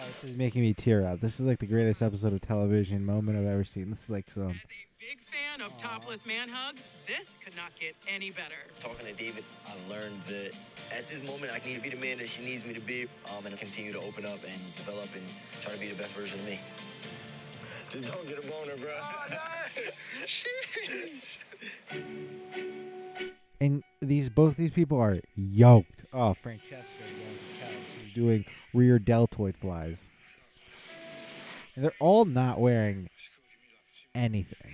Oh, 0.00 0.06
this 0.06 0.24
is 0.28 0.36
making 0.36 0.62
me 0.62 0.74
tear 0.74 1.06
up. 1.06 1.20
This 1.20 1.38
is 1.38 1.46
like 1.46 1.60
the 1.60 1.66
greatest 1.66 2.02
episode 2.02 2.32
of 2.32 2.40
television 2.40 3.06
moment 3.06 3.38
I've 3.38 3.46
ever 3.46 3.62
seen. 3.62 3.88
This 3.88 4.02
is 4.02 4.10
like 4.10 4.28
some. 4.28 4.50
As 4.50 4.56
a 4.56 4.88
big 4.98 5.20
fan 5.20 5.60
of 5.60 5.76
topless 5.76 6.26
man 6.26 6.48
hugs. 6.48 6.88
This 7.06 7.36
could 7.36 7.54
not 7.54 7.72
get 7.78 7.94
any 8.12 8.32
better. 8.32 8.56
Talking 8.80 9.06
to 9.06 9.12
David, 9.12 9.44
I've 9.64 9.88
learned 9.88 10.24
that 10.24 10.56
at 10.90 11.08
this 11.08 11.24
moment 11.24 11.52
I 11.52 11.64
need 11.64 11.76
to 11.76 11.80
be 11.80 11.90
the 11.90 12.04
man 12.04 12.18
that 12.18 12.28
she 12.28 12.44
needs 12.44 12.64
me 12.64 12.74
to 12.74 12.80
be, 12.80 13.06
um, 13.30 13.46
and 13.46 13.56
continue 13.56 13.92
to 13.92 14.00
open 14.00 14.26
up 14.26 14.42
and 14.42 14.74
develop 14.74 15.08
and 15.14 15.22
try 15.60 15.72
to 15.72 15.78
be 15.78 15.86
the 15.86 15.94
best 15.94 16.14
version 16.14 16.40
of 16.40 16.46
me. 16.46 16.58
Just 17.92 18.12
don't 18.12 18.26
get 18.26 18.44
a 18.44 18.46
boner, 18.48 18.76
bro. 18.76 18.98
And 23.62 23.84
these 24.00 24.28
both 24.28 24.56
these 24.56 24.72
people 24.72 24.98
are 24.98 25.20
yoked. 25.36 26.04
Oh, 26.12 26.34
Francesca 26.34 26.82
is 28.04 28.12
doing 28.12 28.44
rear 28.74 28.98
deltoid 28.98 29.56
flies. 29.56 29.98
And 31.76 31.84
they're 31.84 31.94
all 32.00 32.24
not 32.24 32.58
wearing 32.58 33.08
anything. 34.16 34.72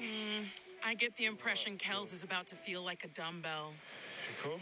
Mm, 0.00 0.46
I 0.84 0.94
get 0.94 1.16
the 1.16 1.26
impression 1.26 1.76
Kels 1.78 2.12
is 2.12 2.24
about 2.24 2.46
to 2.48 2.56
feel 2.56 2.82
like 2.82 3.04
a 3.04 3.08
dumbbell. 3.08 3.72
Cool. 4.42 4.58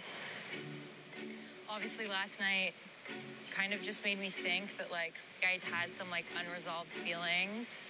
Obviously, 1.70 2.06
last 2.06 2.40
night 2.40 2.74
kind 3.54 3.72
of 3.72 3.80
just 3.80 4.04
made 4.04 4.20
me 4.20 4.28
think 4.28 4.76
that 4.76 4.90
like 4.90 5.14
I'd 5.42 5.62
had 5.62 5.90
some 5.90 6.10
like 6.10 6.26
unresolved 6.38 6.90
feelings. 6.90 7.80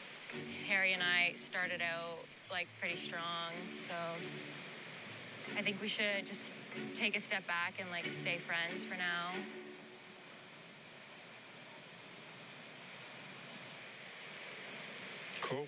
Harry 0.68 0.92
and 0.92 1.02
I 1.02 1.32
started 1.34 1.82
out 1.82 2.18
like 2.52 2.68
pretty 2.78 2.96
strong, 2.96 3.50
so 3.88 3.94
I 5.56 5.62
think 5.62 5.80
we 5.80 5.88
should 5.88 6.24
just 6.24 6.52
take 6.94 7.16
a 7.16 7.20
step 7.20 7.46
back 7.46 7.74
and 7.78 7.90
like 7.90 8.10
stay 8.10 8.38
friends 8.38 8.84
for 8.84 8.96
now. 8.96 9.30
Cool. 15.42 15.66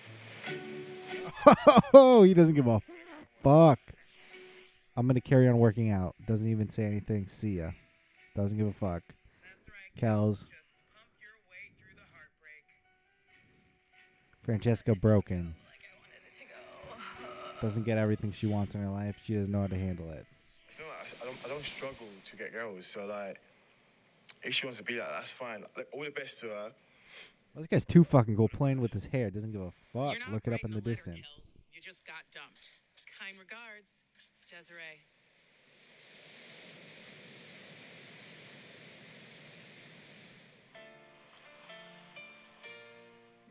Oh, 1.93 2.23
he 2.23 2.33
doesn't 2.33 2.55
give 2.55 2.67
a 2.67 2.81
fuck. 3.43 3.79
I'm 4.97 5.07
gonna 5.07 5.21
carry 5.21 5.47
on 5.47 5.57
working 5.57 5.91
out. 5.91 6.15
Doesn't 6.25 6.47
even 6.47 6.69
say 6.69 6.85
anything. 6.85 7.27
See 7.27 7.57
ya. 7.57 7.71
Doesn't 8.35 8.57
give 8.57 8.67
a 8.67 8.73
fuck. 8.73 9.03
Kels. 9.99 10.47
Francesca 14.43 14.95
broken. 14.95 15.55
Doesn't 17.65 17.81
get 17.81 17.97
everything 17.97 18.31
she 18.31 18.45
wants 18.45 18.75
in 18.75 18.81
her 18.81 18.89
life. 18.89 19.15
She 19.25 19.33
doesn't 19.33 19.51
know 19.51 19.61
how 19.61 19.65
to 19.65 19.75
handle 19.75 20.11
it. 20.11 20.23
It's 20.69 20.77
not 20.77 20.85
like 20.85 21.09
I 21.19 21.25
don't, 21.25 21.37
I 21.45 21.49
don't 21.49 21.63
struggle 21.63 22.05
to 22.23 22.35
get 22.37 22.53
girls, 22.53 22.85
so 22.85 23.07
like, 23.07 23.41
if 24.43 24.53
she 24.53 24.67
wants 24.67 24.77
to 24.77 24.83
be 24.83 24.99
like 24.99 25.07
that, 25.07 25.17
that's 25.17 25.31
fine. 25.31 25.65
Like, 25.75 25.87
all 25.91 26.03
the 26.03 26.11
best 26.11 26.39
to 26.41 26.47
her. 26.49 26.71
Well, 27.55 27.63
this 27.63 27.67
guy's 27.67 27.83
too 27.83 28.03
fucking 28.03 28.37
cool 28.37 28.49
playing 28.49 28.81
with 28.81 28.93
his 28.93 29.05
hair. 29.05 29.31
Doesn't 29.31 29.51
give 29.51 29.61
a 29.61 29.71
fuck. 29.91 30.15
Look 30.31 30.45
it 30.45 30.53
up 30.53 30.63
in 30.63 30.71
the 30.71 30.81
distance. 30.81 31.25
You 31.73 31.81
just 31.81 32.05
got 32.05 32.21
dumped. 32.31 32.69
Kind 33.19 33.33
regards, 33.39 34.03
Desiree. 34.47 35.01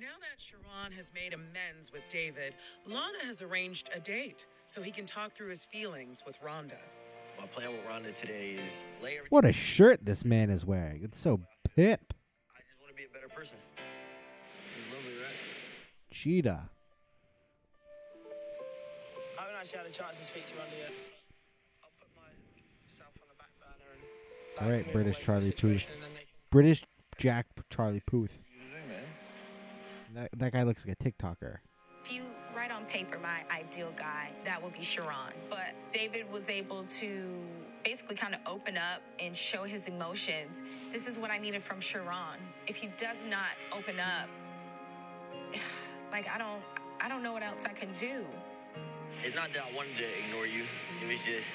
Now 0.00 0.06
that 0.20 0.40
Sharon 0.40 0.92
has 0.92 1.12
made 1.14 1.32
amends 1.34 1.92
with 1.92 2.02
David, 2.08 2.54
Lana 2.86 3.24
has 3.26 3.42
arranged 3.42 3.90
a 3.94 4.00
date 4.00 4.44
so 4.66 4.82
he 4.82 4.90
can 4.90 5.06
talk 5.06 5.32
through 5.34 5.50
his 5.50 5.64
feelings 5.64 6.22
with 6.26 6.36
Rhonda. 6.42 6.78
My 7.38 7.46
plan 7.46 7.70
with 7.72 7.84
Rhonda 7.86 8.12
today 8.14 8.52
is 8.52 8.82
lay 9.02 9.10
everything. 9.12 9.28
What 9.30 9.44
a 9.44 9.52
shirt 9.52 10.04
this 10.04 10.24
man 10.24 10.50
is 10.50 10.64
wearing. 10.64 11.02
It's 11.04 11.20
so 11.20 11.40
pip. 11.76 12.12
I 12.56 12.60
just 12.68 12.80
want 12.80 12.90
to 12.90 12.96
be 12.96 13.04
a 13.04 13.08
better 13.08 13.28
person. 13.28 13.56
She's 14.74 14.92
lovely, 14.94 15.12
right? 15.22 15.34
Cheetah. 16.10 16.68
I 19.38 19.40
haven't 19.42 19.56
actually 19.56 19.78
had 19.78 19.86
a 19.86 19.90
chance 19.90 20.18
to 20.18 20.24
speak 20.24 20.44
to 20.46 20.54
Randy 20.56 20.76
yet. 20.80 20.92
I'll 21.82 21.90
put 21.98 22.08
myself 22.16 23.10
on 23.20 23.28
the 23.28 23.34
back 23.38 23.50
burner 23.60 23.90
and 24.58 24.66
All 24.66 24.72
right, 24.76 24.92
British 24.92 25.18
Charlie 25.20 25.46
the 25.46 25.50
Puth. 25.52 25.60
situation 25.60 25.90
and 25.94 26.02
then 26.02 26.10
they 26.14 26.20
can- 26.20 26.28
British 26.50 26.84
Jack 27.18 27.46
Charlie 27.70 28.02
Puth. 28.06 28.32
That, 30.14 30.30
that 30.36 30.52
guy 30.52 30.62
looks 30.62 30.86
like 30.86 30.96
a 31.00 31.04
TikToker. 31.04 31.56
If 32.04 32.12
you 32.12 32.22
write 32.56 32.70
on 32.70 32.84
paper 32.84 33.18
my 33.18 33.42
ideal 33.54 33.92
guy, 33.96 34.30
that 34.44 34.62
would 34.62 34.72
be 34.72 34.82
Sharon. 34.82 35.32
But 35.50 35.74
David 35.92 36.30
was 36.30 36.48
able 36.48 36.84
to 37.00 37.28
basically 37.84 38.14
kind 38.14 38.34
of 38.34 38.40
open 38.46 38.76
up 38.76 39.02
and 39.18 39.36
show 39.36 39.64
his 39.64 39.86
emotions. 39.88 40.54
This 40.92 41.06
is 41.06 41.18
what 41.18 41.30
I 41.30 41.38
needed 41.38 41.62
from 41.62 41.80
Sharon. 41.80 42.38
If 42.68 42.76
he 42.76 42.88
does 42.98 43.16
not 43.28 43.56
open 43.76 43.96
up, 43.98 44.28
like 46.12 46.28
I 46.28 46.38
don't 46.38 46.62
I 47.00 47.08
don't 47.08 47.22
know 47.22 47.32
what 47.32 47.42
else 47.42 47.62
I 47.64 47.72
can 47.72 47.90
do. 47.98 48.24
It's 49.24 49.34
not 49.34 49.52
that 49.54 49.64
I 49.72 49.76
wanted 49.76 49.96
to 49.98 50.06
ignore 50.26 50.46
you. 50.46 50.62
It 51.02 51.08
was 51.08 51.24
just 51.24 51.48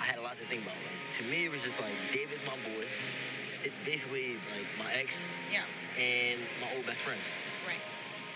I 0.00 0.04
had 0.04 0.18
a 0.18 0.22
lot 0.22 0.38
to 0.38 0.46
think 0.46 0.62
about. 0.62 0.74
Like, 0.74 1.18
to 1.18 1.24
me, 1.30 1.44
it 1.46 1.52
was 1.52 1.60
just 1.60 1.78
like 1.80 1.92
David's 2.12 2.42
my 2.46 2.54
boy. 2.72 2.86
It's 3.62 3.74
basically 3.84 4.34
like 4.50 4.66
my 4.78 4.92
ex 4.94 5.14
Yeah. 5.52 5.62
and 6.00 6.40
my 6.60 6.74
old 6.76 6.86
best 6.86 7.00
friend. 7.02 7.20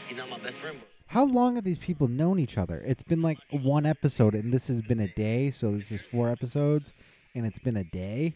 Right. 0.06 0.08
He's 0.08 0.18
not 0.18 0.30
my 0.30 0.38
best 0.38 0.58
friend, 0.58 0.76
but 0.78 0.88
How 1.08 1.24
long 1.24 1.56
have 1.56 1.64
these 1.64 1.78
people 1.78 2.08
known 2.08 2.38
each 2.38 2.58
other? 2.58 2.82
It's 2.86 3.02
been 3.02 3.22
like 3.22 3.38
one 3.50 3.86
episode, 3.86 4.34
and 4.34 4.52
this 4.52 4.68
has 4.68 4.82
been 4.82 5.00
a 5.00 5.08
day. 5.08 5.50
So 5.50 5.70
this 5.72 5.90
is 5.90 6.00
four 6.10 6.30
episodes, 6.30 6.92
and 7.34 7.46
it's 7.46 7.58
been 7.58 7.76
a 7.76 7.84
day, 7.84 8.34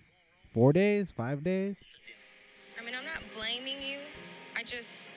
four 0.52 0.72
days, 0.72 1.10
five 1.10 1.44
days. 1.44 1.78
I 2.80 2.84
mean, 2.84 2.94
I'm 2.98 3.04
not 3.04 3.22
blaming 3.36 3.82
you. 3.82 3.98
I 4.56 4.62
just 4.62 5.16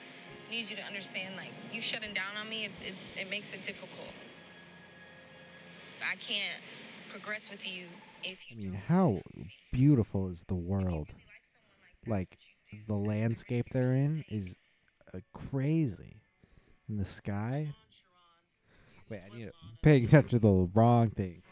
need 0.50 0.68
you 0.70 0.76
to 0.76 0.82
understand, 0.84 1.36
like, 1.36 1.52
you 1.72 1.80
shutting 1.80 2.12
down 2.14 2.36
on 2.40 2.48
me, 2.48 2.66
it, 2.66 2.72
it, 2.86 2.94
it 3.20 3.30
makes 3.30 3.52
it 3.52 3.62
difficult. 3.62 4.12
I 6.02 6.16
can't 6.16 6.60
progress 7.10 7.50
with 7.50 7.66
you 7.66 7.86
if 8.22 8.44
I 8.50 8.54
mean, 8.54 8.74
how 8.74 9.20
beautiful 9.72 10.28
is 10.28 10.44
the 10.48 10.54
world? 10.54 11.08
Like 12.06 12.36
the 12.86 12.94
landscape 12.94 13.66
they're 13.72 13.94
in 13.94 14.24
is 14.28 14.54
uh, 15.14 15.20
crazy. 15.32 16.16
In 16.88 16.98
the 16.98 17.04
sky. 17.04 17.68
Wait, 19.08 19.20
I 19.24 19.36
need 19.36 19.44
to 19.46 19.52
paying 19.82 20.04
attention 20.04 20.30
to 20.30 20.38
the 20.38 20.68
wrong 20.74 21.10
thing. 21.10 21.42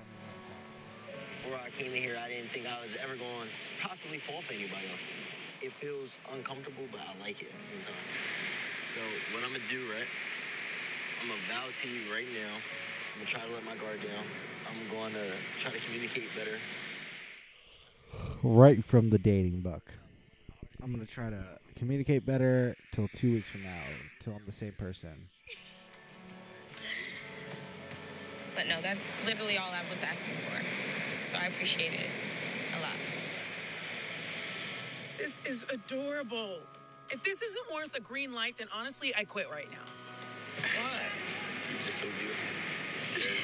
before 1.42 1.58
I 1.58 1.70
came 1.70 1.92
in 1.94 2.02
here, 2.02 2.18
I 2.22 2.28
didn't 2.28 2.50
think 2.50 2.66
I 2.66 2.80
was 2.82 2.90
ever 3.02 3.16
going 3.16 3.48
to 3.48 3.86
possibly 3.86 4.18
fall 4.18 4.42
for 4.42 4.52
anybody 4.52 4.84
else. 4.92 5.00
It 5.62 5.72
feels 5.72 6.18
uncomfortable, 6.34 6.84
but 6.90 7.00
I 7.00 7.16
like 7.24 7.40
it 7.40 7.48
at 7.48 7.58
the 7.58 7.64
same 7.64 7.80
time. 7.80 8.06
So 8.94 9.00
what 9.32 9.44
I'm 9.44 9.52
gonna 9.52 9.64
do, 9.70 9.88
right? 9.88 10.08
I'm 11.22 11.28
gonna 11.28 11.40
vow 11.48 11.70
to 11.70 11.88
you 11.88 12.12
right 12.12 12.26
now. 12.34 12.52
I'm 12.52 13.24
gonna 13.24 13.30
try 13.30 13.40
to 13.40 13.52
let 13.54 13.64
my 13.64 13.76
guard 13.76 14.02
down. 14.02 14.24
I'm 14.68 14.76
going 14.94 15.12
to 15.14 15.32
try 15.60 15.72
to 15.72 15.78
communicate 15.80 16.28
better. 16.36 16.58
Right 18.42 18.84
from 18.84 19.10
the 19.10 19.18
dating 19.18 19.62
book. 19.62 19.88
I'm 20.82 20.90
gonna 20.90 21.06
try 21.06 21.30
to 21.30 21.44
communicate 21.76 22.26
better 22.26 22.74
till 22.90 23.06
two 23.14 23.34
weeks 23.34 23.48
from 23.48 23.62
now, 23.62 23.82
till 24.18 24.32
I'm 24.32 24.44
the 24.44 24.52
same 24.52 24.72
person. 24.72 25.28
But 28.56 28.66
no, 28.66 28.80
that's 28.82 29.00
literally 29.24 29.58
all 29.58 29.70
I 29.70 29.88
was 29.88 30.02
asking 30.02 30.34
for. 30.34 30.60
So 31.24 31.36
I 31.40 31.46
appreciate 31.46 31.92
it 31.92 32.10
a 32.76 32.80
lot. 32.80 32.96
This 35.18 35.38
is 35.46 35.64
adorable. 35.72 36.58
If 37.10 37.22
this 37.22 37.42
isn't 37.42 37.72
worth 37.72 37.96
a 37.96 38.00
green 38.00 38.34
light, 38.34 38.58
then 38.58 38.66
honestly, 38.76 39.14
I 39.14 39.22
quit 39.22 39.48
right 39.52 39.70
now. 39.70 39.86
What? 40.82 41.00
You're 41.70 41.86
just 41.86 41.98
so 41.98 42.06
beautiful. 42.18 43.36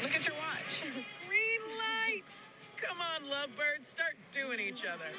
Look 0.04 0.14
at 0.14 0.24
your 0.24 0.36
watch. 0.36 0.82
lovebirds, 3.28 3.88
start 3.88 4.14
doing 4.32 4.60
each 4.60 4.84
other. 4.84 5.10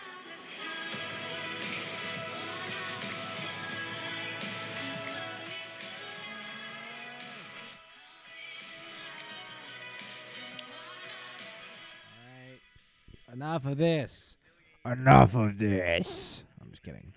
Enough 13.31 13.65
of 13.65 13.77
this. 13.77 14.37
Enough 14.85 15.35
of 15.35 15.57
this. 15.57 16.43
I'm 16.61 16.71
just 16.71 16.83
kidding. 16.83 17.13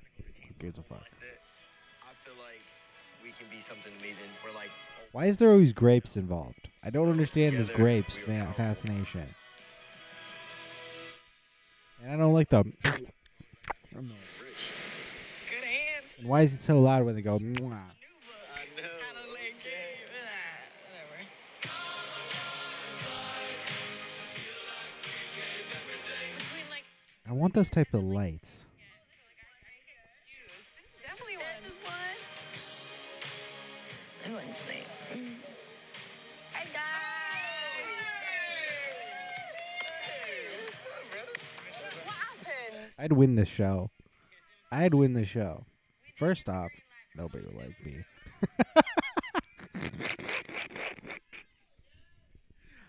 Who 0.49 0.55
gives 0.59 0.79
a 0.79 0.83
fuck? 0.83 1.03
I 2.03 2.13
feel 2.25 2.35
like 2.39 2.61
we 3.23 3.31
can 3.31 3.47
be 3.51 3.61
something 3.61 3.93
amazing. 3.99 4.25
We're 4.45 4.55
like, 4.55 4.71
Why 5.13 5.27
is 5.27 5.39
there 5.39 5.51
always 5.51 5.73
grapes 5.73 6.17
involved? 6.17 6.69
I 6.85 6.91
don't 6.91 7.09
understand 7.09 7.57
this 7.57 7.69
grapes 7.69 8.15
fa- 8.17 8.53
fascination. 8.57 9.35
And 12.03 12.13
I 12.13 12.17
don't 12.17 12.35
like 12.35 12.49
the. 12.49 12.65
And 13.95 14.11
why 16.25 16.43
is 16.43 16.53
it 16.53 16.61
so 16.61 16.81
loud 16.81 17.05
when 17.05 17.15
they 17.15 17.23
go? 17.23 17.39
Mwah? 17.39 17.79
I 27.29 27.33
want 27.35 27.55
those 27.55 27.71
type 27.71 27.95
of 27.95 28.03
lights. 28.03 28.67
This 30.77 30.87
is 30.87 30.97
definitely 31.03 31.37
one. 31.37 31.47
This 31.63 31.73
is 31.73 31.79
one. 34.35 34.39
I 34.49 34.51
sleep. 34.51 34.92
I'd 43.03 43.13
win 43.13 43.35
the 43.35 43.45
show. 43.45 43.91
I'd 44.71 44.95
win 44.95 45.15
the 45.15 45.25
show. 45.25 45.65
First 46.15 46.49
off, 46.49 46.71
nobody 47.17 47.45
would 47.45 47.57
like 47.57 47.75
me. 47.85 48.05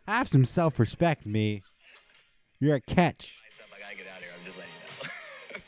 I 0.07 0.17
have 0.19 0.27
some 0.27 0.45
self 0.45 0.79
respect, 0.79 1.25
me. 1.25 1.63
You're 2.59 2.75
a 2.75 2.81
catch. 2.81 3.39
I 3.75 3.79
gotta 3.79 3.95
get 3.95 4.05
out 4.05 4.17
of 4.17 4.23
here. 4.23 4.31
I'm 4.37 4.45
just 4.45 4.55
letting 4.55 4.71
you 4.75 5.03
know. 5.03 5.59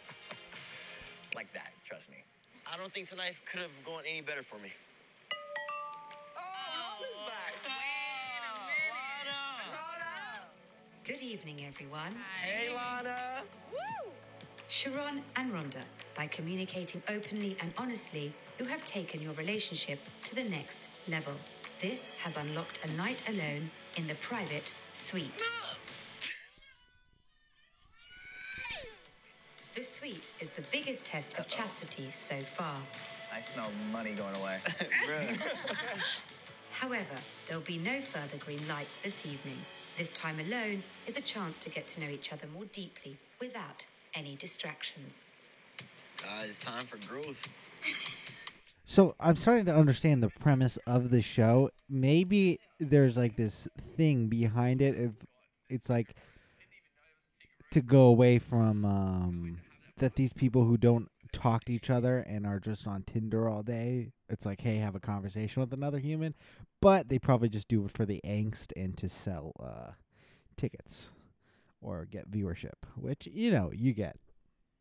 like 1.35 1.51
that, 1.53 1.71
trust 1.83 2.11
me. 2.11 2.17
I 2.71 2.77
don't 2.77 2.93
think 2.93 3.09
tonight 3.09 3.33
could 3.51 3.61
have 3.61 3.71
gone 3.83 4.03
any 4.07 4.21
better 4.21 4.43
for 4.43 4.59
me. 4.59 4.71
Good 11.03 11.21
evening, 11.21 11.65
everyone. 11.65 12.15
Hey, 12.43 12.73
Lana. 12.75 13.43
Sharon 14.75 15.21
and 15.37 15.53
Rhonda, 15.53 15.83
by 16.17 16.27
communicating 16.27 17.01
openly 17.07 17.55
and 17.61 17.71
honestly, 17.77 18.33
you 18.59 18.65
have 18.65 18.83
taken 18.83 19.21
your 19.21 19.31
relationship 19.35 19.99
to 20.23 20.35
the 20.35 20.43
next 20.43 20.89
level. 21.07 21.31
This 21.81 22.11
has 22.19 22.35
unlocked 22.35 22.83
a 22.83 22.91
night 22.91 23.23
alone 23.29 23.71
in 23.95 24.05
the 24.05 24.15
private 24.15 24.73
suite. 24.91 25.41
The 29.77 29.83
suite 29.83 30.33
is 30.41 30.49
the 30.49 30.63
biggest 30.73 31.05
test 31.05 31.39
of 31.39 31.47
chastity 31.47 32.11
so 32.11 32.35
far. 32.41 32.75
I 33.33 33.39
smell 33.39 33.69
money 33.93 34.11
going 34.11 34.35
away. 34.35 34.59
However, 36.71 37.15
there'll 37.47 37.63
be 37.63 37.77
no 37.77 38.01
further 38.01 38.35
green 38.43 38.67
lights 38.67 38.97
this 39.01 39.25
evening. 39.25 39.59
This 39.97 40.11
time 40.11 40.37
alone 40.41 40.83
is 41.07 41.15
a 41.15 41.21
chance 41.21 41.55
to 41.59 41.69
get 41.69 41.87
to 41.87 42.01
know 42.01 42.09
each 42.09 42.33
other 42.33 42.47
more 42.53 42.65
deeply 42.73 43.15
without 43.39 43.85
any 44.15 44.35
distractions. 44.35 45.29
Uh, 46.23 46.43
it's 46.43 46.59
time 46.59 46.85
for 46.85 46.97
growth. 47.07 47.47
So 48.87 49.15
I'm 49.19 49.35
starting 49.35 49.65
to 49.65 49.75
understand 49.75 50.21
the 50.21 50.29
premise 50.29 50.77
of 50.85 51.09
the 51.09 51.21
show. 51.21 51.71
Maybe 51.89 52.59
there's 52.79 53.17
like 53.17 53.35
this 53.35 53.67
thing 53.97 54.27
behind 54.27 54.79
it. 54.79 54.95
If 54.95 55.11
it's 55.69 55.89
like 55.89 56.15
to 57.71 57.81
go 57.81 58.01
away 58.01 58.37
from 58.37 58.85
um, 58.85 59.57
that 59.97 60.15
these 60.15 60.33
people 60.33 60.65
who 60.65 60.77
don't 60.77 61.09
talk 61.33 61.65
to 61.65 61.73
each 61.73 61.89
other 61.89 62.19
and 62.19 62.45
are 62.45 62.59
just 62.59 62.85
on 62.85 63.03
Tinder 63.03 63.49
all 63.49 63.63
day. 63.63 64.11
It's 64.29 64.45
like, 64.45 64.61
hey, 64.61 64.77
have 64.77 64.95
a 64.95 64.99
conversation 64.99 65.61
with 65.61 65.73
another 65.73 65.99
human, 65.99 66.35
but 66.79 67.09
they 67.09 67.17
probably 67.17 67.49
just 67.49 67.67
do 67.67 67.85
it 67.85 67.91
for 67.91 68.05
the 68.05 68.21
angst 68.23 68.71
and 68.75 68.95
to 68.97 69.09
sell 69.09 69.51
uh, 69.59 69.91
tickets 70.55 71.09
or 71.81 72.05
get 72.05 72.31
viewership, 72.31 72.73
which 72.95 73.27
you 73.31 73.51
know 73.51 73.71
you 73.73 73.93
get. 73.93 74.17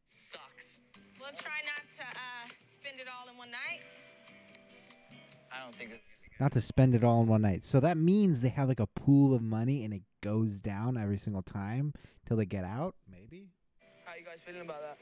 Sucks. 0.06 0.78
We'll 1.20 1.30
try 1.32 1.60
not 1.64 1.86
to 1.98 2.04
uh, 2.04 2.48
spend 2.68 3.00
it 3.00 3.06
all 3.08 3.30
in 3.30 3.36
one 3.36 3.50
night. 3.50 3.80
I 5.52 5.62
don't 5.62 5.74
think 5.74 5.90
this. 5.90 6.00
Not 6.40 6.52
to 6.52 6.60
spend 6.60 6.94
it 6.94 7.04
all 7.04 7.22
in 7.22 7.28
one 7.28 7.42
night. 7.42 7.64
So 7.64 7.78
that 7.80 7.96
means 7.96 8.40
they 8.40 8.48
have 8.48 8.68
like 8.68 8.80
a 8.80 8.88
pool 8.88 9.34
of 9.34 9.42
money 9.42 9.84
and 9.84 9.94
it 9.94 10.02
goes 10.20 10.60
down 10.60 10.96
every 10.96 11.18
single 11.18 11.42
time 11.42 11.92
till 12.26 12.36
they 12.36 12.44
get 12.44 12.64
out. 12.64 12.96
Maybe. 13.10 13.46
How 14.04 14.14
you 14.14 14.24
guys 14.24 14.40
feeling 14.40 14.62
about 14.62 14.80
that? 14.82 14.98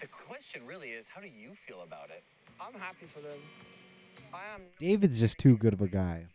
The 0.00 0.08
question 0.08 0.62
really 0.66 0.88
is, 0.88 1.06
how 1.06 1.20
do 1.20 1.28
you 1.28 1.52
feel 1.54 1.82
about 1.86 2.10
it? 2.10 2.24
I'm 2.60 2.78
happy 2.78 3.06
for 3.06 3.20
them. 3.20 3.38
I 4.34 4.40
am. 4.54 4.62
David's 4.80 5.20
just 5.20 5.38
too 5.38 5.56
good 5.56 5.72
of 5.72 5.80
a 5.80 5.86
guy. 5.86 6.26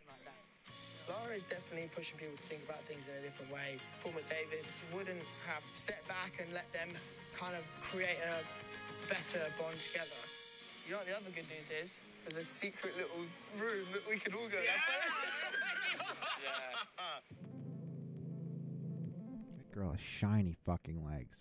Laura 1.08 1.34
is 1.34 1.42
definitely 1.44 1.88
pushing 1.96 2.18
people 2.18 2.36
to 2.36 2.42
think 2.42 2.62
about 2.68 2.84
things 2.84 3.08
in 3.08 3.16
a 3.16 3.22
different 3.24 3.50
way. 3.52 3.80
Paul 4.04 4.12
McDavid 4.12 4.64
wouldn't 4.92 5.24
have 5.48 5.64
stepped 5.74 6.06
back 6.06 6.36
and 6.38 6.52
let 6.52 6.70
them 6.72 6.88
kind 7.36 7.56
of 7.56 7.64
create 7.80 8.20
a 8.20 8.44
better 9.08 9.48
bond 9.58 9.80
together. 9.80 10.20
You 10.84 10.92
know 10.92 10.98
what 10.98 11.06
the 11.06 11.16
other 11.16 11.30
good 11.34 11.48
news 11.48 11.72
is? 11.72 12.00
There's 12.24 12.44
a 12.44 12.46
secret 12.46 12.92
little 12.96 13.24
room 13.56 13.86
that 13.92 14.04
we 14.08 14.18
can 14.18 14.34
all 14.34 14.48
go. 14.48 14.58
To. 14.58 14.64
Yeah. 16.38 16.52
That 19.56 19.72
girl 19.74 19.90
has 19.90 20.00
shiny 20.00 20.56
fucking 20.64 21.04
legs. 21.04 21.36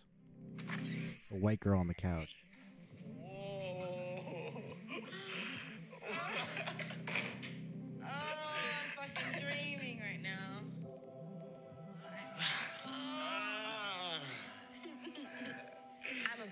A 1.32 1.36
white 1.36 1.60
girl 1.60 1.80
on 1.80 1.88
the 1.88 1.94
couch. 1.94 2.30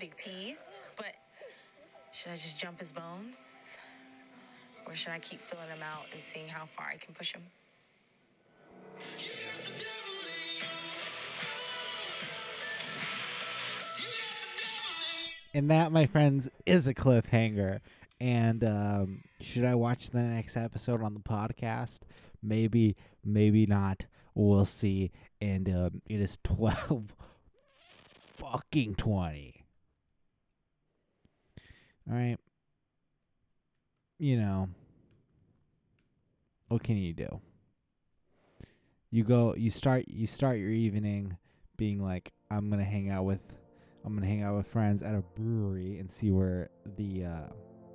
Big 0.06 0.14
tease, 0.16 0.68
but 0.96 1.14
should 2.12 2.30
I 2.30 2.34
just 2.34 2.58
jump 2.58 2.78
his 2.78 2.92
bones? 2.92 3.76
Or 4.86 4.94
should 4.94 5.12
I 5.12 5.18
keep 5.18 5.40
filling 5.40 5.68
him 5.68 5.82
out 5.82 6.04
and 6.12 6.22
seeing 6.22 6.46
how 6.46 6.64
far 6.66 6.86
I 6.86 6.96
can 6.96 7.12
push 7.12 7.34
him? 7.34 7.42
And 15.52 15.70
that, 15.70 15.90
my 15.90 16.06
friends, 16.06 16.48
is 16.66 16.86
a 16.86 16.94
cliffhanger. 16.94 17.80
And 18.20 18.62
um, 18.62 19.22
should 19.40 19.64
I 19.64 19.74
watch 19.74 20.10
the 20.10 20.22
next 20.22 20.56
episode 20.56 21.02
on 21.02 21.14
the 21.14 21.20
podcast? 21.20 22.00
Maybe, 22.42 22.94
maybe 23.24 23.66
not. 23.66 24.06
We'll 24.36 24.66
see. 24.66 25.10
And 25.40 25.68
um, 25.68 26.02
it 26.08 26.20
is 26.20 26.38
12 26.44 27.12
fucking 28.36 28.94
20. 28.94 29.55
All 32.08 32.16
right. 32.16 32.38
You 34.18 34.38
know, 34.38 34.68
what 36.68 36.82
can 36.82 36.96
you 36.96 37.12
do? 37.12 37.40
You 39.10 39.24
go, 39.24 39.54
you 39.56 39.70
start, 39.70 40.04
you 40.08 40.26
start 40.26 40.58
your 40.58 40.70
evening 40.70 41.36
being 41.76 42.02
like, 42.02 42.32
I'm 42.50 42.70
gonna 42.70 42.84
hang 42.84 43.10
out 43.10 43.24
with, 43.24 43.40
I'm 44.04 44.14
gonna 44.14 44.26
hang 44.26 44.42
out 44.42 44.56
with 44.56 44.66
friends 44.66 45.02
at 45.02 45.14
a 45.14 45.22
brewery 45.34 45.98
and 45.98 46.10
see 46.10 46.30
where 46.30 46.70
the, 46.96 47.24
uh, 47.24 47.48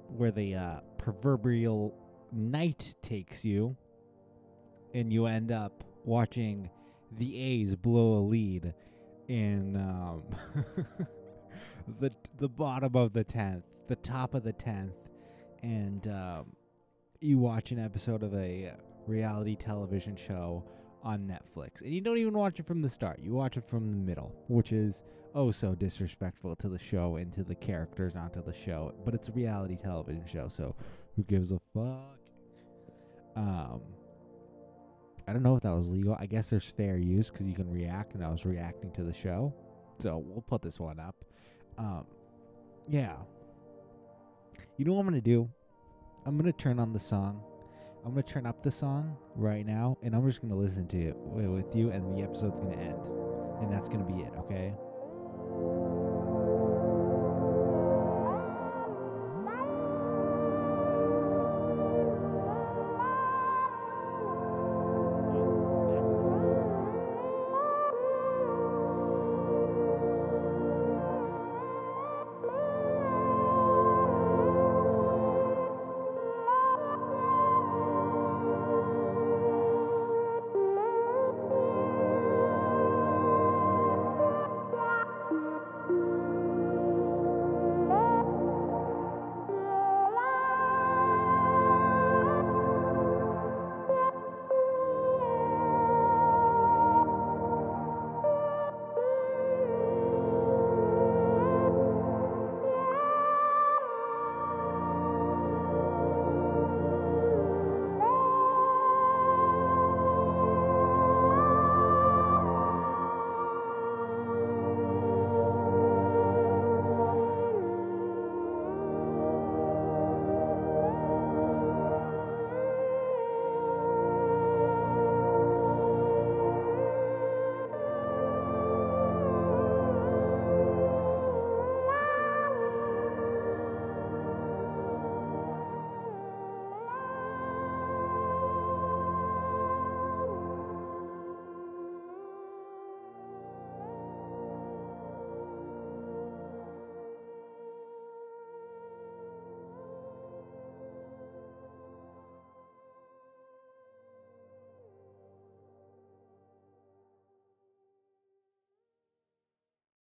where 0.07 0.31
the 0.31 0.55
uh, 0.55 0.79
proverbial 0.97 1.93
night 2.31 2.95
takes 3.01 3.43
you, 3.43 3.75
and 4.93 5.11
you 5.11 5.25
end 5.25 5.51
up 5.51 5.83
watching 6.05 6.69
the 7.17 7.37
A's 7.39 7.75
blow 7.75 8.19
a 8.19 8.23
lead 8.25 8.73
in 9.27 9.75
um, 9.75 10.23
the 11.99 12.11
the 12.37 12.49
bottom 12.49 12.95
of 12.95 13.13
the 13.13 13.23
tenth, 13.23 13.65
the 13.91 13.95
top 13.97 14.35
of 14.35 14.43
the 14.43 14.53
tenth, 14.53 14.95
and 15.63 16.07
um, 16.07 16.45
you 17.19 17.37
watch 17.37 17.71
an 17.71 17.79
episode 17.79 18.23
of 18.23 18.33
a 18.33 18.71
reality 19.05 19.53
television 19.53 20.15
show 20.15 20.63
on 21.03 21.27
Netflix, 21.27 21.81
and 21.81 21.93
you 21.93 21.99
don't 21.99 22.17
even 22.17 22.37
watch 22.37 22.57
it 22.57 22.65
from 22.65 22.81
the 22.81 22.89
start. 22.89 23.19
You 23.21 23.33
watch 23.33 23.57
it 23.57 23.67
from 23.67 23.91
the 23.91 23.97
middle, 23.97 24.33
which 24.47 24.71
is 24.71 25.03
oh 25.35 25.51
so 25.51 25.75
disrespectful 25.75 26.55
to 26.55 26.69
the 26.69 26.79
show 26.79 27.17
and 27.17 27.33
to 27.33 27.43
the 27.43 27.53
characters 27.53 28.15
not 28.15 28.31
to 28.31 28.41
the 28.41 28.53
show. 28.53 28.93
But 29.03 29.13
it's 29.13 29.27
a 29.27 29.33
reality 29.33 29.75
television 29.75 30.23
show, 30.25 30.47
so 30.47 30.73
who 31.17 31.23
gives 31.23 31.51
a 31.51 31.59
fuck? 31.73 32.17
Um, 33.35 33.81
I 35.27 35.33
don't 35.33 35.43
know 35.43 35.57
if 35.57 35.63
that 35.63 35.75
was 35.75 35.89
legal. 35.89 36.15
I 36.17 36.27
guess 36.27 36.49
there's 36.49 36.63
fair 36.63 36.95
use 36.97 37.29
because 37.29 37.45
you 37.45 37.55
can 37.55 37.69
react, 37.69 38.15
and 38.15 38.23
I 38.23 38.29
was 38.29 38.45
reacting 38.45 38.91
to 38.91 39.03
the 39.03 39.13
show, 39.13 39.53
so 39.99 40.23
we'll 40.25 40.43
put 40.43 40.61
this 40.61 40.79
one 40.79 40.97
up. 40.97 41.25
Um, 41.77 42.05
yeah. 42.87 43.15
You 44.81 44.85
know 44.85 44.93
what 44.93 45.01
I'm 45.01 45.05
gonna 45.09 45.21
do? 45.21 45.47
I'm 46.25 46.37
gonna 46.37 46.51
turn 46.51 46.79
on 46.79 46.91
the 46.91 46.97
song. 46.97 47.43
I'm 48.03 48.13
gonna 48.13 48.23
turn 48.23 48.47
up 48.47 48.63
the 48.63 48.71
song 48.71 49.15
right 49.35 49.63
now, 49.63 49.95
and 50.01 50.15
I'm 50.15 50.25
just 50.27 50.41
gonna 50.41 50.55
listen 50.55 50.87
to 50.87 50.97
it 51.09 51.15
with 51.15 51.75
you, 51.75 51.91
and 51.91 52.17
the 52.17 52.23
episode's 52.23 52.59
gonna 52.59 52.77
end, 52.77 52.97
and 53.61 53.71
that's 53.71 53.87
gonna 53.87 54.03
be 54.03 54.23
it. 54.23 54.33
Okay. 54.39 54.73